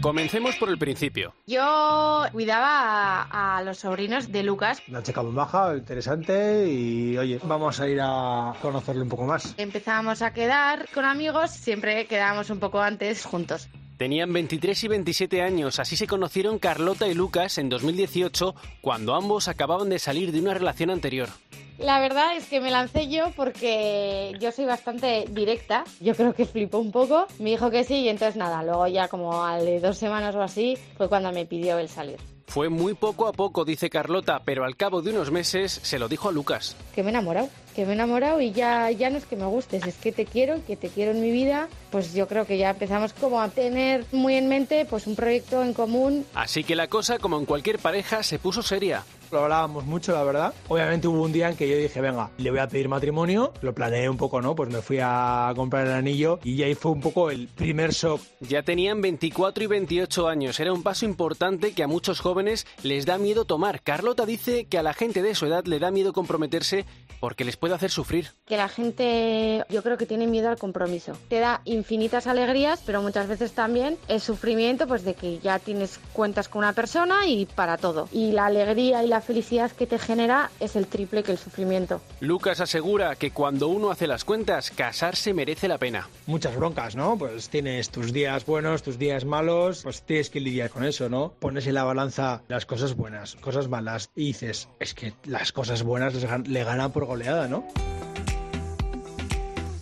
Comencemos 0.05 0.57
por 0.57 0.69
el 0.69 0.77
principio. 0.77 1.33
Yo 1.47 2.27
cuidaba 2.31 3.23
a, 3.23 3.63
los 3.63 3.79
sobrinos 3.79 4.31
de 4.31 4.43
Lucas. 4.43 4.83
Una 4.87 5.03
chica 5.03 5.23
muy 5.23 5.33
baja, 5.33 5.75
interesante 5.75 6.71
y 6.71 7.17
oye, 7.17 7.41
vamos 7.45 7.81
a 7.81 7.89
ir 7.89 8.01
a 8.03 8.55
conocerle 8.61 9.01
un 9.01 9.09
poco 9.09 9.25
más. 9.25 9.55
Empezábamos 9.57 10.21
a 10.21 10.35
quedar 10.35 10.87
con 10.93 11.07
amigos, 11.07 11.53
siempre 11.53 12.05
quedábamos 12.05 12.51
un 12.51 12.61
poco 12.61 12.83
antes 12.83 13.25
juntos. 13.25 13.71
Tenían 13.97 14.31
23 14.31 14.85
y 14.85 14.89
27 14.89 15.41
años, 15.41 15.79
así 15.79 15.97
se 15.97 16.07
conocieron 16.07 16.59
Carlota 16.59 17.09
y 17.09 17.15
Lucas 17.15 17.57
en 17.57 17.71
2018, 17.71 18.55
cuando 18.83 19.15
ambos 19.15 19.49
acababan 19.49 19.89
de 19.89 19.99
salir 19.99 20.33
de 20.33 20.41
una 20.41 20.53
relación 20.53 20.91
anterior. 20.91 21.31
La 21.79 21.99
verdad 21.99 22.37
es 22.37 22.47
que 22.47 22.61
me 22.61 22.70
lancé 22.70 23.09
yo 23.09 23.33
porque 23.35 24.33
yo 24.39 24.53
soy 24.53 24.64
bastante 24.64 25.25
directa. 25.31 25.85
Yo 26.01 26.14
creo 26.14 26.33
que 26.33 26.47
flipó 26.47 26.79
un 26.79 26.93
poco. 26.93 27.27
Me 27.41 27.51
dijo 27.51 27.70
que 27.70 27.85
sí 27.85 27.97
y 27.97 28.09
entonces 28.09 28.37
nada, 28.37 28.62
luego 28.62 28.87
ya 28.87 29.09
como 29.09 29.45
al 29.45 29.64
de 29.64 29.81
dos 29.81 29.99
semanas 29.99 30.35
o 30.37 30.43
así 30.43 30.79
fue 30.97 31.09
cuando 31.09 31.33
me 31.33 31.47
pidió 31.47 31.79
el 31.79 31.89
salir. 31.89 32.18
Fue 32.47 32.68
muy 32.68 32.95
poco 32.95 33.27
a 33.27 33.33
poco, 33.33 33.64
dice 33.64 33.91
Carlota, 33.91 34.43
pero 34.45 34.64
al 34.64 34.77
cabo 34.77 35.03
de 35.03 35.11
unos 35.11 35.33
meses 35.33 35.81
se 35.83 35.99
lo 35.99 36.09
dijo 36.09 36.29
a 36.29 36.33
Lucas. 36.33 36.77
Que 36.95 37.03
me 37.03 37.09
he 37.09 37.11
enamorado, 37.11 37.49
que 37.75 37.85
me 37.85 37.93
he 37.93 37.95
enamorado 37.95 38.41
y 38.41 38.53
ya, 38.53 38.91
ya 38.91 39.11
no 39.11 39.16
es 39.16 39.25
que 39.25 39.35
me 39.35 39.47
gustes, 39.47 39.85
es 39.87 39.97
que 39.97 40.12
te 40.12 40.27
quiero, 40.27 40.64
que 40.64 40.77
te 40.77 40.89
quiero 40.89 41.11
en 41.11 41.20
mi 41.20 41.33
vida. 41.33 41.68
Pues 41.91 42.14
yo 42.14 42.29
creo 42.29 42.47
que 42.47 42.59
ya 42.59 42.70
empezamos 42.70 43.12
como 43.14 43.41
a 43.41 43.49
tener 43.49 44.05
muy 44.12 44.35
en 44.35 44.49
mente 44.49 44.85
pues 44.85 45.09
un 45.09 45.16
proyecto 45.16 45.62
en 45.62 45.72
común. 45.72 46.25
Así 46.35 46.62
que 46.62 46.77
la 46.77 46.87
cosa, 46.87 47.18
como 47.18 47.39
en 47.39 47.47
cualquier 47.47 47.81
pareja, 47.81 48.22
se 48.22 48.39
puso 48.39 48.62
seria 48.62 49.05
lo 49.35 49.41
hablábamos 49.41 49.85
mucho, 49.85 50.12
la 50.12 50.22
verdad. 50.22 50.55
Obviamente 50.68 51.09
hubo 51.09 51.22
un 51.22 51.32
día 51.32 51.51
en 51.51 51.57
que 51.57 51.68
yo 51.68 51.76
dije, 51.76 52.01
venga, 52.01 52.30
le 52.39 52.51
voy 52.51 52.61
a 52.61 52.68
pedir 52.68 52.89
matrimonio, 52.89 53.53
lo 53.62 53.74
planeé 53.74 54.09
un 54.09 54.16
poco, 54.16 54.41
¿no? 54.41 54.55
Pues 54.55 54.70
me 54.70 54.80
fui 54.80 54.99
a 55.03 55.53
comprar 55.57 55.87
el 55.87 55.93
anillo 55.93 56.39
y 56.45 56.62
ahí 56.62 56.74
fue 56.74 56.93
un 56.93 57.01
poco 57.01 57.30
el 57.30 57.49
primer 57.49 57.91
shock. 57.91 58.20
Ya 58.41 58.62
tenían 58.62 59.01
24 59.03 59.64
y 59.64 59.66
28 59.66 60.28
años, 60.28 60.61
era 60.61 60.72
un 60.72 60.82
paso 60.82 61.05
importante 61.05 61.72
que 61.72 61.82
a 61.82 61.89
muchos 61.89 62.20
jóvenes 62.20 62.66
les 62.82 63.07
da 63.07 63.18
miedo 63.18 63.45
tomar. 63.45 63.82
Carlota 63.82 64.24
dice 64.24 64.66
que 64.66 64.78
a 64.78 64.82
la 64.82 64.95
gente 64.95 65.22
de 65.22 65.35
su 65.35 65.47
edad 65.47 65.64
le 65.64 65.80
da 65.80 65.91
miedo 65.91 66.12
comprometerse 66.12 66.87
porque 67.20 67.45
les 67.45 67.57
puede 67.57 67.74
hacer 67.74 67.91
sufrir. 67.91 68.32
Que 68.47 68.57
la 68.57 68.68
gente 68.68 69.64
yo 69.70 69.82
creo 69.82 69.97
que 69.97 70.07
tiene 70.07 70.26
miedo 70.26 70.49
al 70.49 70.59
compromiso. 70.59 71.16
Te 71.28 71.41
da 71.41 71.62
infinitas 71.64 72.26
alegrías, 72.26 72.82
pero 72.85 73.03
muchas 73.03 73.28
veces 73.28 73.53
también 73.53 73.97
el 74.09 74.20
sufrimiento 74.20 74.87
pues 74.87 75.05
de 75.05 75.14
que 75.14 75.39
ya 75.39 75.59
tienes 75.59 75.99
cuentas 76.12 76.49
con 76.49 76.61
una 76.61 76.72
persona 76.72 77.26
y 77.26 77.47
para 77.47 77.78
todo. 77.78 78.09
Y 78.12 78.32
la 78.32 78.47
alegría 78.47 79.03
y 79.03 79.09
la 79.09 79.20
felicidad 79.25 79.72
que 79.72 79.87
te 79.87 79.99
genera 79.99 80.51
es 80.61 80.77
el 80.77 80.87
triple 80.87 81.22
que 81.22 81.33
el 81.33 81.39
sufrimiento. 81.39 82.01
Lucas 82.20 82.61
asegura 82.61 83.16
que 83.16 83.31
cuando 83.33 83.68
uno 83.68 83.91
hace 83.91 84.07
las 84.07 84.25
cuentas, 84.25 84.70
casarse 84.70 85.35
merece 85.35 85.66
la 85.66 85.79
pena. 85.79 86.09
Muchas 86.27 86.55
broncas, 86.57 86.95
¿no? 86.95 87.18
Pues 87.18 87.49
tienes 87.49 87.91
tus 87.91 88.12
días 88.12 88.47
buenos, 88.47 88.83
tus 88.83 88.99
días 88.99 89.25
malos, 89.25 89.83
pues 89.83 90.03
tienes 90.03 90.31
que 90.31 90.41
lidiar 90.41 90.70
con 90.70 90.85
eso, 90.85 91.09
¿no? 91.09 91.33
Pones 91.41 91.66
en 91.66 91.75
la 91.75 91.85
balanza 91.85 92.43
las 92.49 92.66
cosas 92.66 92.95
buenas, 92.95 93.37
cosas 93.37 93.68
malas 93.68 94.11
y 94.14 94.27
dices, 94.27 94.68
es 94.79 94.95
que 94.95 95.14
las 95.25 95.53
cosas 95.53 95.83
buenas 95.83 96.14
le 96.47 96.64
ganan 96.64 96.93
por 96.93 97.07
goleada, 97.07 97.49
¿no? 97.49 97.66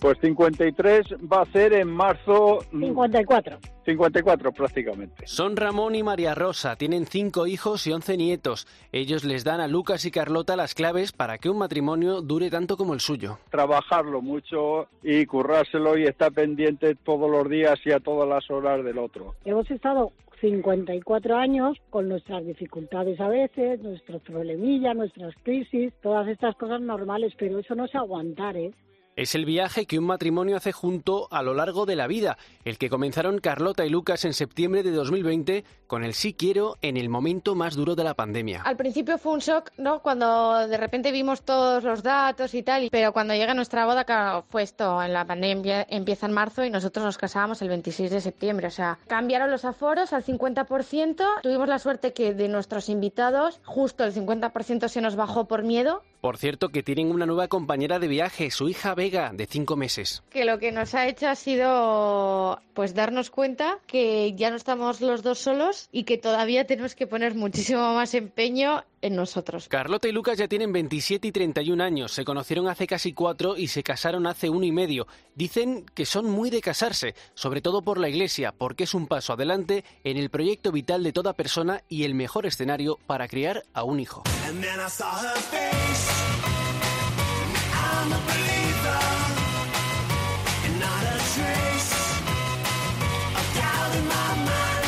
Pues 0.03 0.17
53 0.19 1.15
va 1.31 1.43
a 1.43 1.45
ser 1.53 1.71
en 1.71 1.87
marzo. 1.87 2.59
54. 2.71 3.57
54 3.85 4.51
prácticamente. 4.51 5.25
Son 5.25 5.55
Ramón 5.55 5.95
y 5.95 6.03
María 6.03 6.35
Rosa, 6.35 6.75
tienen 6.75 7.05
cinco 7.05 7.47
hijos 7.47 7.87
y 7.87 7.93
11 7.93 8.17
nietos. 8.17 8.67
Ellos 8.91 9.23
les 9.23 9.45
dan 9.45 9.61
a 9.61 9.69
Lucas 9.69 10.03
y 10.03 10.11
Carlota 10.11 10.57
las 10.57 10.75
claves 10.75 11.13
para 11.13 11.37
que 11.37 11.49
un 11.49 11.57
matrimonio 11.57 12.19
dure 12.19 12.49
tanto 12.49 12.75
como 12.75 12.93
el 12.93 12.99
suyo. 12.99 13.39
Trabajarlo 13.49 14.21
mucho 14.21 14.89
y 15.01 15.25
currárselo 15.25 15.97
y 15.97 16.03
estar 16.03 16.33
pendiente 16.33 16.95
todos 16.95 17.31
los 17.31 17.49
días 17.49 17.79
y 17.85 17.93
a 17.93 18.01
todas 18.01 18.27
las 18.27 18.51
horas 18.51 18.83
del 18.83 18.97
otro. 18.97 19.35
Hemos 19.45 19.71
estado 19.71 20.11
54 20.41 21.37
años 21.37 21.77
con 21.89 22.09
nuestras 22.09 22.45
dificultades 22.45 23.21
a 23.21 23.29
veces, 23.29 23.81
nuestros 23.81 24.21
problemillas, 24.23 24.97
nuestras 24.97 25.33
crisis, 25.43 25.93
todas 26.01 26.27
estas 26.27 26.57
cosas 26.57 26.81
normales, 26.81 27.31
pero 27.39 27.59
eso 27.59 27.73
no 27.73 27.85
es 27.85 27.95
aguantar, 27.95 28.57
¿eh? 28.57 28.73
Es 29.15 29.35
el 29.35 29.45
viaje 29.45 29.85
que 29.85 29.99
un 29.99 30.05
matrimonio 30.05 30.57
hace 30.57 30.71
junto 30.71 31.27
a 31.29 31.43
lo 31.43 31.53
largo 31.53 31.85
de 31.85 31.95
la 31.95 32.07
vida, 32.07 32.39
el 32.65 32.79
que 32.79 32.89
comenzaron 32.89 33.37
Carlota 33.37 33.85
y 33.85 33.89
Lucas 33.89 34.25
en 34.25 34.33
septiembre 34.33 34.81
de 34.81 34.89
2020 34.89 35.63
con 35.85 36.03
el 36.03 36.15
sí 36.15 36.33
quiero 36.33 36.77
en 36.81 36.97
el 36.97 37.09
momento 37.09 37.53
más 37.53 37.75
duro 37.75 37.93
de 37.93 38.03
la 38.03 38.15
pandemia. 38.15 38.63
Al 38.63 38.75
principio 38.75 39.19
fue 39.19 39.33
un 39.33 39.39
shock, 39.39 39.69
¿no? 39.77 40.01
Cuando 40.01 40.67
de 40.67 40.77
repente 40.77 41.11
vimos 41.11 41.43
todos 41.43 41.83
los 41.83 42.01
datos 42.01 42.55
y 42.55 42.63
tal, 42.63 42.87
pero 42.89 43.13
cuando 43.13 43.35
llega 43.35 43.53
nuestra 43.53 43.85
boda, 43.85 44.03
claro, 44.03 44.45
fue 44.49 44.63
esto, 44.63 45.03
en 45.03 45.13
la 45.13 45.25
pandemia 45.25 45.85
empieza 45.91 46.25
en 46.25 46.31
marzo 46.31 46.65
y 46.65 46.71
nosotros 46.71 47.05
nos 47.05 47.19
casábamos 47.19 47.61
el 47.61 47.69
26 47.69 48.09
de 48.09 48.19
septiembre, 48.19 48.65
o 48.65 48.71
sea, 48.71 48.97
cambiaron 49.05 49.51
los 49.51 49.63
aforos 49.63 50.11
al 50.13 50.23
50%, 50.23 51.23
tuvimos 51.43 51.67
la 51.67 51.77
suerte 51.77 52.13
que 52.13 52.33
de 52.33 52.47
nuestros 52.47 52.89
invitados 52.89 53.59
justo 53.63 54.03
el 54.03 54.11
50% 54.11 54.87
se 54.87 55.01
nos 55.01 55.15
bajó 55.15 55.47
por 55.47 55.61
miedo. 55.61 56.01
Por 56.19 56.37
cierto, 56.37 56.69
que 56.69 56.83
tienen 56.83 57.11
una 57.11 57.25
nueva 57.25 57.49
compañera 57.49 57.99
de 57.99 58.07
viaje, 58.07 58.49
su 58.49 58.69
hija 58.69 58.95
Vega, 59.03 59.31
de 59.33 59.45
cinco 59.47 59.75
meses. 59.75 60.23
Que 60.29 60.45
lo 60.45 60.59
que 60.59 60.71
nos 60.71 60.95
ha 60.95 61.09
hecho 61.09 61.27
ha 61.27 61.35
sido 61.35 62.61
pues 62.73 62.93
darnos 62.93 63.29
cuenta 63.29 63.79
que 63.85 64.33
ya 64.33 64.49
no 64.49 64.55
estamos 64.55 65.01
los 65.01 65.23
dos 65.23 65.39
solos 65.39 65.89
y 65.91 66.05
que 66.05 66.17
todavía 66.17 66.65
tenemos 66.65 66.95
que 66.95 67.05
poner 67.05 67.35
muchísimo 67.35 67.93
más 67.95 68.13
empeño 68.13 68.85
en 69.01 69.17
nosotros. 69.17 69.67
Carlota 69.67 70.07
y 70.07 70.13
Lucas 70.13 70.37
ya 70.37 70.47
tienen 70.47 70.71
27 70.71 71.27
y 71.27 71.31
31 71.33 71.83
años, 71.83 72.13
se 72.13 72.23
conocieron 72.23 72.69
hace 72.69 72.87
casi 72.87 73.11
cuatro 73.11 73.57
y 73.57 73.67
se 73.67 73.83
casaron 73.83 74.25
hace 74.25 74.49
uno 74.49 74.65
y 74.65 74.71
medio. 74.71 75.05
Dicen 75.35 75.85
que 75.93 76.05
son 76.05 76.29
muy 76.29 76.49
de 76.49 76.61
casarse, 76.61 77.13
sobre 77.33 77.59
todo 77.59 77.81
por 77.81 77.99
la 77.99 78.07
iglesia, 78.07 78.53
porque 78.57 78.85
es 78.85 78.93
un 78.93 79.07
paso 79.07 79.33
adelante 79.33 79.83
en 80.05 80.15
el 80.15 80.29
proyecto 80.29 80.71
vital 80.71 81.03
de 81.03 81.11
toda 81.11 81.33
persona 81.33 81.83
y 81.89 82.05
el 82.05 82.15
mejor 82.15 82.45
escenario 82.45 82.97
para 83.05 83.27
criar 83.27 83.63
a 83.73 83.83
un 83.83 83.99
hijo. 83.99 84.23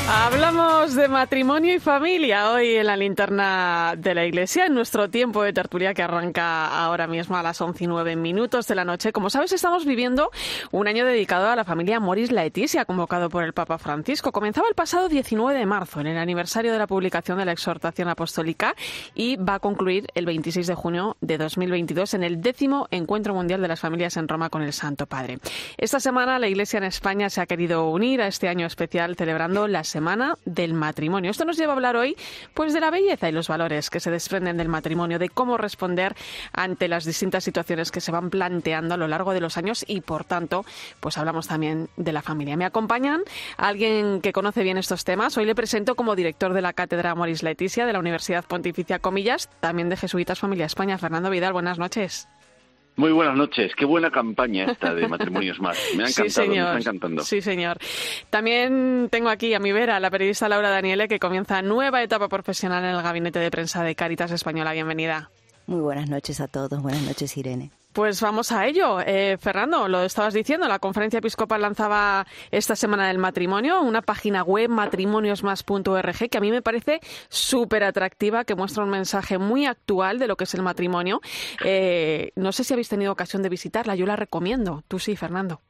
Hablamos 0.08 0.94
de 0.94 1.08
matrimonio 1.08 1.74
y 1.74 1.80
familia 1.80 2.52
hoy 2.52 2.76
en 2.76 2.86
la 2.86 2.96
linterna 2.96 3.96
de 3.98 4.14
la 4.14 4.24
iglesia, 4.24 4.68
en 4.68 4.76
nuestro 4.76 5.10
tiempo 5.10 5.42
de 5.42 5.52
tertulia 5.52 5.96
que 5.96 6.04
arranca 6.04 6.68
ahora 6.68 7.08
mismo 7.08 7.38
a 7.38 7.42
las 7.42 7.60
11 7.60 7.86
y 7.86 7.88
9 7.88 8.16
minutos 8.16 8.68
de 8.68 8.76
la 8.76 8.86
noche. 8.86 9.12
Como 9.12 9.32
sabes, 9.32 9.52
estamos 9.52 9.84
viviendo 9.84 10.30
un 10.70 10.88
año 10.88 11.08
dedicado 11.08 11.48
a 11.48 11.56
la 11.56 11.64
familia 11.64 12.00
Moris 12.00 12.32
Laetitia, 12.32 12.86
convocado 12.86 13.30
por 13.30 13.44
el 13.44 13.54
Papa 13.54 13.80
Francisco. 13.80 14.32
Comenzaba 14.32 14.68
el 14.70 14.76
pasado 14.76 15.10
19 15.10 15.58
de 15.58 15.66
marzo, 15.66 16.02
en 16.02 16.08
el 16.08 16.20
aniversario 16.20 16.72
de 16.72 16.78
la 16.78 16.86
publicación 16.86 17.40
de 17.40 17.46
la 17.46 17.54
exhortación 17.54 18.08
apostólica, 18.08 18.76
y 19.16 19.38
va 19.38 19.56
a 19.56 19.60
concluir 19.60 20.06
el 20.14 20.28
26 20.28 20.68
de 20.68 20.76
junio 20.76 21.18
de 21.22 21.40
2022 21.40 22.14
en 22.14 22.24
el 22.24 22.42
décimo 22.42 22.88
Encuentro 22.92 23.34
Mundial 23.34 23.60
de 23.60 23.70
las 23.70 23.80
Familias 23.80 24.18
en 24.18 24.28
Roma 24.28 24.52
con 24.52 24.62
el 24.62 24.72
Santo 24.72 25.08
Padre. 25.08 25.40
Esta 25.78 26.00
semana 26.00 26.38
la 26.38 26.48
Iglesia 26.48 26.78
en 26.78 26.84
España 26.84 27.32
se 27.32 27.42
ha 27.42 27.48
querido 27.48 27.90
unir 27.90 28.22
a 28.22 28.28
este 28.28 28.48
año 28.50 28.68
especial 28.68 29.16
celebrando 29.16 29.68
las 29.68 29.95
Semana 29.96 30.38
del 30.44 30.74
Matrimonio. 30.74 31.32
Esto 31.32 31.46
nos 31.46 31.56
lleva 31.56 31.72
a 31.72 31.76
hablar 31.78 31.96
hoy 31.96 32.18
pues 32.54 32.74
de 32.74 32.82
la 32.82 32.92
belleza 32.92 33.30
y 33.30 33.32
los 33.32 33.48
valores 33.48 33.90
que 33.90 34.02
se 34.02 34.12
desprenden 34.12 34.58
del 34.58 34.68
matrimonio, 34.68 35.20
de 35.20 35.30
cómo 35.30 35.56
responder 35.56 36.18
ante 36.52 36.90
las 36.90 37.06
distintas 37.06 37.46
situaciones 37.46 37.92
que 37.92 38.02
se 38.02 38.12
van 38.12 38.30
planteando 38.30 38.96
a 38.96 38.98
lo 38.98 39.08
largo 39.08 39.32
de 39.32 39.40
los 39.40 39.58
años 39.58 39.86
y 39.88 40.02
por 40.02 40.26
tanto, 40.26 40.66
pues 41.00 41.18
hablamos 41.18 41.48
también 41.48 41.88
de 41.96 42.12
la 42.12 42.22
familia. 42.22 42.58
Me 42.58 42.66
acompañan 42.66 43.22
alguien 43.56 44.20
que 44.20 44.34
conoce 44.34 44.64
bien 44.64 44.78
estos 44.78 45.06
temas. 45.06 45.38
Hoy 45.38 45.46
le 45.46 45.56
presento 45.56 45.96
como 45.96 46.14
director 46.18 46.52
de 46.52 46.62
la 46.62 46.74
Cátedra 46.74 47.16
Moris 47.16 47.42
Leticia 47.42 47.86
de 47.86 47.94
la 47.94 48.00
Universidad 48.00 48.44
Pontificia 48.44 49.00
Comillas, 49.00 49.50
también 49.62 49.88
de 49.88 49.96
Jesuitas 49.96 50.42
Familia 50.42 50.66
España. 50.66 50.98
Fernando 50.98 51.30
Vidal, 51.30 51.54
buenas 51.54 51.80
noches. 51.80 52.28
Muy 52.98 53.12
buenas 53.12 53.36
noches. 53.36 53.74
Qué 53.76 53.86
buena 53.86 54.10
campaña 54.10 54.66
esta 54.72 54.94
de 54.94 55.08
matrimonios 55.10 55.60
más. 55.60 55.78
Me 55.96 56.06
ha 56.06 56.08
encantado, 56.08 56.48
me 56.48 56.58
está 56.60 56.78
encantando. 56.80 57.24
Sí, 57.24 57.42
señor. 57.42 57.78
También 58.30 59.10
tengo 59.12 59.30
aquí 59.30 59.54
a 59.54 59.60
mi 59.60 59.72
vera 59.72 60.00
la 60.00 60.10
periodista 60.10 60.48
Laura 60.48 60.70
Daniele, 60.70 61.08
que 61.08 61.20
comienza 61.20 61.62
nueva 61.62 62.02
etapa 62.04 62.30
profesional 62.30 62.84
en 62.84 62.92
el 62.92 63.02
gabinete 63.02 63.40
de 63.40 63.52
prensa 63.52 63.84
de 63.84 63.96
Caritas 63.96 64.32
Española. 64.32 64.72
Bienvenida. 64.74 65.30
Muy 65.68 65.82
buenas 65.82 66.10
noches 66.10 66.40
a 66.40 66.48
todos. 66.48 66.82
Buenas 66.82 67.02
noches, 67.02 67.36
Irene. 67.38 67.72
Pues 67.96 68.20
vamos 68.20 68.52
a 68.52 68.68
ello. 68.68 69.00
Eh, 69.00 69.38
Fernando, 69.40 69.88
lo 69.88 70.04
estabas 70.04 70.34
diciendo, 70.34 70.68
la 70.68 70.80
conferencia 70.80 71.20
episcopal 71.20 71.62
lanzaba 71.62 72.28
esta 72.52 72.76
semana 72.76 73.08
del 73.08 73.20
matrimonio 73.20 73.82
una 73.82 74.02
página 74.02 74.44
web 74.44 74.70
matrimoniosmas.org 74.70 76.30
que 76.30 76.38
a 76.38 76.42
mí 76.42 76.52
me 76.52 76.62
parece 76.62 77.00
súper 77.30 77.86
atractiva, 77.86 78.44
que 78.44 78.54
muestra 78.54 78.84
un 78.84 78.90
mensaje 78.90 79.38
muy 79.38 79.66
actual 79.66 80.20
de 80.20 80.28
lo 80.28 80.36
que 80.36 80.44
es 80.44 80.54
el 80.56 80.62
matrimonio. 80.62 81.22
Eh, 81.64 82.34
no 82.36 82.52
sé 82.52 82.66
si 82.66 82.74
habéis 82.74 82.90
tenido 82.90 83.14
ocasión 83.14 83.42
de 83.44 83.48
visitarla, 83.48 83.96
yo 83.96 84.06
la 84.06 84.18
recomiendo. 84.18 84.84
Tú 84.90 85.00
sí, 85.00 85.16
Fernando. 85.16 85.62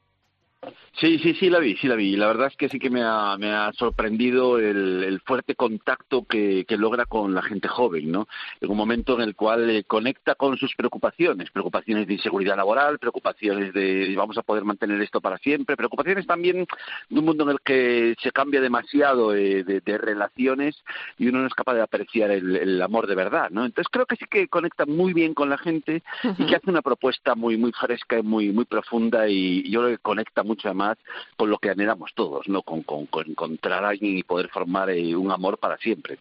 Sí, 0.97 1.19
sí, 1.19 1.33
sí 1.33 1.49
la 1.49 1.59
vi, 1.59 1.75
sí 1.75 1.89
la 1.89 1.95
vi. 1.95 2.15
La 2.15 2.27
verdad 2.27 2.47
es 2.47 2.55
que 2.55 2.69
sí 2.69 2.79
que 2.79 2.89
me 2.89 3.03
ha, 3.03 3.35
me 3.37 3.51
ha 3.51 3.73
sorprendido 3.73 4.57
el, 4.57 5.21
fuerte 5.25 5.55
contacto 5.55 6.23
que, 6.23 6.65
logra 6.77 7.05
con 7.05 7.33
la 7.33 7.41
gente 7.41 7.67
joven, 7.67 8.11
¿no? 8.11 8.27
En 8.61 8.69
un 8.69 8.77
momento 8.77 9.15
en 9.15 9.21
el 9.21 9.35
cual 9.35 9.69
eh, 9.69 9.83
conecta 9.85 10.35
con 10.35 10.57
sus 10.57 10.73
preocupaciones, 10.75 11.51
preocupaciones 11.51 12.07
de 12.07 12.13
inseguridad 12.13 12.55
laboral, 12.55 12.99
preocupaciones 12.99 13.73
de 13.73 14.13
vamos 14.15 14.37
a 14.37 14.43
poder 14.43 14.63
mantener 14.63 15.01
esto 15.01 15.19
para 15.19 15.37
siempre, 15.37 15.77
preocupaciones 15.77 16.27
también 16.27 16.65
de 17.09 17.19
un 17.19 17.25
mundo 17.25 17.45
en 17.45 17.51
el 17.51 17.61
que 17.61 18.15
se 18.21 18.31
cambia 18.31 18.61
demasiado 18.61 19.33
eh, 19.35 19.63
de, 19.63 19.97
relaciones 19.97 20.75
y 21.17 21.27
uno 21.27 21.39
no 21.39 21.47
es 21.47 21.53
capaz 21.53 21.75
de 21.75 21.81
apreciar 21.81 22.31
el, 22.31 22.81
amor 22.81 23.07
de 23.07 23.15
verdad, 23.15 23.49
¿no? 23.49 23.65
Entonces 23.65 23.89
creo 23.89 24.05
que 24.05 24.17
sí 24.17 24.25
que 24.29 24.47
conecta 24.47 24.85
muy 24.85 25.13
bien 25.13 25.33
con 25.33 25.49
la 25.49 25.57
gente 25.57 26.03
y 26.37 26.45
que 26.45 26.55
hace 26.55 26.69
una 26.69 26.81
propuesta 26.81 27.35
muy 27.35 27.57
muy 27.57 27.71
fresca 27.71 28.19
y 28.19 28.23
muy 28.23 28.51
muy 28.51 28.65
profunda 28.65 29.27
y 29.27 29.69
yo 29.69 29.81
creo 29.81 29.97
que 29.97 30.03
conecta 30.03 30.43
mucho 30.43 30.67
además 30.67 30.84
con 31.37 31.49
lo 31.49 31.57
que 31.57 31.69
anhelamos 31.69 32.11
todos, 32.15 32.47
¿no? 32.47 32.61
Con, 32.63 32.85
encontrar 33.25 33.85
a 33.85 33.89
alguien 33.89 34.17
y 34.17 34.23
poder 34.23 34.49
formar 34.49 34.89
eh, 34.89 35.15
un 35.15 35.31
amor 35.31 35.57
para 35.57 35.77
siempre. 35.77 36.19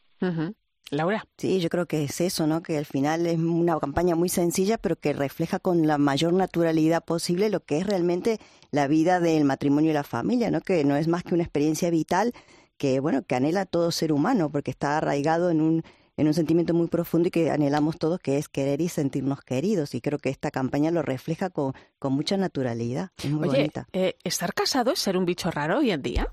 Laura. 0.91 1.27
Sí, 1.39 1.61
yo 1.61 1.69
creo 1.69 1.87
que 1.87 2.05
es 2.05 2.21
eso, 2.21 2.47
¿no? 2.47 2.63
Que 2.63 2.79
al 2.79 2.85
final 2.85 3.27
es 3.27 3.39
una 3.39 3.79
campaña 3.79 4.15
muy 4.15 4.29
sencilla, 4.29 4.79
pero 4.79 4.97
que 4.97 5.13
refleja 5.13 5.59
con 5.59 5.87
la 5.87 5.99
mayor 5.99 6.33
naturalidad 6.33 7.05
posible 7.05 7.51
lo 7.51 7.61
que 7.61 7.79
es 7.79 7.87
realmente 7.87 8.39
la 8.71 8.87
vida 8.87 9.21
del 9.21 9.45
matrimonio 9.45 9.91
y 9.91 9.95
la 9.95 10.05
familia, 10.05 10.51
¿no? 10.51 10.61
Que 10.61 10.85
no 10.85 10.97
es 10.97 11.09
más 11.09 11.23
que 11.25 11.35
una 11.35 11.43
experiencia 11.43 11.91
vital 11.91 12.33
que, 12.77 13.01
bueno, 13.01 13.23
que 13.23 13.35
anhela 13.35 13.67
todo 13.67 13.91
ser 13.91 14.13
humano, 14.13 14.51
porque 14.51 14.71
está 14.71 14.99
arraigado 14.99 15.51
en 15.51 15.61
un 15.61 15.85
en 16.17 16.27
un 16.27 16.35
sentimiento 16.35 16.75
muy 16.75 16.89
profundo 16.89 17.29
y 17.29 17.31
que 17.31 17.51
anhelamos 17.51 17.99
todos, 17.99 18.21
que 18.21 18.39
es 18.39 18.49
querer 18.49 18.81
y 18.81 18.89
sentirnos 18.89 19.41
queridos. 19.43 19.95
Y 19.95 20.01
creo 20.01 20.19
que 20.19 20.31
esta 20.31 20.51
campaña 20.51 20.91
lo 20.91 21.03
refleja 21.03 21.51
con, 21.51 21.73
con 21.99 22.13
mucha 22.13 22.37
naturalidad. 22.37 23.11
Es 23.23 23.31
muy 23.31 23.49
Oye, 23.49 23.59
bonita. 23.59 23.89
Eh, 23.93 24.17
¿estar 24.25 24.55
casado 24.55 24.93
es 24.93 24.99
ser 24.99 25.17
un 25.17 25.25
bicho 25.25 25.51
raro 25.51 25.79
hoy 25.79 25.91
en 25.91 26.03
día? 26.03 26.33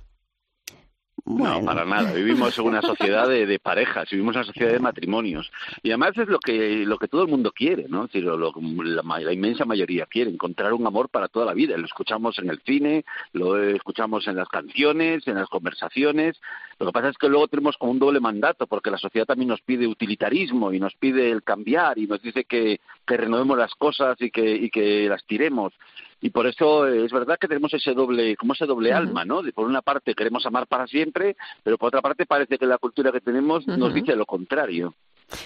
No, 1.25 1.63
para 1.63 1.85
nada. 1.85 2.13
Vivimos 2.13 2.57
en 2.57 2.65
una 2.65 2.81
sociedad 2.81 3.27
de, 3.27 3.59
parejas, 3.59 4.09
vivimos 4.09 4.35
en 4.35 4.39
una 4.39 4.47
sociedad 4.47 4.71
de 4.71 4.79
matrimonios. 4.79 5.51
Y 5.83 5.89
además 5.89 6.17
es 6.17 6.27
lo 6.27 6.39
que, 6.39 6.85
lo 6.85 6.97
que 6.97 7.07
todo 7.07 7.23
el 7.23 7.27
mundo 7.27 7.51
quiere, 7.51 7.87
¿no? 7.87 8.05
Es 8.05 8.11
decir, 8.11 8.23
lo, 8.23 8.37
la, 8.37 9.19
la, 9.19 9.33
inmensa 9.33 9.65
mayoría 9.65 10.05
quiere, 10.07 10.31
encontrar 10.31 10.73
un 10.73 10.85
amor 10.85 11.09
para 11.09 11.27
toda 11.27 11.45
la 11.45 11.53
vida. 11.53 11.77
Lo 11.77 11.85
escuchamos 11.85 12.39
en 12.39 12.49
el 12.49 12.59
cine, 12.61 13.05
lo 13.33 13.61
escuchamos 13.61 14.27
en 14.27 14.35
las 14.35 14.49
canciones, 14.49 15.27
en 15.27 15.35
las 15.35 15.49
conversaciones. 15.49 16.39
Lo 16.79 16.87
que 16.87 16.91
pasa 16.91 17.09
es 17.09 17.17
que 17.17 17.29
luego 17.29 17.47
tenemos 17.47 17.77
como 17.77 17.91
un 17.91 17.99
doble 17.99 18.19
mandato, 18.19 18.65
porque 18.65 18.89
la 18.89 18.97
sociedad 18.97 19.27
también 19.27 19.49
nos 19.49 19.61
pide 19.61 19.87
utilitarismo 19.87 20.73
y 20.73 20.79
nos 20.79 20.95
pide 20.95 21.29
el 21.29 21.43
cambiar 21.43 21.99
y 21.99 22.07
nos 22.07 22.21
dice 22.21 22.45
que, 22.45 22.79
que 23.05 23.17
renovemos 23.17 23.57
las 23.57 23.75
cosas 23.75 24.17
y 24.19 24.31
que, 24.31 24.55
y 24.55 24.69
que 24.69 25.07
las 25.07 25.23
tiremos 25.25 25.73
y 26.21 26.29
por 26.29 26.47
eso 26.47 26.87
es 26.87 27.11
verdad 27.11 27.37
que 27.39 27.47
tenemos 27.47 27.73
ese 27.73 27.93
doble, 27.93 28.35
como 28.37 28.53
ese 28.53 28.65
doble 28.65 28.93
alma, 28.93 29.25
¿no? 29.25 29.41
De 29.41 29.51
por 29.51 29.67
una 29.67 29.81
parte 29.81 30.13
queremos 30.13 30.45
amar 30.45 30.67
para 30.67 30.87
siempre, 30.87 31.35
pero 31.63 31.77
por 31.77 31.87
otra 31.87 32.01
parte 32.01 32.25
parece 32.25 32.57
que 32.57 32.65
la 32.65 32.77
cultura 32.77 33.11
que 33.11 33.21
tenemos 33.21 33.67
nos 33.67 33.93
dice 33.93 34.15
lo 34.15 34.25
contrario. 34.25 34.93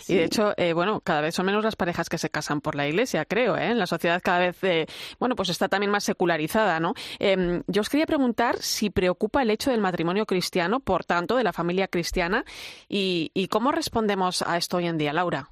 Y 0.08 0.16
de 0.16 0.24
hecho, 0.24 0.54
eh, 0.58 0.74
bueno, 0.74 1.00
cada 1.02 1.22
vez 1.22 1.36
son 1.36 1.46
menos 1.46 1.64
las 1.64 1.76
parejas 1.76 2.10
que 2.10 2.18
se 2.18 2.30
casan 2.30 2.60
por 2.60 2.76
la 2.76 2.88
iglesia, 2.88 3.26
creo, 3.26 3.56
¿eh? 3.56 3.72
En 3.72 3.80
la 3.80 3.86
sociedad 3.88 4.22
cada 4.24 4.40
vez, 4.40 4.64
eh, 4.64 4.88
bueno, 5.20 5.36
pues 5.36 5.50
está 5.50 5.70
también 5.70 5.92
más 5.92 6.04
secularizada, 6.04 6.80
¿no? 6.80 6.94
Em, 7.20 7.62
yo 7.68 7.82
os 7.82 7.90
quería 7.90 8.06
preguntar 8.06 8.58
si 8.58 8.90
preocupa 8.90 9.42
el 9.42 9.52
hecho 9.52 9.72
del 9.72 9.82
matrimonio 9.82 10.26
cristiano, 10.26 10.80
por 10.80 11.06
tanto, 11.06 11.38
de 11.38 11.44
la 11.44 11.54
familia 11.54 11.88
cristiana, 11.88 12.46
y, 12.90 13.32
y 13.34 13.48
cómo 13.48 13.72
respondemos 13.72 14.42
a 14.42 14.58
esto 14.58 14.78
hoy 14.78 14.88
en 14.88 14.98
día, 14.98 15.14
Laura. 15.14 15.50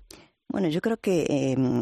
Bueno, 0.49 0.67
yo 0.67 0.81
creo 0.81 0.97
que 0.97 1.25
em, 1.29 1.81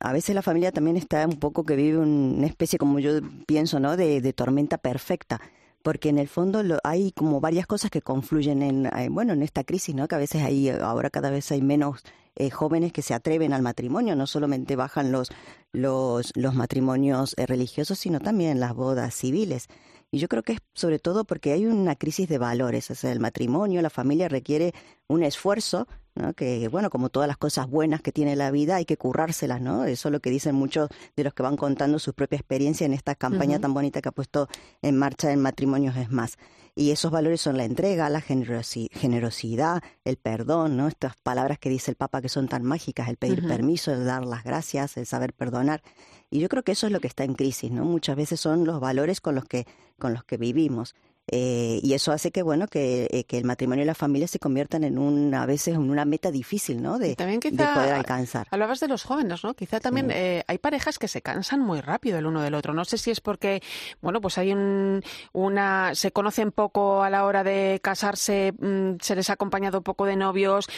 a 0.00 0.12
veces 0.12 0.34
la 0.34 0.42
familia 0.42 0.72
también 0.72 0.96
está 0.96 1.26
un 1.26 1.38
poco 1.38 1.64
que 1.64 1.76
vive 1.76 1.98
una 1.98 2.46
especie, 2.46 2.78
como 2.78 2.98
yo 2.98 3.20
pienso, 3.46 3.80
¿no? 3.80 3.96
De, 3.96 4.32
tormenta 4.32 4.78
perfecta. 4.78 5.40
Porque 5.82 6.08
en 6.08 6.18
el 6.18 6.26
fondo 6.26 6.62
hay 6.82 7.12
como 7.12 7.40
varias 7.40 7.66
cosas 7.66 7.90
que 7.90 8.02
confluyen 8.02 8.62
en, 8.62 8.86
eh, 8.86 9.08
bueno, 9.08 9.32
en 9.32 9.42
esta 9.42 9.62
crisis, 9.62 9.94
¿no? 9.94 10.08
Que 10.08 10.16
a 10.16 10.18
veces 10.18 10.42
hay, 10.42 10.68
ahora 10.68 11.10
cada 11.10 11.30
vez 11.30 11.50
hay 11.52 11.62
menos 11.62 12.02
eh, 12.34 12.50
jóvenes 12.50 12.92
que 12.92 13.02
se 13.02 13.14
atreven 13.14 13.52
al 13.52 13.62
matrimonio, 13.62 14.16
no 14.16 14.26
solamente 14.26 14.76
bajan 14.76 15.12
los, 15.12 15.30
los, 15.72 16.32
los 16.34 16.54
matrimonios 16.54 17.34
eh, 17.38 17.46
religiosos, 17.46 17.98
sino 17.98 18.20
también 18.20 18.60
las 18.60 18.74
bodas 18.74 19.14
civiles. 19.14 19.68
Y 20.10 20.18
yo 20.18 20.28
creo 20.28 20.42
que 20.42 20.52
es 20.52 20.60
sobre 20.74 20.98
todo 20.98 21.24
porque 21.24 21.52
hay 21.52 21.66
una 21.66 21.96
crisis 21.96 22.28
de 22.28 22.38
valores, 22.38 22.90
o 22.90 22.94
sea, 22.94 23.12
el 23.12 23.20
matrimonio, 23.20 23.82
la 23.82 23.90
familia 23.90 24.28
requiere 24.28 24.72
un 25.08 25.22
esfuerzo 25.22 25.86
que 26.34 26.68
bueno, 26.68 26.88
como 26.88 27.10
todas 27.10 27.28
las 27.28 27.36
cosas 27.36 27.68
buenas 27.68 28.00
que 28.00 28.10
tiene 28.10 28.36
la 28.36 28.50
vida, 28.50 28.76
hay 28.76 28.86
que 28.86 28.96
currárselas, 28.96 29.60
¿no? 29.60 29.84
Eso 29.84 30.08
es 30.08 30.12
lo 30.12 30.20
que 30.20 30.30
dicen 30.30 30.54
muchos 30.54 30.88
de 31.14 31.24
los 31.24 31.34
que 31.34 31.42
van 31.42 31.56
contando 31.56 31.98
su 31.98 32.14
propia 32.14 32.36
experiencia 32.36 32.86
en 32.86 32.94
esta 32.94 33.14
campaña 33.14 33.60
tan 33.60 33.74
bonita 33.74 34.00
que 34.00 34.08
ha 34.08 34.12
puesto 34.12 34.48
en 34.80 34.96
marcha 34.96 35.30
en 35.32 35.42
Matrimonios 35.42 35.94
es 35.96 36.10
más. 36.10 36.38
Y 36.74 36.90
esos 36.90 37.10
valores 37.10 37.40
son 37.40 37.58
la 37.58 37.64
entrega, 37.64 38.08
la 38.08 38.22
generosidad, 38.22 39.82
el 40.04 40.16
perdón, 40.16 40.76
¿no? 40.76 40.88
Estas 40.88 41.16
palabras 41.22 41.58
que 41.58 41.68
dice 41.68 41.90
el 41.90 41.96
Papa 41.96 42.22
que 42.22 42.28
son 42.30 42.48
tan 42.48 42.62
mágicas, 42.62 43.08
el 43.08 43.18
pedir 43.18 43.46
permiso, 43.46 43.92
el 43.92 44.06
dar 44.06 44.24
las 44.24 44.42
gracias, 44.42 44.96
el 44.96 45.06
saber 45.06 45.34
perdonar. 45.34 45.82
Y 46.30 46.40
yo 46.40 46.48
creo 46.48 46.62
que 46.62 46.72
eso 46.72 46.86
es 46.86 46.92
lo 46.92 47.00
que 47.00 47.06
está 47.08 47.24
en 47.24 47.34
crisis, 47.34 47.70
¿no? 47.70 47.84
Muchas 47.84 48.16
veces 48.16 48.40
son 48.40 48.64
los 48.64 48.80
valores 48.80 49.20
con 49.20 49.34
los 49.34 49.44
que, 49.44 49.66
con 49.98 50.12
los 50.12 50.24
que 50.24 50.36
vivimos. 50.36 50.94
Eh, 51.28 51.80
y 51.82 51.92
eso 51.94 52.12
hace 52.12 52.30
que, 52.30 52.42
bueno, 52.42 52.68
que, 52.68 53.08
eh, 53.10 53.24
que, 53.24 53.38
el 53.38 53.44
matrimonio 53.44 53.82
y 53.82 53.86
la 53.86 53.96
familia 53.96 54.28
se 54.28 54.38
conviertan 54.38 54.84
en 54.84 54.96
una, 54.96 55.42
a 55.42 55.46
veces 55.46 55.74
en 55.74 55.90
una 55.90 56.04
meta 56.04 56.30
difícil, 56.30 56.80
¿no? 56.80 56.98
De, 56.98 57.16
poder 57.16 57.94
alcanzar. 57.94 58.46
Hablabas 58.50 58.78
de 58.78 58.86
los 58.86 59.02
jóvenes, 59.02 59.42
¿no? 59.42 59.54
Quizá 59.54 59.80
también 59.80 60.10
eh, 60.12 60.44
hay 60.46 60.58
parejas 60.58 61.00
que 61.00 61.08
se 61.08 61.22
cansan 61.22 61.60
muy 61.60 61.80
rápido 61.80 62.18
el 62.18 62.26
uno 62.26 62.42
del 62.42 62.54
otro. 62.54 62.74
No 62.74 62.84
sé 62.84 62.96
si 62.96 63.10
es 63.10 63.20
porque, 63.20 63.60
bueno, 64.00 64.20
pues 64.20 64.38
hay 64.38 64.52
un, 64.52 65.02
una, 65.32 65.96
se 65.96 66.12
conocen 66.12 66.52
poco 66.52 67.02
a 67.02 67.10
la 67.10 67.24
hora 67.24 67.42
de 67.42 67.80
casarse, 67.82 68.52
mm, 68.56 68.98
se 69.00 69.16
les 69.16 69.28
ha 69.28 69.32
acompañado 69.32 69.82
poco 69.82 70.06
de 70.06 70.16
novios, 70.16 70.68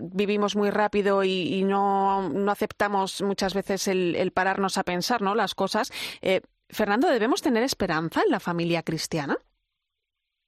vivimos 0.00 0.56
muy 0.56 0.70
rápido 0.70 1.24
y, 1.24 1.62
no, 1.64 2.28
no, 2.30 2.50
aceptamos 2.50 3.20
muchas 3.20 3.52
veces 3.52 3.86
el, 3.88 4.16
el, 4.16 4.32
pararnos 4.32 4.78
a 4.78 4.82
pensar, 4.82 5.20
¿no? 5.20 5.34
Las 5.34 5.54
cosas. 5.54 5.92
Fernando, 6.70 7.08
¿debemos 7.08 7.42
tener 7.42 7.62
esperanza 7.62 8.22
en 8.24 8.30
la 8.30 8.40
familia 8.40 8.82
cristiana? 8.82 9.38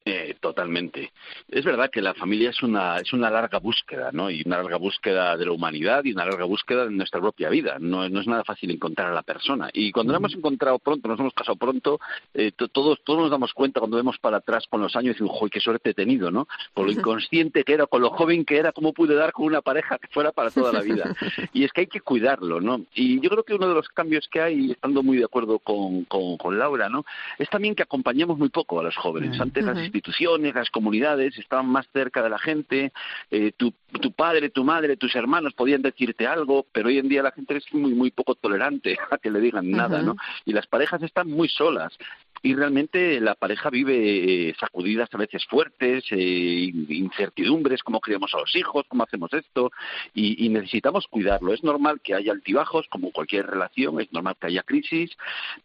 Eh, 0.02 0.36
totalmente. 0.40 1.12
Es 1.46 1.62
verdad 1.62 1.90
que 1.90 2.00
la 2.00 2.14
familia 2.14 2.50
es 2.50 2.62
una, 2.62 2.96
es 2.96 3.12
una 3.12 3.28
larga 3.28 3.58
búsqueda, 3.58 4.10
¿no? 4.12 4.30
Y 4.30 4.42
una 4.46 4.56
larga 4.56 4.78
búsqueda 4.78 5.36
de 5.36 5.44
la 5.44 5.52
humanidad 5.52 6.04
y 6.04 6.12
una 6.12 6.24
larga 6.24 6.46
búsqueda 6.46 6.86
de 6.86 6.90
nuestra 6.90 7.20
propia 7.20 7.50
vida. 7.50 7.76
No, 7.78 8.08
no 8.08 8.20
es 8.20 8.26
nada 8.26 8.42
fácil 8.42 8.70
encontrar 8.70 9.10
a 9.10 9.14
la 9.14 9.22
persona. 9.22 9.68
Y 9.74 9.92
cuando 9.92 10.12
la 10.12 10.18
hemos 10.18 10.34
encontrado 10.34 10.78
pronto, 10.78 11.06
nos 11.06 11.20
hemos 11.20 11.34
casado 11.34 11.56
pronto, 11.56 12.00
eh, 12.32 12.52
todos, 12.52 13.00
todos 13.04 13.20
nos 13.20 13.30
damos 13.30 13.52
cuenta 13.52 13.80
cuando 13.80 13.98
vemos 13.98 14.18
para 14.18 14.38
atrás 14.38 14.64
con 14.70 14.80
los 14.80 14.96
años 14.96 15.10
y 15.10 15.12
decimos, 15.18 15.36
¡joy, 15.38 15.50
qué 15.50 15.60
suerte 15.60 15.90
he 15.90 15.94
tenido, 15.94 16.30
¿no? 16.30 16.48
Con 16.72 16.86
lo 16.86 16.92
inconsciente 16.92 17.62
que 17.62 17.74
era, 17.74 17.86
con 17.86 18.00
lo 18.00 18.10
joven 18.10 18.46
que 18.46 18.56
era, 18.56 18.72
cómo 18.72 18.94
pude 18.94 19.14
dar 19.14 19.32
con 19.32 19.44
una 19.44 19.60
pareja 19.60 19.98
que 19.98 20.08
fuera 20.08 20.32
para 20.32 20.50
toda 20.50 20.72
la 20.72 20.80
vida. 20.80 21.14
Y 21.52 21.64
es 21.64 21.72
que 21.72 21.82
hay 21.82 21.86
que 21.86 22.00
cuidarlo, 22.00 22.60
¿no? 22.60 22.82
Y 22.94 23.20
yo 23.20 23.28
creo 23.28 23.42
que 23.42 23.54
uno 23.54 23.68
de 23.68 23.74
los 23.74 23.88
cambios 23.88 24.28
que 24.28 24.40
hay, 24.40 24.70
estando 24.70 25.02
muy 25.02 25.18
de 25.18 25.24
acuerdo 25.24 25.58
con, 25.58 26.04
con, 26.04 26.58
Laura, 26.58 26.88
¿no? 26.88 27.04
Es 27.38 27.48
también 27.48 27.74
que 27.74 27.82
acompañamos 27.82 28.38
muy 28.38 28.48
poco 28.48 28.80
a 28.80 28.82
los 28.82 28.96
jóvenes. 28.96 29.38
Antes 29.40 29.64
las 29.64 29.89
instituciones, 29.90 30.54
las 30.54 30.70
comunidades 30.70 31.36
estaban 31.38 31.66
más 31.66 31.86
cerca 31.92 32.22
de 32.22 32.30
la 32.30 32.38
gente, 32.38 32.92
eh, 33.30 33.52
tu, 33.56 33.74
tu, 34.00 34.12
padre, 34.12 34.50
tu 34.50 34.64
madre, 34.64 34.96
tus 34.96 35.14
hermanos 35.16 35.54
podían 35.54 35.82
decirte 35.82 36.26
algo, 36.26 36.66
pero 36.72 36.88
hoy 36.88 36.98
en 36.98 37.08
día 37.08 37.22
la 37.22 37.32
gente 37.32 37.56
es 37.56 37.64
muy, 37.74 37.92
muy 37.94 38.10
poco 38.10 38.34
tolerante 38.34 38.96
a 39.10 39.18
que 39.18 39.30
le 39.30 39.40
digan 39.40 39.70
nada, 39.70 40.02
¿no? 40.02 40.16
Y 40.44 40.52
las 40.52 40.66
parejas 40.66 41.02
están 41.02 41.28
muy 41.28 41.48
solas 41.48 41.96
y 42.42 42.54
realmente 42.54 43.20
la 43.20 43.34
pareja 43.34 43.68
vive 43.68 44.48
eh, 44.48 44.54
sacudidas 44.58 45.10
a 45.12 45.18
veces 45.18 45.44
fuertes, 45.44 46.04
eh, 46.10 46.70
incertidumbres, 46.88 47.82
cómo 47.82 48.00
criamos 48.00 48.32
a 48.34 48.38
los 48.38 48.56
hijos, 48.56 48.86
cómo 48.88 49.02
hacemos 49.02 49.32
esto, 49.34 49.70
y, 50.14 50.46
y, 50.46 50.48
necesitamos 50.48 51.06
cuidarlo. 51.08 51.52
Es 51.52 51.62
normal 51.62 52.00
que 52.02 52.14
haya 52.14 52.32
altibajos, 52.32 52.86
como 52.88 53.12
cualquier 53.12 53.46
relación, 53.46 54.00
es 54.00 54.10
normal 54.12 54.36
que 54.40 54.46
haya 54.46 54.62
crisis, 54.62 55.10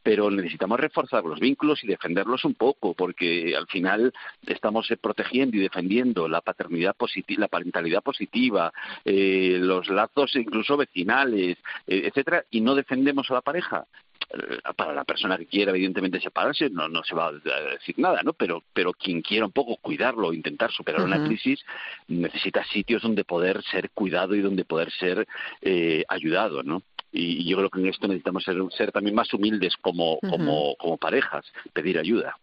pero 0.04 0.30
necesitamos 0.30 0.80
reforzar 0.80 1.24
los 1.24 1.40
vínculos 1.40 1.84
y 1.84 1.88
defenderlos 1.88 2.44
un 2.44 2.56
poco, 2.56 2.94
porque 2.94 3.56
al 3.56 3.68
final 3.68 4.14
estamos 4.46 4.92
eh, 4.92 4.98
protegiendo 4.98 5.56
y 5.56 5.62
defendiendo 5.62 6.28
la 6.28 6.42
paternidad 6.42 6.96
positiva, 6.96 7.42
la 7.42 7.48
parentalidad 7.48 8.04
positiva, 8.04 8.72
los 9.06 9.88
lazos 9.90 10.36
incluso 10.36 10.78
vecinales, 10.78 11.58
etcétera, 11.88 12.44
y 12.52 12.62
no 12.62 12.76
defendemos 12.76 13.30
a 13.32 13.36
la 13.36 13.42
pareja. 13.42 13.86
Eh, 14.30 14.60
para 14.76 14.94
la 14.94 15.04
persona 15.04 15.38
que 15.38 15.46
quiera 15.46 15.72
evidentemente 15.72 16.20
separarse 16.20 16.70
no, 16.70 16.90
no 16.90 17.04
se 17.04 17.16
va 17.16 17.28
a 17.28 17.32
decir 17.32 17.96
nada, 17.98 18.22
¿no? 18.24 18.34
Pero, 18.34 18.64
pero 18.74 18.92
quien 18.94 19.22
quiera 19.22 19.46
un 19.46 19.52
poco 19.52 19.78
cuidarlo, 19.78 20.34
intentar 20.34 20.72
superar 20.72 21.04
una 21.04 21.24
crisis, 21.24 21.60
necesita 22.08 22.64
sitios 22.66 23.02
donde 23.02 23.24
poder 23.24 23.64
ser 23.64 23.92
cuidado 23.92 24.36
y 24.36 24.42
donde 24.42 24.66
poder 24.66 24.92
ser 24.92 25.28
eh, 25.62 26.04
ayudado, 26.08 26.64
¿no? 26.64 26.82
Y, 27.12 27.48
yo 27.48 27.58
creo 27.58 27.70
que 27.70 27.80
en 27.80 27.88
esto 27.88 28.08
necesitamos 28.08 28.44
ser, 28.44 28.58
ser 28.78 28.92
también 28.92 29.16
más 29.16 29.34
humildes 29.34 29.76
como, 29.82 30.20
como, 30.20 30.76
como 30.76 30.98
parejas, 30.98 31.46
pedir 31.72 31.98
ayuda. 31.98 32.38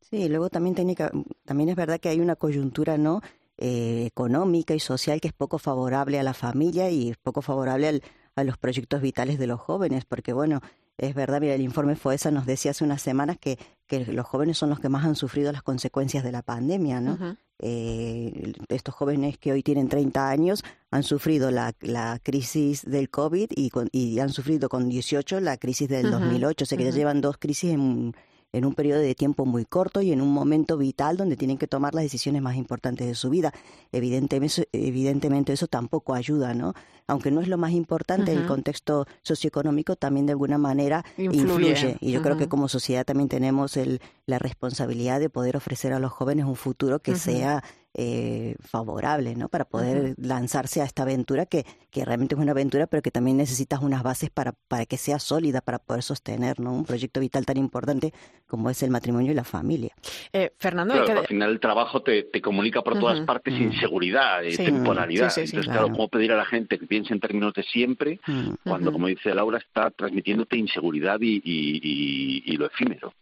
Sí, 0.00 0.28
luego 0.28 0.50
también, 0.50 0.74
técnica, 0.74 1.10
también 1.46 1.70
es 1.70 1.76
verdad 1.76 1.98
que 1.98 2.10
hay 2.10 2.20
una 2.20 2.36
coyuntura, 2.36 2.98
¿no? 2.98 3.22
Eh, 3.56 4.06
económica 4.06 4.74
y 4.74 4.80
social 4.80 5.20
que 5.20 5.28
es 5.28 5.34
poco 5.34 5.58
favorable 5.58 6.18
a 6.18 6.22
la 6.22 6.34
familia 6.34 6.90
y 6.90 7.10
es 7.10 7.16
poco 7.16 7.42
favorable 7.42 7.86
al, 7.86 8.02
a 8.34 8.44
los 8.44 8.58
proyectos 8.58 9.00
vitales 9.00 9.38
de 9.38 9.46
los 9.46 9.60
jóvenes, 9.60 10.04
porque 10.04 10.32
bueno, 10.32 10.60
es 10.98 11.14
verdad, 11.14 11.40
mira, 11.40 11.54
el 11.54 11.62
informe 11.62 11.96
FOESA 11.96 12.30
nos 12.30 12.46
decía 12.46 12.72
hace 12.72 12.84
unas 12.84 13.02
semanas 13.02 13.36
que, 13.38 13.58
que 13.86 14.04
los 14.06 14.26
jóvenes 14.26 14.58
son 14.58 14.70
los 14.70 14.80
que 14.80 14.88
más 14.88 15.04
han 15.04 15.16
sufrido 15.16 15.52
las 15.52 15.62
consecuencias 15.62 16.22
de 16.24 16.32
la 16.32 16.42
pandemia, 16.42 17.00
¿no? 17.00 17.36
eh, 17.58 18.52
estos 18.68 18.94
jóvenes 18.94 19.38
que 19.38 19.52
hoy 19.52 19.62
tienen 19.62 19.88
30 19.88 20.28
años 20.28 20.64
han 20.90 21.04
sufrido 21.04 21.50
la, 21.50 21.72
la 21.80 22.18
crisis 22.22 22.84
del 22.84 23.08
COVID 23.08 23.50
y, 23.54 23.70
y 23.92 24.18
han 24.18 24.30
sufrido 24.30 24.68
con 24.68 24.88
18 24.88 25.40
la 25.40 25.56
crisis 25.56 25.88
del 25.88 26.10
2008, 26.10 26.64
o 26.64 26.66
sea 26.66 26.76
que 26.76 26.84
ya 26.84 26.90
llevan 26.90 27.20
dos 27.20 27.38
crisis 27.38 27.72
en 27.72 28.14
en 28.52 28.64
un 28.64 28.74
periodo 28.74 29.00
de 29.00 29.14
tiempo 29.14 29.46
muy 29.46 29.64
corto 29.64 30.02
y 30.02 30.12
en 30.12 30.20
un 30.20 30.32
momento 30.32 30.76
vital 30.76 31.16
donde 31.16 31.36
tienen 31.36 31.58
que 31.58 31.66
tomar 31.66 31.94
las 31.94 32.04
decisiones 32.04 32.42
más 32.42 32.56
importantes 32.56 33.06
de 33.06 33.14
su 33.14 33.30
vida. 33.30 33.52
Evidentemente, 33.92 34.68
evidentemente 34.72 35.52
eso 35.52 35.66
tampoco 35.66 36.14
ayuda, 36.14 36.54
¿no? 36.54 36.74
Aunque 37.06 37.30
no 37.30 37.40
es 37.40 37.48
lo 37.48 37.58
más 37.58 37.72
importante, 37.72 38.32
el 38.32 38.46
contexto 38.46 39.06
socioeconómico 39.22 39.96
también 39.96 40.26
de 40.26 40.32
alguna 40.32 40.58
manera 40.58 41.04
influye. 41.16 41.96
Y 42.00 42.12
yo 42.12 42.22
creo 42.22 42.36
que 42.36 42.48
como 42.48 42.68
sociedad 42.68 43.04
también 43.04 43.28
tenemos 43.28 43.76
el, 43.76 44.00
la 44.26 44.38
responsabilidad 44.38 45.18
de 45.18 45.28
poder 45.28 45.56
ofrecer 45.56 45.92
a 45.92 45.98
los 45.98 46.12
jóvenes 46.12 46.44
un 46.44 46.56
futuro 46.56 47.00
que 47.00 47.16
sea 47.16 47.64
eh, 47.94 48.56
favorable, 48.60 49.34
¿no? 49.34 49.50
Para 49.50 49.66
poder 49.66 50.14
lanzarse 50.16 50.80
a 50.80 50.84
esta 50.84 51.02
aventura 51.02 51.44
que, 51.44 51.66
que 51.90 52.06
realmente 52.06 52.34
es 52.34 52.40
una 52.40 52.52
aventura, 52.52 52.86
pero 52.86 53.02
que 53.02 53.10
también 53.10 53.36
necesitas 53.36 53.82
unas 53.82 54.02
bases 54.02 54.30
para, 54.30 54.54
para 54.68 54.86
que 54.86 54.96
sea 54.96 55.18
sólida, 55.18 55.60
para 55.60 55.78
poder 55.78 56.02
sostener, 56.02 56.58
¿no? 56.58 56.72
Un 56.72 56.86
proyecto 56.86 57.20
vital 57.20 57.44
tan 57.44 57.58
importante 57.58 58.14
como 58.46 58.70
es 58.70 58.82
el 58.82 58.90
matrimonio 58.90 59.32
y 59.32 59.34
la 59.34 59.44
familia. 59.44 59.94
Eh, 60.32 60.52
Fernando, 60.58 60.94
al 60.94 61.26
final 61.26 61.50
el 61.50 61.60
trabajo 61.60 62.00
te, 62.02 62.22
te 62.22 62.40
comunica 62.40 62.80
por 62.80 62.98
todas 62.98 63.20
partes 63.26 63.52
inseguridad, 63.60 64.42
eh, 64.42 64.56
temporalidad. 64.56 65.28
Entonces, 65.28 65.66
claro. 65.66 65.90
¿cómo 65.90 66.08
pedir 66.08 66.32
a 66.32 66.36
la 66.36 66.46
gente 66.46 66.78
que 66.78 66.86
piense 66.86 67.12
en 67.12 67.20
términos 67.20 67.52
de 67.52 67.62
siempre 67.62 68.20
cuando, 68.64 68.90
como 68.90 69.08
dice 69.08 69.34
Laura, 69.34 69.58
está 69.58 69.90
transmitiéndote 69.90 70.56
inseguridad 70.56 71.20
y, 71.20 71.42
y, 71.44 72.42
y, 72.46 72.56
lo 72.56 72.66
efímero? 72.66 73.12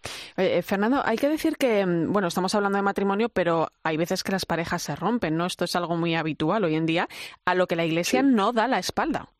Fernando, 0.63 1.03
hay 1.05 1.17
que 1.17 1.29
decir 1.29 1.57
que, 1.57 1.85
mm, 1.85 2.13
bueno, 2.13 2.29
estamos 2.29 2.55
hablando 2.55 2.77
de 2.77 2.83
matrimonio, 2.83 3.29
pero 3.29 3.69
hay 3.83 3.97
veces 3.97 4.23
que 4.23 4.33
las 4.33 4.47
parejas 4.47 4.60
se 4.65 4.97
rompen, 4.97 5.37
¿no? 5.37 5.47
Esto 5.47 5.65
es 5.65 5.77
algo 5.77 5.97
muy 5.97 6.15
habitual 6.15 6.65
hoy 6.65 6.75
en 6.75 6.87
día, 6.87 7.09
a 7.45 7.55
lo 7.55 7.67
que 7.67 7.77
la 7.77 7.85
Iglesia 7.85 8.23
no 8.23 8.53
da 8.53 8.69
la 8.69 8.79
espalda. 8.79 9.31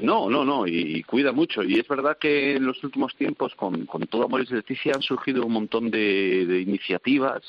No, 0.00 0.28
no, 0.28 0.44
no, 0.44 0.66
y, 0.66 1.02
cuida 1.04 1.32
mucho. 1.32 1.62
Y 1.62 1.78
es 1.78 1.88
verdad 1.88 2.18
que 2.18 2.56
en 2.56 2.66
los 2.66 2.82
últimos 2.84 3.14
tiempos, 3.16 3.54
con, 3.54 3.86
con 3.86 4.02
todo 4.06 4.24
Amor 4.24 4.42
y 4.42 4.54
Leticia, 4.54 4.92
han 4.94 5.02
surgido 5.02 5.46
un 5.46 5.52
montón 5.52 5.90
de, 5.90 6.60
iniciativas 6.60 7.42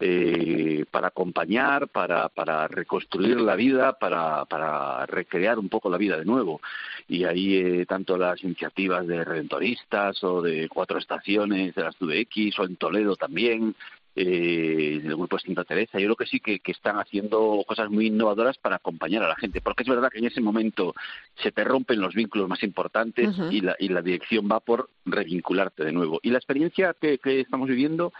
eh, 0.00 0.84
para 0.90 1.08
acompañar, 1.08 1.88
para, 1.88 2.28
para 2.28 2.66
reconstruir 2.66 3.40
la 3.40 3.56
vida, 3.56 3.98
para, 3.98 4.44
para 4.46 5.06
recrear 5.06 5.58
un 5.58 5.68
poco 5.68 5.90
la 5.90 5.98
vida 5.98 6.16
de 6.16 6.24
nuevo. 6.24 6.60
Y 7.08 7.24
ahí 7.24 7.56
eh, 7.56 7.86
tanto 7.86 8.16
las 8.16 8.42
iniciativas 8.42 9.06
de 9.06 9.24
Redentoristas 9.24 10.22
o 10.24 10.40
de 10.40 10.68
Cuatro 10.68 10.98
Estaciones 10.98 11.74
de 11.74 11.82
las 11.82 12.00
UDX 12.00 12.58
o 12.58 12.64
en 12.64 12.76
Toledo 12.76 13.16
también, 13.16 13.74
eh, 14.14 15.00
del 15.02 15.16
grupo 15.16 15.38
Santa 15.38 15.64
Teresa. 15.64 15.98
Yo 15.98 16.06
creo 16.06 16.16
que 16.16 16.26
sí 16.26 16.40
que, 16.40 16.60
están 16.66 16.98
haciendo 16.98 17.62
cosas 17.66 17.90
muy 17.90 18.06
innovadoras 18.06 18.58
para 18.58 18.76
acompañar 18.76 19.22
a 19.22 19.28
la 19.28 19.36
gente, 19.36 19.60
porque 19.60 19.82
es 19.82 19.88
verdad 19.88 20.10
que 20.10 20.18
en 20.18 20.26
ese 20.26 20.40
momento 20.40 20.94
se 21.36 21.52
te 21.52 21.64
rompen 21.64 22.00
los 22.00 22.14
vínculos 22.14 22.48
más 22.48 22.62
importantes 22.62 23.28
y, 23.50 23.60
la, 23.60 23.76
y 23.78 23.88
la 23.88 24.02
dirección 24.02 24.48
va 24.50 24.60
por 24.60 24.90
revincularte 25.04 25.84
de 25.84 25.92
nuevo. 25.92 26.20
Y 26.22 26.30
la 26.30 26.38
experiencia 26.38 26.94
que, 26.98 27.18
que 27.18 27.40
estamos 27.40 27.68
viviendo 27.68 28.12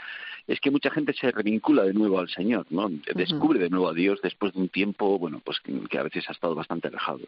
es 0.46 0.60
que 0.60 0.70
mucha 0.70 0.90
gente 0.90 1.12
se 1.12 1.30
revincula 1.30 1.84
de 1.84 1.92
nuevo 1.92 2.18
al 2.18 2.28
Señor, 2.28 2.66
¿no? 2.70 2.90
Descubre 3.14 3.58
de 3.58 3.70
nuevo 3.70 3.88
a 3.88 3.92
Dios 3.92 4.20
después 4.22 4.52
de 4.54 4.60
un 4.60 4.68
tiempo, 4.68 5.18
bueno, 5.18 5.40
pues 5.44 5.58
que, 5.60 5.98
a 5.98 6.02
veces 6.02 6.24
ha 6.28 6.32
estado 6.32 6.54
bastante 6.54 6.88
alejado. 6.88 7.20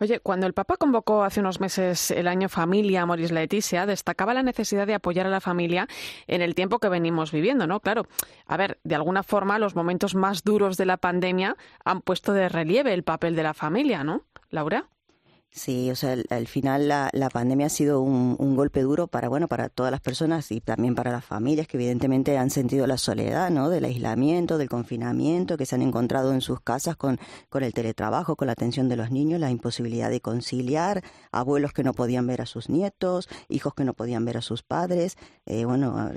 Oye, 0.00 0.20
cuando 0.20 0.46
el 0.46 0.52
Papa 0.52 0.76
convocó 0.76 1.22
hace 1.22 1.40
unos 1.40 1.60
meses 1.60 2.10
el 2.10 2.28
año 2.28 2.48
Familia 2.48 3.06
Moris 3.06 3.32
Laetitia, 3.32 3.86
destacaba 3.86 4.34
la 4.34 4.42
necesidad 4.42 4.86
de 4.86 4.94
apoyar 4.94 5.26
a 5.26 5.30
la 5.30 5.40
familia 5.40 5.86
en 6.26 6.42
el 6.42 6.54
tiempo 6.54 6.78
que 6.78 6.88
venimos 6.88 7.32
viviendo, 7.32 7.66
¿no? 7.66 7.80
Claro, 7.80 8.06
a 8.46 8.56
ver, 8.56 8.78
de 8.84 8.94
alguna 8.94 9.22
forma 9.22 9.58
los 9.58 9.74
momentos 9.74 10.14
más 10.14 10.44
duros 10.44 10.76
de 10.76 10.86
la 10.86 10.96
pandemia 10.96 11.56
han 11.84 12.00
puesto 12.00 12.32
de 12.32 12.48
relieve 12.48 12.94
el 12.94 13.02
papel 13.02 13.36
de 13.36 13.42
la 13.42 13.54
familia, 13.54 14.04
¿no? 14.04 14.22
Laura. 14.50 14.86
Sí, 15.56 15.88
o 15.88 15.94
sea, 15.94 16.16
al, 16.30 16.48
final 16.48 16.88
la, 16.88 17.10
la, 17.12 17.30
pandemia 17.30 17.66
ha 17.66 17.70
sido 17.70 18.00
un, 18.00 18.34
un, 18.40 18.56
golpe 18.56 18.82
duro 18.82 19.06
para, 19.06 19.28
bueno, 19.28 19.46
para 19.46 19.68
todas 19.68 19.92
las 19.92 20.00
personas 20.00 20.50
y 20.50 20.60
también 20.60 20.96
para 20.96 21.12
las 21.12 21.24
familias 21.24 21.68
que 21.68 21.76
evidentemente 21.76 22.36
han 22.36 22.50
sentido 22.50 22.88
la 22.88 22.98
soledad, 22.98 23.50
¿no? 23.50 23.70
Del 23.70 23.84
aislamiento, 23.84 24.58
del 24.58 24.68
confinamiento, 24.68 25.56
que 25.56 25.64
se 25.64 25.76
han 25.76 25.82
encontrado 25.82 26.34
en 26.34 26.40
sus 26.40 26.60
casas 26.60 26.96
con, 26.96 27.20
con 27.50 27.62
el 27.62 27.72
teletrabajo, 27.72 28.34
con 28.34 28.46
la 28.46 28.52
atención 28.54 28.88
de 28.88 28.96
los 28.96 29.12
niños, 29.12 29.38
la 29.38 29.52
imposibilidad 29.52 30.10
de 30.10 30.20
conciliar, 30.20 31.04
abuelos 31.30 31.72
que 31.72 31.84
no 31.84 31.94
podían 31.94 32.26
ver 32.26 32.42
a 32.42 32.46
sus 32.46 32.68
nietos, 32.68 33.28
hijos 33.48 33.74
que 33.74 33.84
no 33.84 33.94
podían 33.94 34.24
ver 34.24 34.38
a 34.38 34.42
sus 34.42 34.64
padres. 34.64 35.16
Eh, 35.46 35.66
bueno, 35.66 36.10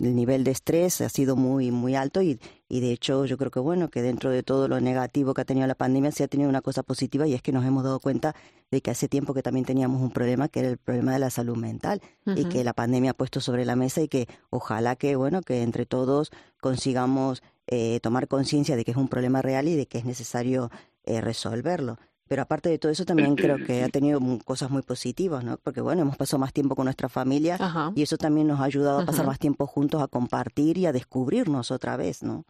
el 0.00 0.16
nivel 0.16 0.42
de 0.42 0.50
estrés 0.50 1.00
ha 1.00 1.08
sido 1.08 1.36
muy, 1.36 1.70
muy 1.70 1.94
alto 1.94 2.22
y, 2.22 2.40
y 2.70 2.80
de 2.80 2.92
hecho 2.92 3.26
yo 3.26 3.36
creo 3.36 3.50
que 3.50 3.58
bueno, 3.58 3.88
que 3.88 4.00
dentro 4.00 4.30
de 4.30 4.42
todo 4.44 4.68
lo 4.68 4.80
negativo 4.80 5.34
que 5.34 5.42
ha 5.42 5.44
tenido 5.44 5.66
la 5.66 5.74
pandemia, 5.74 6.12
se 6.12 6.22
ha 6.22 6.28
tenido 6.28 6.48
una 6.48 6.62
cosa 6.62 6.84
positiva 6.84 7.26
y 7.26 7.34
es 7.34 7.42
que 7.42 7.52
nos 7.52 7.66
hemos 7.66 7.82
dado 7.82 7.98
cuenta 7.98 8.34
de 8.70 8.80
que 8.80 8.92
hace 8.92 9.08
tiempo 9.08 9.34
que 9.34 9.42
también 9.42 9.66
teníamos 9.66 10.00
un 10.00 10.12
problema 10.12 10.48
que 10.48 10.60
era 10.60 10.68
el 10.68 10.78
problema 10.78 11.12
de 11.12 11.18
la 11.18 11.30
salud 11.30 11.56
mental 11.56 12.00
y 12.24 12.44
que 12.44 12.62
la 12.62 12.72
pandemia 12.72 13.10
ha 13.10 13.14
puesto 13.14 13.40
sobre 13.40 13.64
la 13.64 13.74
mesa 13.74 14.00
y 14.00 14.08
que 14.08 14.28
ojalá 14.50 14.94
que 14.94 15.16
bueno, 15.16 15.42
que 15.42 15.62
entre 15.62 15.84
todos 15.84 16.30
consigamos 16.60 17.42
eh, 17.66 17.98
tomar 18.00 18.28
conciencia 18.28 18.76
de 18.76 18.84
que 18.84 18.92
es 18.92 18.96
un 18.96 19.08
problema 19.08 19.42
real 19.42 19.66
y 19.66 19.74
de 19.74 19.86
que 19.86 19.98
es 19.98 20.04
necesario 20.04 20.70
eh, 21.04 21.20
resolverlo. 21.20 21.98
Pero 22.30 22.42
aparte 22.42 22.68
de 22.68 22.78
todo 22.78 22.92
eso, 22.92 23.04
también 23.04 23.34
creo 23.34 23.56
que 23.66 23.82
ha 23.82 23.88
tenido 23.88 24.20
cosas 24.44 24.70
muy 24.70 24.82
positivas, 24.82 25.42
¿no? 25.42 25.56
Porque, 25.56 25.80
bueno, 25.80 26.02
hemos 26.02 26.16
pasado 26.16 26.38
más 26.38 26.52
tiempo 26.52 26.76
con 26.76 26.84
nuestra 26.84 27.08
familia 27.08 27.58
y 27.96 28.02
eso 28.02 28.16
también 28.18 28.46
nos 28.46 28.60
ha 28.60 28.64
ayudado 28.64 29.00
a 29.00 29.04
pasar 29.04 29.26
más 29.26 29.40
tiempo 29.40 29.66
juntos, 29.66 30.00
a 30.00 30.06
compartir 30.06 30.78
y 30.78 30.86
a 30.86 30.92
descubrirnos 30.92 31.72
otra 31.72 31.96
vez, 31.96 32.22
¿no? 32.22 32.44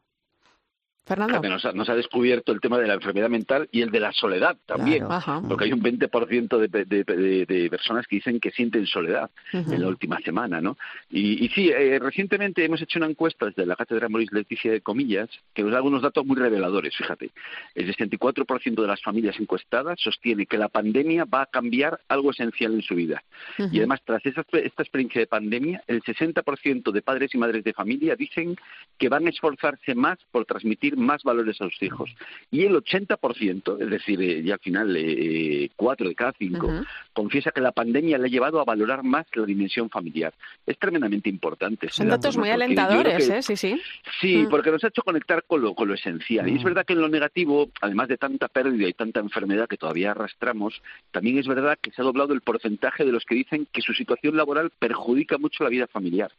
Fernando. 1.05 1.41
Nos 1.75 1.89
ha, 1.89 1.95
descubierto 1.95 2.53
el 2.53 2.61
tema 2.61 2.79
de 2.79 2.87
la 2.87 2.95
enfermedad 2.95 3.29
mental 3.29 3.69
y 3.73 3.83
el 3.83 3.91
de 3.91 4.01
la 4.01 4.13
soledad 4.13 4.57
también, 4.65 5.07
porque 5.49 5.65
hay 5.65 5.73
un 5.73 5.83
20% 5.83 6.59
de, 6.59 6.85
de, 6.85 7.47
de, 7.47 7.71
personas 7.71 8.07
que 8.07 8.17
dicen 8.17 8.39
que 8.39 8.51
sienten 8.51 8.87
soledad 8.87 9.31
en 9.53 9.81
la 9.81 9.89
última 9.89 10.21
semana, 10.21 10.61
¿no? 10.61 10.77
Y, 11.11 11.45
y 11.45 11.49
sí, 11.49 11.71
eh, 11.71 11.99
recientemente 11.99 12.65
hemos 12.65 12.81
hecho 12.81 12.99
una 12.99 13.09
encuesta 13.09 13.47
desde 13.47 13.67
la 13.67 13.77
Cátedra 13.77 14.09
Moris 14.09 14.31
Leticia 14.33 14.71
de 14.71 14.81
Comillas 14.81 15.29
que 15.53 15.63
nos 15.63 15.73
da 15.73 15.79
algunos 15.79 16.03
datos 16.03 16.25
muy 16.25 16.37
reveladores, 16.37 16.97
fíjate. 16.97 17.31
El 17.75 17.95
64% 17.95 18.81
de 18.81 18.87
las 18.87 19.03
familias 19.03 19.39
encuestadas 19.41 19.99
sostiene 20.01 20.47
que 20.47 20.59
la 20.59 20.69
pandemia 20.69 21.25
va 21.25 21.43
a 21.43 21.47
cambiar 21.47 22.01
algo 22.09 22.31
esencial 22.31 22.75
en 22.75 22.83
su 22.83 22.95
vida. 22.95 23.23
Y 23.59 23.79
además, 23.79 24.01
tras 24.05 24.25
esta, 24.25 24.45
esta 24.53 24.83
experiencia 24.83 25.21
de 25.21 25.27
pandemia, 25.27 25.83
el 25.87 26.03
60% 26.03 26.93
de 26.93 27.03
padres 27.03 27.35
y 27.35 27.39
madres 27.39 27.65
de 27.65 27.73
familia 27.73 28.17
dicen 28.17 28.57
que 28.99 29.09
van 29.09 29.27
a 29.27 29.31
esforzarse 29.31 29.95
más 29.95 30.19
por 30.31 30.45
transmitir 30.45 30.90
más 30.97 31.23
valores 31.23 31.61
a 31.61 31.65
sus 31.65 31.83
hijos. 31.83 32.11
Y 32.51 32.65
el 32.65 32.75
80%, 32.75 33.81
es 33.81 33.91
decir, 33.91 34.21
eh, 34.23 34.43
ya 34.43 34.55
al 34.55 34.61
final 34.61 34.97
eh, 34.97 35.71
cuatro 35.77 36.09
de 36.09 36.15
cada 36.15 36.33
cinco, 36.39 36.71
confiesa 37.13 37.51
que 37.51 37.61
la 37.61 37.73
pandemia 37.73 38.19
le 38.19 38.27
ha 38.27 38.31
llevado 38.31 38.61
a 38.61 38.65
valorar 38.65 39.03
más 39.03 39.27
la 39.35 39.45
dimensión 39.45 39.91
familiar. 39.91 40.35
Es 40.67 40.79
tremendamente 40.79 41.29
importante. 41.29 41.89
Son 41.91 42.09
datos 42.09 42.37
muy 42.37 42.51
alentadores, 42.51 43.29
¿eh? 43.29 43.43
Sí, 43.43 43.57
sí. 43.57 43.81
Sí, 44.21 44.37
mm. 44.39 44.49
porque 44.49 44.71
nos 44.71 44.85
ha 44.85 44.89
hecho 44.89 45.03
conectar 45.03 45.45
con 45.45 45.63
lo, 45.63 45.75
con 45.75 45.89
lo 45.89 45.95
esencial. 45.95 46.49
Y 46.49 46.57
es 46.57 46.63
mm. 46.63 46.65
verdad 46.65 46.85
que 46.85 46.93
en 46.93 47.01
lo 47.01 47.09
negativo, 47.09 47.71
además 47.81 48.09
de 48.09 48.17
tanta 48.17 48.49
pérdida 48.49 48.89
y 48.89 48.93
tanta 48.93 49.21
enfermedad 49.21 49.69
que 49.69 49.77
todavía 49.77 50.13
arrastramos, 50.13 50.83
también 51.11 51.39
es 51.39 51.47
verdad 51.47 51.79
que 51.81 51.91
se 51.93 52.03
ha 52.03 52.05
doblado 52.05 52.33
el 52.35 52.41
porcentaje 52.41 53.05
de 53.05 53.13
los 53.13 53.25
que 53.25 53.35
dicen 53.35 53.67
que 53.73 53.83
su 53.83 53.93
situación 53.95 54.37
laboral 54.37 54.71
perjudica 54.79 55.39
mucho 55.39 55.65
la 55.65 55.71
vida 55.71 55.87
familiar 55.87 56.31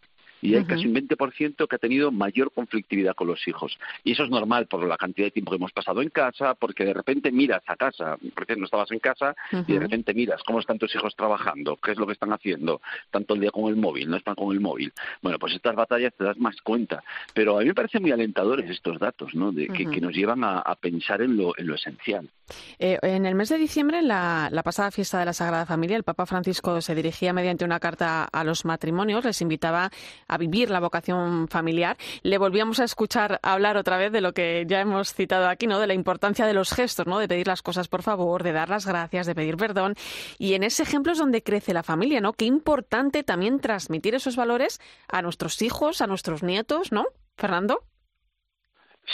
y 0.42 0.56
hay 0.56 0.66
casi 0.66 0.88
un 0.88 0.96
20% 0.96 1.68
que 1.68 1.76
ha 1.76 1.80
tenido 1.80 2.12
mayor 2.12 2.52
conflictividad 2.52 3.16
con 3.16 3.28
los 3.28 3.48
hijos. 3.48 3.78
Y 4.04 4.14
eso 4.14 4.24
es 4.24 4.30
normal 4.30 4.68
por 4.68 4.86
la 4.86 4.98
cantidad 4.98 5.28
de 5.28 5.32
tiempo 5.32 5.52
que 5.52 5.58
hemos 5.58 5.72
pasado 5.72 6.02
en 6.02 6.10
casa, 6.10 6.56
porque 6.56 6.84
de 6.84 6.94
repente 6.94 7.32
miras 7.32 7.62
a 7.68 7.76
casa, 7.76 8.18
porque 8.36 8.56
no 8.56 8.66
estabas 8.66 8.92
en 8.92 9.00
casa, 9.00 9.36
y 9.52 9.74
de 9.74 9.80
repente 9.80 10.14
miras 10.14 10.42
cómo 10.44 10.60
están 10.60 10.80
tus 10.80 10.94
hijos 10.96 11.16
trabajando, 11.16 11.78
qué 11.78 11.92
es 11.92 11.98
lo 11.98 12.08
que 12.08 12.14
están 12.14 12.34
haciendo, 12.34 12.82
tanto 13.12 13.36
el 13.36 13.42
día 13.42 13.52
con 13.52 13.70
el 13.70 13.76
móvil, 13.76 14.10
no 14.10 14.18
están 14.18 14.36
con 14.36 14.52
el 14.54 14.60
móvil. 14.60 14.92
Bueno, 15.22 15.38
pues 15.40 15.54
estas 15.54 15.76
batallas 15.76 16.14
te 16.18 16.24
das 16.24 16.38
más 16.38 16.56
cuenta. 16.62 17.04
Pero 17.34 17.58
a 17.58 17.62
mí 17.62 17.68
me 17.68 17.76
parecen 17.76 18.02
muy 18.02 18.12
alentadores 18.12 18.70
estos 18.70 19.00
datos, 19.00 19.34
¿no? 19.36 19.52
De, 19.52 19.68
que, 19.68 20.02
nos 20.02 20.16
llevan 20.16 20.44
a, 20.44 20.76
pensar 20.82 21.22
en 21.22 21.38
lo, 21.38 21.54
en 21.58 21.68
lo 21.68 21.76
esencial. 21.76 22.28
Eh, 22.80 22.98
en 23.04 23.26
el 23.26 23.36
mes 23.36 23.50
de 23.50 23.58
diciembre, 23.58 24.00
en 24.00 24.08
la, 24.08 24.50
la 24.52 24.64
pasada 24.64 24.90
fiesta 24.90 25.20
de 25.20 25.26
la 25.26 25.34
Sagrada 25.34 25.66
Familia, 25.66 25.96
el 25.96 26.04
Papa 26.04 26.26
Francisco 26.26 26.82
se 26.82 26.96
dirigía 26.96 27.34
mediante 27.34 27.64
una 27.64 27.80
carta 27.80 28.24
a 28.24 28.44
los 28.44 28.66
matrimonios, 28.66 29.24
les 29.24 29.42
invitaba 29.42 29.92
a 30.32 30.38
vivir 30.38 30.70
la 30.70 30.80
vocación 30.80 31.50
familiar. 31.50 31.98
Le 32.24 32.38
volvíamos 32.38 32.80
a 32.80 32.86
escuchar 32.86 33.40
hablar 33.44 33.76
otra 33.76 33.98
vez 33.98 34.14
de 34.14 34.22
lo 34.22 34.34
que 34.34 34.66
ya 34.66 34.80
hemos 34.80 35.14
citado 35.14 35.48
aquí, 35.50 35.68
¿no? 35.68 35.80
De 35.80 35.88
la 35.88 35.94
importancia 35.94 36.46
de 36.46 36.54
los 36.54 36.72
gestos, 36.72 37.06
¿no? 37.06 37.20
De 37.20 37.28
pedir 37.28 37.48
las 37.48 37.62
cosas 37.62 37.90
por 37.90 38.02
favor, 38.02 38.42
de 38.42 38.54
dar 38.54 38.70
las 38.70 38.86
gracias, 38.86 39.28
de 39.28 39.36
pedir 39.36 39.58
perdón. 39.58 39.96
Y 40.40 40.54
en 40.54 40.64
ese 40.64 40.84
ejemplo 40.84 41.12
es 41.12 41.18
donde 41.18 41.44
crece 41.44 41.74
la 41.74 41.84
familia, 41.84 42.22
¿no? 42.22 42.32
Qué 42.32 42.46
importante 42.46 43.24
también 43.24 43.60
transmitir 43.60 44.16
esos 44.16 44.38
valores 44.38 44.80
a 45.10 45.22
nuestros 45.22 45.62
hijos, 45.62 46.02
a 46.02 46.08
nuestros 46.08 46.44
nietos, 46.44 46.94
¿no? 46.94 47.06
Fernando. 47.36 47.84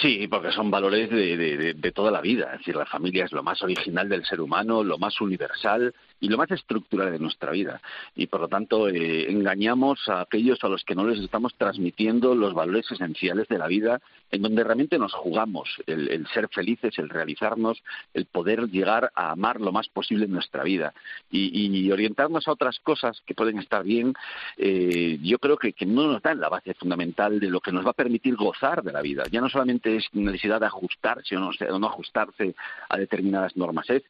Sí, 0.01 0.27
porque 0.27 0.51
son 0.51 0.69
valores 0.69 1.09
de, 1.09 1.73
de, 1.73 1.91
toda 1.91 2.11
la 2.11 2.21
vida. 2.21 2.51
Es 2.53 2.59
decir, 2.59 2.75
la 2.75 2.85
familia 2.85 3.25
es 3.25 3.31
lo 3.31 3.41
más 3.41 3.63
original 3.63 4.07
del 4.07 4.25
ser 4.25 4.41
humano, 4.41 4.83
lo 4.83 4.99
más 4.99 5.19
universal 5.21 5.95
y 6.19 6.29
lo 6.29 6.37
más 6.37 6.49
estructural 6.51 7.11
de 7.11 7.19
nuestra 7.19 7.51
vida. 7.51 7.81
Y 8.15 8.27
por 8.27 8.41
lo 8.41 8.47
tanto, 8.47 8.89
eh, 8.89 9.29
engañamos 9.29 10.07
a 10.09 10.21
aquellos 10.21 10.63
a 10.63 10.69
los 10.69 10.83
que 10.83 10.95
no 10.95 11.05
les 11.05 11.19
estamos 11.19 11.53
transmitiendo 11.55 12.35
los 12.35 12.53
valores 12.53 12.91
esenciales 12.91 13.47
de 13.47 13.57
la 13.57 13.67
vida, 13.67 14.01
en 14.31 14.41
donde 14.41 14.63
realmente 14.63 14.97
nos 14.97 15.13
jugamos 15.13 15.69
el, 15.85 16.27
ser 16.33 16.49
felices, 16.49 16.97
el 16.97 17.09
realizarnos, 17.09 17.81
el 18.13 18.25
poder 18.25 18.67
llegar 18.69 19.11
a 19.15 19.31
amar 19.31 19.61
lo 19.61 19.71
más 19.71 19.87
posible 19.89 20.25
en 20.25 20.31
nuestra 20.31 20.63
vida. 20.63 20.93
Y, 21.31 21.87
orientarnos 21.87 22.47
a 22.47 22.51
otras 22.51 22.79
cosas 22.79 23.21
que 23.25 23.33
pueden 23.33 23.59
estar 23.59 23.83
bien, 23.83 24.13
eh, 24.57 25.17
yo 25.21 25.39
creo 25.39 25.57
que, 25.57 25.73
no 25.85 26.11
nos 26.11 26.21
dan 26.21 26.39
la 26.39 26.49
base 26.49 26.73
fundamental 26.73 27.39
de 27.39 27.49
lo 27.49 27.61
que 27.61 27.71
nos 27.71 27.85
va 27.85 27.91
a 27.91 27.93
permitir 27.93 28.35
gozar 28.35 28.83
de 28.83 28.91
la 28.91 29.01
vida. 29.01 29.23
Ya 29.31 29.39
no 29.39 29.49
solamente 29.49 29.95
es 29.95 30.05
necesidad 30.13 30.59
de 30.59 30.65
ajustarse 30.65 31.37
o 31.37 31.39
no, 31.39 31.49
o 31.49 31.79
no 31.79 31.87
ajustarse 31.87 32.55
a 32.89 32.97
determinadas 32.97 33.55
normas, 33.55 33.89
es 33.89 34.03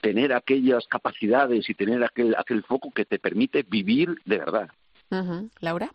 tener 0.00 0.32
aquellas 0.32 0.86
capacidades 0.86 1.68
y 1.68 1.74
tener 1.74 2.02
aquel, 2.04 2.34
aquel 2.36 2.62
foco 2.62 2.90
que 2.90 3.04
te 3.04 3.18
permite 3.18 3.62
vivir 3.62 4.16
de 4.24 4.38
verdad. 4.38 4.68
Laura. 5.60 5.92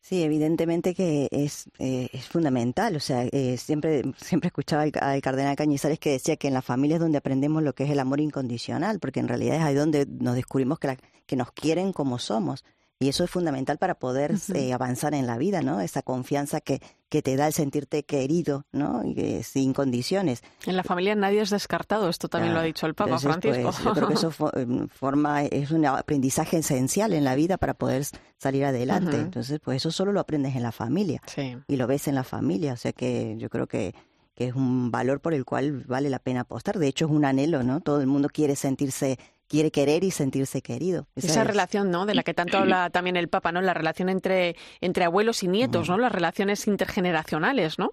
Sí, 0.00 0.22
evidentemente 0.22 0.94
que 0.94 1.26
es, 1.32 1.68
eh, 1.80 2.08
es 2.12 2.28
fundamental. 2.28 2.94
O 2.94 3.00
sea, 3.00 3.24
eh, 3.24 3.56
siempre, 3.56 4.02
siempre 4.16 4.48
escuchaba 4.48 4.82
al, 4.82 5.20
cardenal 5.20 5.56
Cañizares 5.56 5.98
que 5.98 6.12
decía 6.12 6.36
que 6.36 6.46
en 6.46 6.54
la 6.54 6.62
familia 6.62 6.94
es 6.94 7.00
donde 7.00 7.18
aprendemos 7.18 7.60
lo 7.64 7.74
que 7.74 7.82
es 7.82 7.90
el 7.90 7.98
amor 7.98 8.20
incondicional, 8.20 9.00
porque 9.00 9.18
en 9.18 9.26
realidad 9.26 9.56
es 9.56 9.62
ahí 9.62 9.74
donde 9.74 10.06
nos 10.06 10.36
descubrimos 10.36 10.78
que, 10.78 10.96
que 11.26 11.34
nos 11.34 11.50
quieren 11.50 11.92
como 11.92 12.20
somos. 12.20 12.64
Y 12.98 13.08
eso 13.08 13.24
es 13.24 13.30
fundamental 13.30 13.76
para 13.76 13.94
poder 13.96 14.34
eh, 14.54 14.72
avanzar 14.72 15.12
en 15.12 15.26
la 15.26 15.36
vida, 15.36 15.60
¿no? 15.60 15.82
Esa 15.82 16.00
confianza 16.00 16.62
que, 16.62 16.80
que 17.10 17.20
te 17.20 17.36
da 17.36 17.46
el 17.46 17.52
sentirte 17.52 18.04
querido, 18.04 18.64
¿no? 18.72 19.02
Y, 19.04 19.42
sin 19.42 19.74
condiciones. 19.74 20.42
En 20.64 20.76
la 20.76 20.82
familia 20.82 21.14
nadie 21.14 21.42
es 21.42 21.50
descartado, 21.50 22.08
esto 22.08 22.28
también 22.28 22.54
lo 22.54 22.60
ha 22.60 22.62
dicho 22.62 22.86
el 22.86 22.94
Papa 22.94 23.18
Francisco. 23.18 23.62
Pues, 23.62 23.84
yo 23.84 23.92
creo 23.92 24.08
que 24.08 24.14
eso 24.14 24.32
em, 24.54 24.88
forma, 24.88 25.44
es 25.44 25.70
un 25.72 25.84
aprendizaje 25.84 26.56
esencial 26.56 27.12
en 27.12 27.24
la 27.24 27.34
vida 27.34 27.58
para 27.58 27.74
poder 27.74 28.04
salir 28.38 28.64
adelante. 28.64 29.16
Entonces, 29.16 29.60
pues 29.60 29.76
eso 29.76 29.90
solo 29.90 30.12
lo 30.12 30.20
aprendes 30.20 30.56
en 30.56 30.62
la 30.62 30.72
familia. 30.72 31.20
Y 31.68 31.76
lo 31.76 31.86
ves 31.86 32.08
en 32.08 32.14
la 32.14 32.24
familia, 32.24 32.72
o 32.72 32.76
sea 32.76 32.92
que 32.92 33.34
yo 33.36 33.50
creo 33.50 33.66
que 33.66 33.94
que 34.36 34.48
es 34.48 34.54
un 34.54 34.90
valor 34.90 35.20
por 35.20 35.32
el 35.32 35.46
cual 35.46 35.84
vale 35.86 36.10
la 36.10 36.18
pena 36.18 36.42
apostar. 36.42 36.78
De 36.78 36.86
hecho, 36.86 37.06
es 37.06 37.10
un 37.10 37.24
anhelo, 37.24 37.62
¿no? 37.62 37.80
Todo 37.80 38.02
el 38.02 38.06
mundo 38.06 38.28
quiere 38.28 38.54
sentirse 38.54 39.18
quiere 39.48 39.70
querer 39.70 40.04
y 40.04 40.10
sentirse 40.10 40.62
querido. 40.62 41.08
Esa, 41.16 41.44
relación, 41.44 41.90
¿no? 41.90 42.06
De 42.06 42.14
la 42.14 42.22
que 42.22 42.34
tanto 42.34 42.58
habla 42.58 42.90
también 42.90 43.16
el 43.16 43.28
Papa, 43.28 43.52
¿no? 43.52 43.60
La 43.60 43.74
relación 43.74 44.08
entre, 44.08 44.56
entre 44.80 45.04
abuelos 45.04 45.42
y 45.42 45.48
nietos, 45.48 45.88
¿no? 45.88 45.98
Las 45.98 46.12
relaciones 46.12 46.66
intergeneracionales, 46.66 47.78
¿no? 47.78 47.92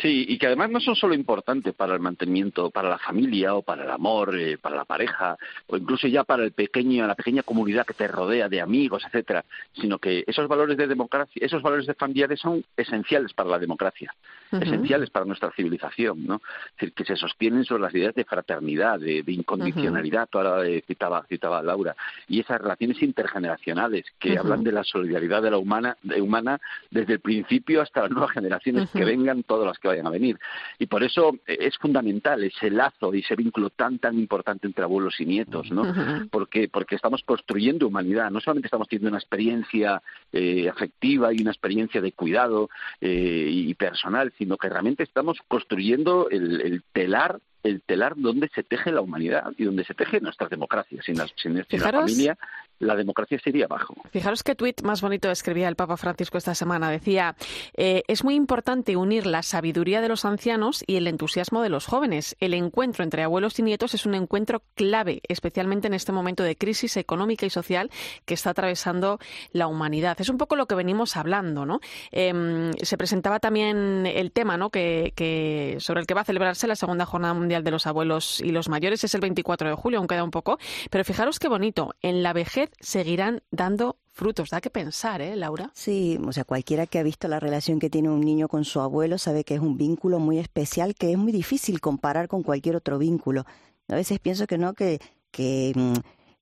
Sí, 0.00 0.24
y 0.28 0.38
que 0.38 0.46
además 0.46 0.70
no 0.70 0.80
son 0.80 0.96
solo 0.96 1.14
importantes 1.14 1.74
para 1.74 1.94
el 1.94 2.00
mantenimiento, 2.00 2.70
para 2.70 2.88
la 2.88 2.98
familia 2.98 3.54
o 3.54 3.62
para 3.62 3.84
el 3.84 3.90
amor, 3.90 4.34
eh, 4.38 4.56
para 4.56 4.76
la 4.76 4.86
pareja, 4.86 5.36
o 5.66 5.76
incluso 5.76 6.08
ya 6.08 6.24
para 6.24 6.42
el 6.42 6.52
pequeño, 6.52 7.06
la 7.06 7.14
pequeña 7.14 7.42
comunidad 7.42 7.84
que 7.84 7.92
te 7.92 8.08
rodea 8.08 8.48
de 8.48 8.62
amigos, 8.62 9.02
etcétera, 9.06 9.44
sino 9.74 9.98
que 9.98 10.24
esos 10.26 10.48
valores 10.48 10.78
de 10.78 10.86
democracia, 10.86 11.44
esos 11.44 11.60
valores 11.60 11.86
de 11.86 11.94
familiares 11.94 12.40
son 12.40 12.64
esenciales 12.76 13.34
para 13.34 13.50
la 13.50 13.58
democracia, 13.58 14.14
esenciales 14.50 15.10
para 15.10 15.26
nuestra 15.26 15.50
civilización, 15.52 16.26
¿no? 16.26 16.36
Es 16.36 16.76
decir, 16.76 16.92
que 16.94 17.04
se 17.04 17.16
sostienen 17.16 17.64
sobre 17.64 17.82
las 17.82 17.94
ideas 17.94 18.14
de 18.14 18.24
fraternidad, 18.24 18.98
de, 18.98 19.22
incondicionalidad, 19.26 20.28
uh 20.32 20.38
ahora 20.38 20.80
citaba, 20.86 21.24
citaba 21.28 21.62
Laura, 21.62 21.94
y 22.26 22.40
esas 22.40 22.60
relaciones 22.60 23.02
intergeneracionales 23.02 24.06
que 24.18 24.38
hablan 24.38 24.64
de 24.64 24.72
la 24.72 24.82
solidaridad 24.82 25.42
de 25.42 25.50
la 25.50 25.58
humana, 25.58 25.96
de 26.02 26.22
humana 26.22 26.58
desde 26.90 27.14
el 27.14 27.20
principio 27.20 27.82
hasta 27.82 28.02
las 28.02 28.10
nuevas 28.10 28.30
generaciones 28.30 28.88
que 28.90 29.04
vengan, 29.04 29.42
todas 29.42 29.66
las 29.66 29.78
que 29.78 29.89
vayan 29.90 30.06
a 30.06 30.10
venir. 30.10 30.38
Y 30.78 30.86
por 30.86 31.02
eso 31.02 31.36
eh, 31.46 31.58
es 31.60 31.76
fundamental 31.78 32.42
ese 32.42 32.70
lazo 32.70 33.14
y 33.14 33.20
ese 33.20 33.36
vínculo 33.36 33.70
tan, 33.70 33.98
tan 33.98 34.18
importante 34.18 34.66
entre 34.66 34.84
abuelos 34.84 35.20
y 35.20 35.26
nietos, 35.26 35.70
¿no? 35.70 35.82
porque, 36.30 36.68
porque 36.68 36.96
estamos 36.96 37.22
construyendo 37.24 37.86
humanidad, 37.86 38.30
no 38.30 38.40
solamente 38.40 38.66
estamos 38.66 38.88
teniendo 38.88 39.08
una 39.08 39.18
experiencia 39.18 40.02
eh, 40.32 40.68
afectiva 40.68 41.32
y 41.32 41.40
una 41.42 41.50
experiencia 41.50 42.00
de 42.00 42.12
cuidado 42.12 42.70
eh, 43.00 43.48
y 43.50 43.74
personal, 43.74 44.32
sino 44.38 44.56
que 44.56 44.68
realmente 44.68 45.02
estamos 45.02 45.38
construyendo 45.48 46.28
el, 46.30 46.60
el 46.60 46.82
telar 46.92 47.40
el 47.62 47.82
telar 47.82 48.14
donde 48.16 48.48
se 48.54 48.62
teje 48.62 48.90
la 48.90 49.00
humanidad 49.00 49.52
y 49.56 49.64
donde 49.64 49.84
se 49.84 49.94
teje 49.94 50.20
nuestras 50.20 50.50
democracias. 50.50 51.04
Sin 51.04 51.18
la, 51.18 51.26
sin, 51.36 51.56
la 51.56 51.92
familia, 51.92 52.38
la 52.80 52.96
democracia 52.96 53.38
sería 53.42 53.66
abajo. 53.66 53.94
Fijaros 54.10 54.42
qué 54.42 54.54
tuit 54.54 54.82
más 54.82 55.02
bonito 55.02 55.30
escribía 55.30 55.68
el 55.68 55.76
Papa 55.76 55.96
Francisco 55.96 56.38
esta 56.38 56.54
semana. 56.54 56.90
Decía, 56.90 57.36
eh, 57.76 58.02
es 58.08 58.24
muy 58.24 58.34
importante 58.34 58.96
unir 58.96 59.26
la 59.26 59.42
sabiduría 59.42 60.00
de 60.00 60.08
los 60.08 60.24
ancianos 60.24 60.82
y 60.86 60.96
el 60.96 61.06
entusiasmo 61.06 61.62
de 61.62 61.68
los 61.68 61.86
jóvenes. 61.86 62.36
El 62.40 62.54
encuentro 62.54 63.04
entre 63.04 63.22
abuelos 63.22 63.58
y 63.58 63.62
nietos 63.62 63.94
es 63.94 64.06
un 64.06 64.14
encuentro 64.14 64.62
clave, 64.74 65.20
especialmente 65.28 65.88
en 65.88 65.94
este 65.94 66.10
momento 66.10 66.42
de 66.42 66.56
crisis 66.56 66.96
económica 66.96 67.44
y 67.44 67.50
social 67.50 67.90
que 68.24 68.34
está 68.34 68.50
atravesando 68.50 69.18
la 69.52 69.66
humanidad. 69.66 70.18
Es 70.18 70.30
un 70.30 70.38
poco 70.38 70.56
lo 70.56 70.66
que 70.66 70.74
venimos 70.74 71.16
hablando, 71.16 71.66
¿no? 71.66 71.80
Em, 72.10 72.72
se 72.80 72.96
presentaba 72.96 73.40
también 73.40 74.06
el 74.06 74.32
tema, 74.32 74.56
¿no? 74.56 74.70
Que, 74.70 75.76
sobre 75.80 76.00
el 76.00 76.06
que 76.06 76.14
va 76.14 76.22
a 76.22 76.24
celebrarse 76.24 76.66
la 76.66 76.76
segunda 76.76 77.04
jornada 77.04 77.34
mundial 77.34 77.62
de 77.62 77.70
los 77.70 77.86
abuelos 77.86 78.40
y 78.40 78.52
los 78.52 78.70
mayores 78.70 79.04
es 79.04 79.14
el 79.14 79.20
24 79.20 79.68
de 79.68 79.74
julio, 79.74 79.98
aún 79.98 80.08
queda 80.08 80.24
un 80.24 80.30
poco. 80.30 80.58
Pero 80.90 81.04
fijaros 81.04 81.38
qué 81.38 81.48
bonito. 81.48 81.94
En 82.00 82.22
la 82.22 82.32
vejez 82.32 82.69
seguirán 82.78 83.42
dando 83.50 83.96
frutos. 84.12 84.50
Da 84.50 84.60
que 84.60 84.70
pensar, 84.70 85.22
¿eh, 85.22 85.34
Laura? 85.36 85.70
Sí, 85.74 86.18
o 86.24 86.32
sea, 86.32 86.44
cualquiera 86.44 86.86
que 86.86 86.98
ha 86.98 87.02
visto 87.02 87.26
la 87.28 87.40
relación 87.40 87.78
que 87.78 87.90
tiene 87.90 88.10
un 88.10 88.20
niño 88.20 88.48
con 88.48 88.64
su 88.64 88.80
abuelo 88.80 89.18
sabe 89.18 89.44
que 89.44 89.54
es 89.54 89.60
un 89.60 89.76
vínculo 89.76 90.18
muy 90.18 90.38
especial 90.38 90.94
que 90.94 91.12
es 91.12 91.18
muy 91.18 91.32
difícil 91.32 91.80
comparar 91.80 92.28
con 92.28 92.42
cualquier 92.42 92.76
otro 92.76 92.98
vínculo. 92.98 93.44
A 93.88 93.94
veces 93.94 94.18
pienso 94.18 94.46
que 94.46 94.58
no, 94.58 94.74
que, 94.74 95.00
que 95.30 95.72
mm, 95.74 95.94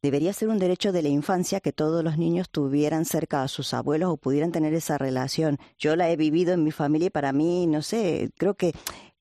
debería 0.03 0.33
ser 0.33 0.49
un 0.49 0.59
derecho 0.59 0.93
de 0.93 1.03
la 1.03 1.09
infancia 1.09 1.61
que 1.61 1.72
todos 1.72 2.05
los 2.05 2.18
niños 2.18 2.51
tuvieran 2.51 3.05
cerca 3.05 3.43
a 3.43 3.49
sus 3.49 3.74
abuelos 3.74 4.11
o 4.11 4.16
pudieran 4.16 4.53
tener 4.53 4.74
esa 4.74 4.99
relación. 4.99 5.59
Yo 5.79 5.97
la 5.97 6.11
he 6.11 6.16
vivido 6.16 6.53
en 6.53 6.64
mi 6.64 6.70
familia 6.70 7.07
y 7.07 7.11
para 7.11 7.33
mí, 7.33 7.66
no 7.66 7.83
sé, 7.83 8.31
creo 8.37 8.55
que 8.55 8.74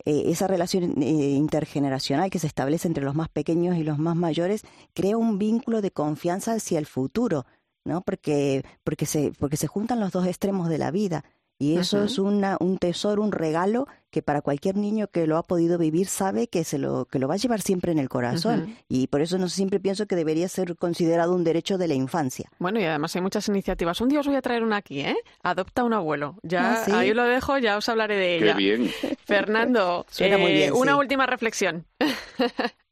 eh, 0.07 0.31
esa 0.31 0.47
relación 0.47 1.03
eh, 1.03 1.05
intergeneracional 1.05 2.29
que 2.29 2.39
se 2.39 2.47
establece 2.47 2.87
entre 2.87 3.03
los 3.03 3.13
más 3.13 3.27
pequeños 3.27 3.75
y 3.75 3.83
los 3.83 3.97
más 3.97 4.15
mayores 4.15 4.63
crea 4.93 5.17
un 5.17 5.37
vínculo 5.37 5.81
de 5.81 5.91
confianza 5.91 6.53
hacia 6.53 6.79
el 6.79 6.85
futuro, 6.85 7.45
¿no? 7.83 7.99
Porque, 7.99 8.63
porque, 8.85 9.05
se, 9.05 9.33
porque 9.37 9.57
se 9.57 9.67
juntan 9.67 9.99
los 9.99 10.13
dos 10.13 10.25
extremos 10.25 10.69
de 10.69 10.77
la 10.77 10.91
vida. 10.91 11.25
Y 11.59 11.77
eso 11.77 12.03
es 12.03 12.19
una, 12.19 12.55
un 12.59 12.77
tesoro, 12.77 13.23
un 13.23 13.31
regalo 13.31 13.87
que 14.11 14.21
para 14.21 14.41
cualquier 14.41 14.77
niño 14.77 15.07
que 15.07 15.25
lo 15.27 15.37
ha 15.37 15.43
podido 15.43 15.77
vivir 15.77 16.07
sabe 16.07 16.47
que 16.47 16.63
se 16.63 16.77
lo 16.77 17.05
que 17.05 17.17
lo 17.19 17.27
va 17.27 17.33
a 17.33 17.37
llevar 17.37 17.61
siempre 17.61 17.91
en 17.91 17.97
el 17.99 18.09
corazón. 18.09 18.75
Y 18.87 19.07
por 19.07 19.21
eso 19.21 19.37
no 19.39 19.49
siempre 19.49 19.79
pienso 19.79 20.05
que 20.05 20.15
debería 20.15 20.47
ser 20.49 20.75
considerado 20.77 21.33
un 21.33 21.43
derecho 21.43 21.77
de 21.77 21.87
la 21.87 21.93
infancia. 21.95 22.49
Bueno, 22.59 22.79
y 22.79 22.83
además 22.85 23.15
hay 23.15 23.21
muchas 23.21 23.47
iniciativas. 23.49 23.99
Un 24.01 24.09
día 24.09 24.19
os 24.19 24.27
voy 24.27 24.35
a 24.35 24.41
traer 24.41 24.63
una 24.63 24.77
aquí, 24.77 25.01
¿eh? 25.01 25.17
Adopta 25.43 25.83
un 25.83 25.93
abuelo. 25.93 26.35
Ya 26.43 26.83
Ah, 26.87 26.99
ahí 26.99 27.13
lo 27.13 27.23
dejo, 27.23 27.57
ya 27.57 27.75
os 27.77 27.89
hablaré 27.89 28.15
de 28.17 28.37
Qué 28.39 28.43
ella. 28.45 28.53
bien. 28.55 28.91
Fernando, 29.25 30.05
Suena 30.11 30.37
muy 30.37 30.51
eh, 30.51 30.55
bien, 30.55 30.73
una 30.73 30.93
sí. 30.93 30.99
última 30.99 31.25
reflexión. 31.25 31.85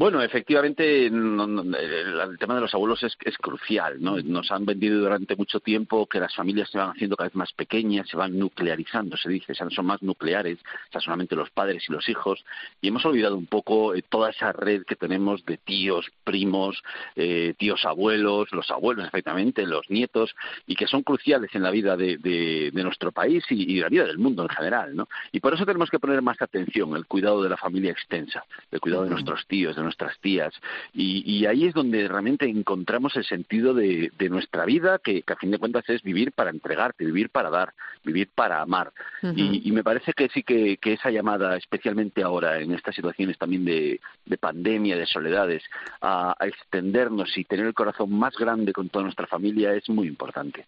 Bueno, 0.00 0.22
efectivamente, 0.22 1.06
el, 1.06 2.36
tema 2.38 2.54
de 2.54 2.60
los 2.60 2.72
abuelos 2.72 3.02
es, 3.02 3.16
es 3.24 3.36
crucial, 3.36 4.00
¿no? 4.00 4.16
Nos 4.18 4.52
han 4.52 4.64
vendido 4.64 5.00
durante 5.00 5.34
mucho 5.34 5.58
tiempo 5.58 6.06
que 6.06 6.20
las 6.20 6.32
familias 6.36 6.70
se 6.70 6.78
van 6.78 6.90
haciendo 6.90 7.16
cada 7.16 7.26
vez 7.26 7.34
más 7.34 7.52
pequeñas, 7.52 8.06
se 8.08 8.16
van 8.16 8.38
nuclearizando, 8.38 9.16
se 9.16 9.28
dice, 9.28 9.50
o 9.50 9.54
sea, 9.56 9.68
son 9.70 9.86
más 9.86 10.00
nucleares, 10.00 10.60
o 10.60 10.92
sea, 10.92 11.00
solamente 11.00 11.34
los 11.34 11.50
padres 11.50 11.82
y 11.88 11.92
los 11.92 12.08
hijos, 12.08 12.44
y 12.80 12.86
hemos 12.86 13.04
olvidado 13.06 13.36
un 13.36 13.46
poco 13.46 13.92
eh, 13.92 14.04
toda 14.08 14.30
esa 14.30 14.52
red 14.52 14.84
que 14.84 14.94
tenemos 14.94 15.44
de 15.44 15.56
tíos, 15.56 16.06
primos, 16.22 16.80
eh, 17.16 17.54
tíos 17.58 17.84
abuelos, 17.84 18.52
los 18.52 18.70
abuelos, 18.70 19.04
efectivamente, 19.08 19.66
los 19.66 19.90
nietos, 19.90 20.32
y 20.68 20.76
que 20.76 20.86
son 20.86 21.02
cruciales 21.02 21.52
en 21.56 21.64
la 21.64 21.72
vida 21.72 21.96
de, 21.96 22.18
de- 22.18 22.70
de 22.72 22.82
nuestro 22.84 23.10
país 23.10 23.42
y, 23.50 23.72
y 23.72 23.80
la 23.80 23.88
vida 23.88 24.04
del 24.04 24.18
mundo 24.18 24.44
en 24.44 24.48
general, 24.50 24.94
¿no? 24.94 25.08
Y 25.32 25.40
por 25.40 25.54
eso 25.54 25.66
tenemos 25.66 25.90
que 25.90 25.98
poner 25.98 26.22
más 26.22 26.40
atención, 26.40 26.94
el 26.94 27.06
cuidado 27.06 27.42
de 27.42 27.48
la 27.48 27.56
familia 27.56 27.90
extensa, 27.90 28.44
el 28.70 28.78
cuidado 28.78 29.02
de 29.02 29.10
nuestros 29.10 29.44
tíos, 29.48 29.74
de 29.74 29.87
nuestras 29.88 30.18
tías, 30.20 30.52
y, 30.92 31.22
y 31.30 31.46
ahí 31.46 31.66
es 31.66 31.74
donde 31.74 32.06
realmente 32.08 32.46
encontramos 32.46 33.16
el 33.16 33.24
sentido 33.24 33.74
de, 33.74 34.12
de 34.18 34.28
nuestra 34.28 34.64
vida, 34.64 34.98
que, 35.02 35.22
que 35.22 35.32
a 35.32 35.36
fin 35.36 35.50
de 35.50 35.58
cuentas 35.58 35.84
es 35.88 36.02
vivir 36.02 36.32
para 36.32 36.50
entregarte, 36.50 37.04
vivir 37.04 37.30
para 37.30 37.50
dar, 37.50 37.72
vivir 38.04 38.28
para 38.34 38.60
amar. 38.60 38.92
y, 39.22 39.66
y 39.68 39.72
me 39.72 39.82
parece 39.82 40.12
que 40.12 40.28
sí 40.28 40.42
que, 40.42 40.76
que 40.76 40.92
esa 40.92 41.10
llamada, 41.10 41.56
especialmente 41.56 42.22
ahora, 42.22 42.60
en 42.60 42.72
estas 42.72 42.94
situaciones 42.94 43.38
también 43.38 43.64
de, 43.64 44.00
de 44.26 44.38
pandemia, 44.38 44.96
de 44.96 45.06
soledades, 45.06 45.62
a, 46.00 46.36
a 46.38 46.46
extendernos 46.46 47.36
y 47.36 47.44
tener 47.44 47.66
el 47.66 47.74
corazón 47.74 48.12
más 48.12 48.34
grande 48.36 48.72
con 48.72 48.88
toda 48.88 49.04
nuestra 49.04 49.26
familia 49.26 49.74
es 49.74 49.88
muy 49.88 50.06
importante. 50.06 50.66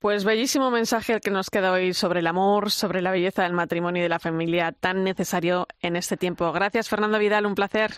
Pues 0.00 0.24
bellísimo 0.24 0.70
mensaje 0.70 1.12
el 1.12 1.20
que 1.20 1.30
nos 1.30 1.50
queda 1.50 1.72
hoy 1.72 1.94
sobre 1.94 2.20
el 2.20 2.26
amor, 2.26 2.70
sobre 2.70 3.02
la 3.02 3.12
belleza 3.12 3.42
del 3.44 3.52
matrimonio 3.52 4.00
y 4.00 4.02
de 4.02 4.08
la 4.08 4.18
familia, 4.18 4.72
tan 4.72 5.04
necesario 5.04 5.66
en 5.80 5.96
este 5.96 6.16
tiempo. 6.16 6.50
Gracias, 6.52 6.88
Fernando 6.88 7.18
Vidal, 7.18 7.46
un 7.46 7.54
placer. 7.54 7.92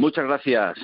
Muchas 0.00 0.24
gracias. 0.24 0.78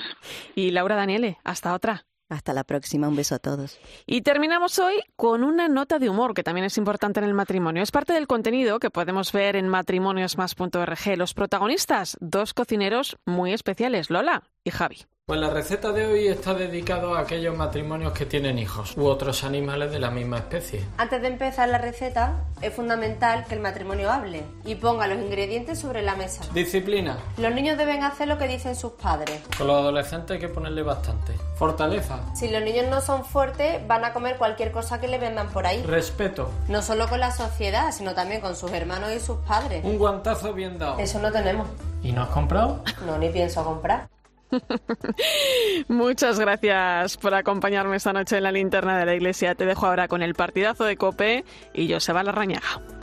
Y 0.54 0.70
Laura 0.70 0.94
Daniele, 0.94 1.38
hasta 1.42 1.74
otra. 1.74 2.04
Hasta 2.28 2.52
la 2.52 2.64
próxima, 2.64 3.08
un 3.08 3.14
beso 3.14 3.36
a 3.36 3.38
todos. 3.38 3.78
Y 4.04 4.22
terminamos 4.22 4.80
hoy 4.80 4.96
con 5.14 5.44
una 5.44 5.68
nota 5.68 6.00
de 6.00 6.10
humor 6.10 6.34
que 6.34 6.42
también 6.42 6.66
es 6.66 6.76
importante 6.76 7.20
en 7.20 7.26
el 7.26 7.34
matrimonio. 7.34 7.82
Es 7.82 7.92
parte 7.92 8.12
del 8.12 8.26
contenido 8.26 8.80
que 8.80 8.90
podemos 8.90 9.32
ver 9.32 9.54
en 9.54 9.68
matrimoniosmas.org. 9.68 11.16
Los 11.16 11.34
protagonistas, 11.34 12.16
dos 12.20 12.52
cocineros 12.52 13.16
muy 13.26 13.52
especiales, 13.52 14.10
Lola 14.10 14.42
y 14.64 14.70
Javi. 14.70 15.06
Pues 15.28 15.40
la 15.40 15.50
receta 15.50 15.90
de 15.90 16.06
hoy 16.06 16.28
está 16.28 16.54
dedicado 16.54 17.16
a 17.16 17.18
aquellos 17.18 17.56
matrimonios 17.56 18.12
que 18.12 18.26
tienen 18.26 18.60
hijos 18.60 18.96
u 18.96 19.06
otros 19.06 19.42
animales 19.42 19.90
de 19.90 19.98
la 19.98 20.08
misma 20.08 20.36
especie. 20.36 20.84
Antes 20.98 21.20
de 21.20 21.26
empezar 21.26 21.68
la 21.68 21.78
receta, 21.78 22.44
es 22.62 22.72
fundamental 22.72 23.44
que 23.44 23.56
el 23.56 23.60
matrimonio 23.60 24.08
hable 24.12 24.44
y 24.64 24.76
ponga 24.76 25.08
los 25.08 25.18
ingredientes 25.18 25.80
sobre 25.80 26.02
la 26.02 26.14
mesa. 26.14 26.44
Disciplina. 26.54 27.18
Los 27.38 27.52
niños 27.52 27.76
deben 27.76 28.04
hacer 28.04 28.28
lo 28.28 28.38
que 28.38 28.46
dicen 28.46 28.76
sus 28.76 28.92
padres. 28.92 29.42
Con 29.58 29.66
los 29.66 29.80
adolescentes 29.80 30.36
hay 30.36 30.38
que 30.38 30.48
ponerle 30.48 30.84
bastante. 30.84 31.32
Fortaleza. 31.56 32.20
Si 32.36 32.48
los 32.48 32.62
niños 32.62 32.86
no 32.88 33.00
son 33.00 33.24
fuertes, 33.24 33.84
van 33.88 34.04
a 34.04 34.12
comer 34.12 34.36
cualquier 34.36 34.70
cosa 34.70 35.00
que 35.00 35.08
le 35.08 35.18
vendan 35.18 35.48
por 35.48 35.66
ahí. 35.66 35.82
Respeto. 35.82 36.52
No 36.68 36.82
solo 36.82 37.08
con 37.08 37.18
la 37.18 37.32
sociedad, 37.32 37.90
sino 37.90 38.14
también 38.14 38.40
con 38.40 38.54
sus 38.54 38.70
hermanos 38.70 39.10
y 39.12 39.18
sus 39.18 39.38
padres. 39.38 39.84
Un 39.84 39.98
guantazo 39.98 40.52
bien 40.52 40.78
dado. 40.78 41.00
Eso 41.00 41.18
no 41.18 41.32
tenemos. 41.32 41.66
¿Y 42.04 42.12
no 42.12 42.22
has 42.22 42.28
comprado? 42.28 42.84
No, 43.04 43.18
ni 43.18 43.28
pienso 43.30 43.64
comprar. 43.64 44.06
Muchas 45.88 46.38
gracias 46.38 47.16
por 47.16 47.34
acompañarme 47.34 47.96
esta 47.96 48.12
noche 48.12 48.36
en 48.36 48.44
la 48.44 48.52
linterna 48.52 48.98
de 48.98 49.06
la 49.06 49.14
iglesia. 49.14 49.54
Te 49.54 49.66
dejo 49.66 49.86
ahora 49.86 50.08
con 50.08 50.22
el 50.22 50.34
partidazo 50.34 50.84
de 50.84 50.96
Cope 50.96 51.44
y 51.74 51.92
Joseba 51.92 52.22
Larrañaga. 52.22 52.95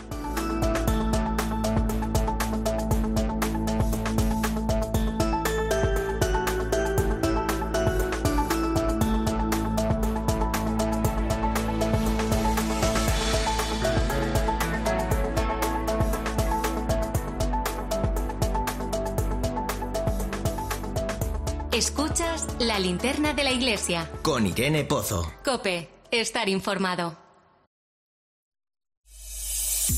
Linterna 22.94 23.34
de 23.34 23.44
la 23.44 23.52
iglesia. 23.52 24.08
Con 24.22 24.46
Irene 24.46 24.84
Pozo. 24.84 25.34
Cope, 25.44 25.90
estar 26.12 26.48
informado. 26.48 27.18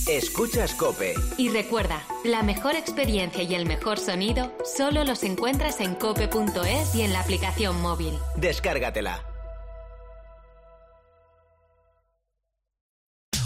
Escuchas 0.07 0.73
Cope. 0.75 1.13
Y 1.37 1.49
recuerda, 1.49 2.01
la 2.23 2.41
mejor 2.41 2.75
experiencia 2.75 3.43
y 3.43 3.53
el 3.53 3.65
mejor 3.65 3.99
sonido 3.99 4.49
solo 4.63 5.03
los 5.03 5.23
encuentras 5.23 5.81
en 5.81 5.95
cope.es 5.95 6.95
y 6.95 7.01
en 7.01 7.11
la 7.11 7.19
aplicación 7.19 7.81
móvil. 7.81 8.17
Descárgatela. 8.37 9.25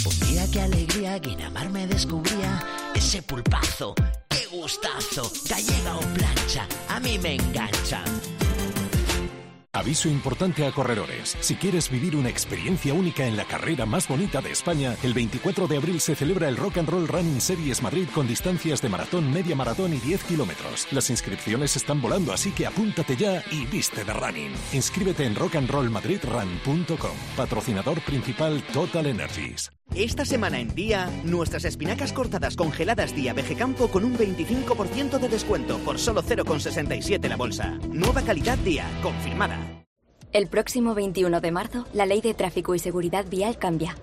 Un 0.06 0.28
día 0.28 0.46
qué 0.54 0.62
alegría, 0.62 1.18
Guinamar 1.18 1.72
me 1.72 1.88
descubría 1.88 2.64
ese 2.94 3.24
pulpazo, 3.24 3.96
qué 4.30 4.46
gustazo, 4.56 5.32
gallega 5.50 5.98
o 5.98 6.02
plancha, 6.02 6.68
a 6.88 7.00
mí 7.00 7.18
me 7.18 7.34
engancha. 7.34 8.04
Aviso 9.72 10.10
importante 10.10 10.66
a 10.66 10.72
corredores. 10.72 11.38
Si 11.42 11.56
quieres 11.56 11.92
vivir 11.92 12.16
una 12.16 12.30
experiencia 12.30 12.92
única 12.92 13.28
en 13.28 13.38
la 13.38 13.46
carrera 13.46 13.86
más 13.86 14.08
bonita 14.08 14.42
de 14.42 14.52
España, 14.52 14.96
el 15.04 15.14
24 15.14 15.68
de 15.68 15.78
abril 15.78 16.02
se 16.02 16.16
celebra 16.16 16.50
el 16.50 16.58
Rock 16.58 16.80
and 16.80 16.90
Roll 16.90 17.08
Running 17.08 17.40
Series 17.40 17.84
Madrid 17.84 18.08
con 18.16 18.28
distancias 18.28 18.82
de 18.82 18.90
maratón, 18.90 19.32
media 19.32 19.56
maratón 19.56 19.94
y 19.94 19.98
10 19.98 20.24
kilómetros. 20.24 20.92
Las 20.92 21.12
inscripciones 21.12 21.76
están 21.76 22.02
volando, 22.02 22.34
así 22.34 22.52
que 22.52 22.66
apúntate 22.66 23.16
ya 23.16 23.44
y 23.52 23.68
viste 23.68 24.04
de 24.04 24.12
running. 24.12 24.54
Inscríbete 24.74 25.26
en 25.26 25.36
rockandrollmadridrun.com. 25.36 27.18
Patrocinador 27.38 28.02
principal 28.02 28.64
Total 28.74 29.06
Energies. 29.06 29.72
Esta 29.96 30.24
semana 30.24 30.60
en 30.60 30.74
Día, 30.76 31.10
nuestras 31.24 31.66
espinacas 31.66 32.14
cortadas 32.14 32.56
congeladas 32.56 33.16
Día 33.16 33.34
Campo 33.58 33.88
con 33.90 34.06
un 34.06 34.16
25% 34.16 35.18
de 35.18 35.28
descuento 35.28 35.80
por 35.80 35.98
solo 35.98 36.22
0,67 36.22 37.28
la 37.28 37.36
bolsa. 37.36 37.80
Nueva 37.90 38.22
calidad 38.22 38.58
Día, 38.60 38.86
confirmada. 39.02 39.58
El 40.32 40.48
próximo 40.48 40.94
21 40.94 41.42
de 41.42 41.52
marzo, 41.52 41.88
la 41.94 42.06
ley 42.06 42.22
de 42.22 42.36
tráfico 42.36 42.76
y 42.76 42.80
seguridad 42.80 43.26
vial 43.28 43.58
cambia. 43.58 43.98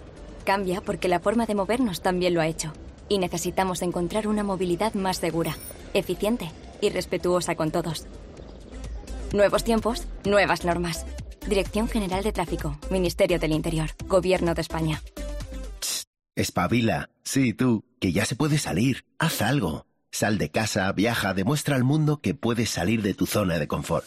Cambia 0.44 0.80
porque 0.80 1.08
la 1.08 1.20
forma 1.20 1.46
de 1.46 1.54
movernos 1.54 2.02
también 2.02 2.34
lo 2.34 2.40
ha 2.40 2.48
hecho. 2.48 2.72
Y 3.08 3.18
necesitamos 3.18 3.80
encontrar 3.82 4.26
una 4.26 4.42
movilidad 4.42 4.94
más 4.94 5.18
segura, 5.18 5.56
eficiente 5.94 6.50
y 6.80 6.90
respetuosa 6.90 7.54
con 7.54 7.70
todos. 7.70 8.06
Nuevos 9.32 9.62
tiempos, 9.62 10.08
nuevas 10.24 10.64
normas. 10.64 11.06
Dirección 11.48 11.88
General 11.88 12.24
de 12.24 12.32
Tráfico, 12.32 12.76
Ministerio 12.90 13.38
del 13.38 13.52
Interior, 13.52 13.90
Gobierno 14.08 14.54
de 14.54 14.62
España. 14.62 15.00
Espabila. 16.36 17.08
Sí, 17.24 17.54
tú, 17.54 17.84
que 17.98 18.12
ya 18.12 18.26
se 18.26 18.36
puede 18.36 18.58
salir. 18.58 19.04
Haz 19.18 19.42
algo. 19.42 19.86
Sal 20.12 20.38
de 20.38 20.50
casa, 20.50 20.92
viaja, 20.92 21.34
demuestra 21.34 21.76
al 21.76 21.84
mundo 21.84 22.20
que 22.20 22.34
puedes 22.34 22.70
salir 22.70 23.02
de 23.02 23.14
tu 23.14 23.26
zona 23.26 23.58
de 23.58 23.66
confort. 23.66 24.06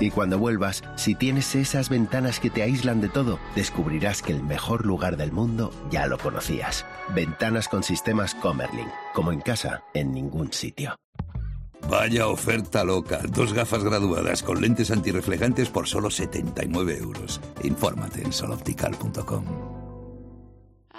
Y 0.00 0.10
cuando 0.10 0.38
vuelvas, 0.38 0.84
si 0.94 1.16
tienes 1.16 1.56
esas 1.56 1.88
ventanas 1.88 2.38
que 2.38 2.50
te 2.50 2.62
aíslan 2.62 3.00
de 3.00 3.08
todo, 3.08 3.40
descubrirás 3.56 4.22
que 4.22 4.32
el 4.32 4.42
mejor 4.42 4.86
lugar 4.86 5.16
del 5.16 5.32
mundo 5.32 5.72
ya 5.90 6.06
lo 6.06 6.18
conocías. 6.18 6.86
Ventanas 7.14 7.68
con 7.68 7.82
sistemas 7.82 8.36
Comerlin. 8.36 8.88
Como 9.12 9.32
en 9.32 9.40
casa, 9.40 9.82
en 9.94 10.12
ningún 10.12 10.52
sitio. 10.52 10.94
Vaya 11.88 12.28
oferta 12.28 12.84
loca. 12.84 13.20
Dos 13.28 13.52
gafas 13.52 13.82
graduadas 13.82 14.44
con 14.44 14.60
lentes 14.60 14.92
antirreflejantes 14.92 15.68
por 15.68 15.88
solo 15.88 16.10
79 16.10 16.98
euros. 16.98 17.40
Infórmate 17.64 18.22
en 18.22 18.32
soloptical.com. 18.32 19.77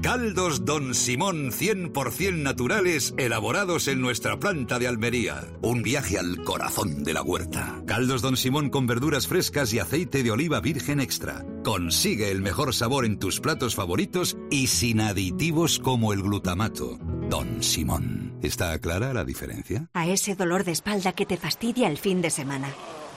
Caldos 0.00 0.64
Don 0.64 0.94
Simón 0.94 1.52
100% 1.52 2.42
naturales 2.42 3.14
elaborados 3.18 3.86
en 3.88 4.00
nuestra 4.00 4.38
planta 4.38 4.78
de 4.78 4.88
Almería. 4.88 5.44
Un 5.60 5.82
viaje 5.82 6.18
al 6.18 6.42
corazón 6.42 7.04
de 7.04 7.12
la 7.12 7.22
huerta. 7.22 7.82
Caldos 7.86 8.22
Don 8.22 8.36
Simón 8.36 8.70
con 8.70 8.86
verduras 8.86 9.28
frescas 9.28 9.72
y 9.72 9.78
aceite 9.78 10.22
de 10.22 10.30
oliva 10.30 10.60
virgen 10.60 10.98
extra. 10.98 11.44
Consigue 11.62 12.30
el 12.30 12.40
mejor 12.40 12.74
sabor 12.74 13.04
en 13.04 13.18
tus 13.18 13.38
platos 13.38 13.76
favoritos 13.76 14.36
y 14.50 14.68
sin 14.68 15.00
aditivos 15.00 15.78
como 15.78 16.12
el 16.12 16.22
glutamato. 16.22 16.98
Don 17.28 17.62
Simón. 17.62 18.38
¿Está 18.42 18.76
clara 18.80 19.12
la 19.12 19.24
diferencia? 19.24 19.88
A 19.92 20.08
ese 20.08 20.34
dolor 20.34 20.64
de 20.64 20.72
espalda 20.72 21.12
que 21.12 21.26
te 21.26 21.36
fastidia 21.36 21.86
el 21.86 21.98
fin 21.98 22.22
de 22.22 22.30
semana. 22.30 22.68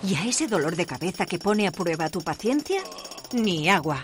¿Y 0.03 0.15
a 0.15 0.25
ese 0.27 0.47
dolor 0.47 0.75
de 0.75 0.85
cabeza 0.85 1.25
que 1.25 1.39
pone 1.39 1.67
a 1.67 1.71
prueba 1.71 2.09
tu 2.09 2.21
paciencia? 2.21 2.81
Ni 3.33 3.69
agua. 3.69 4.03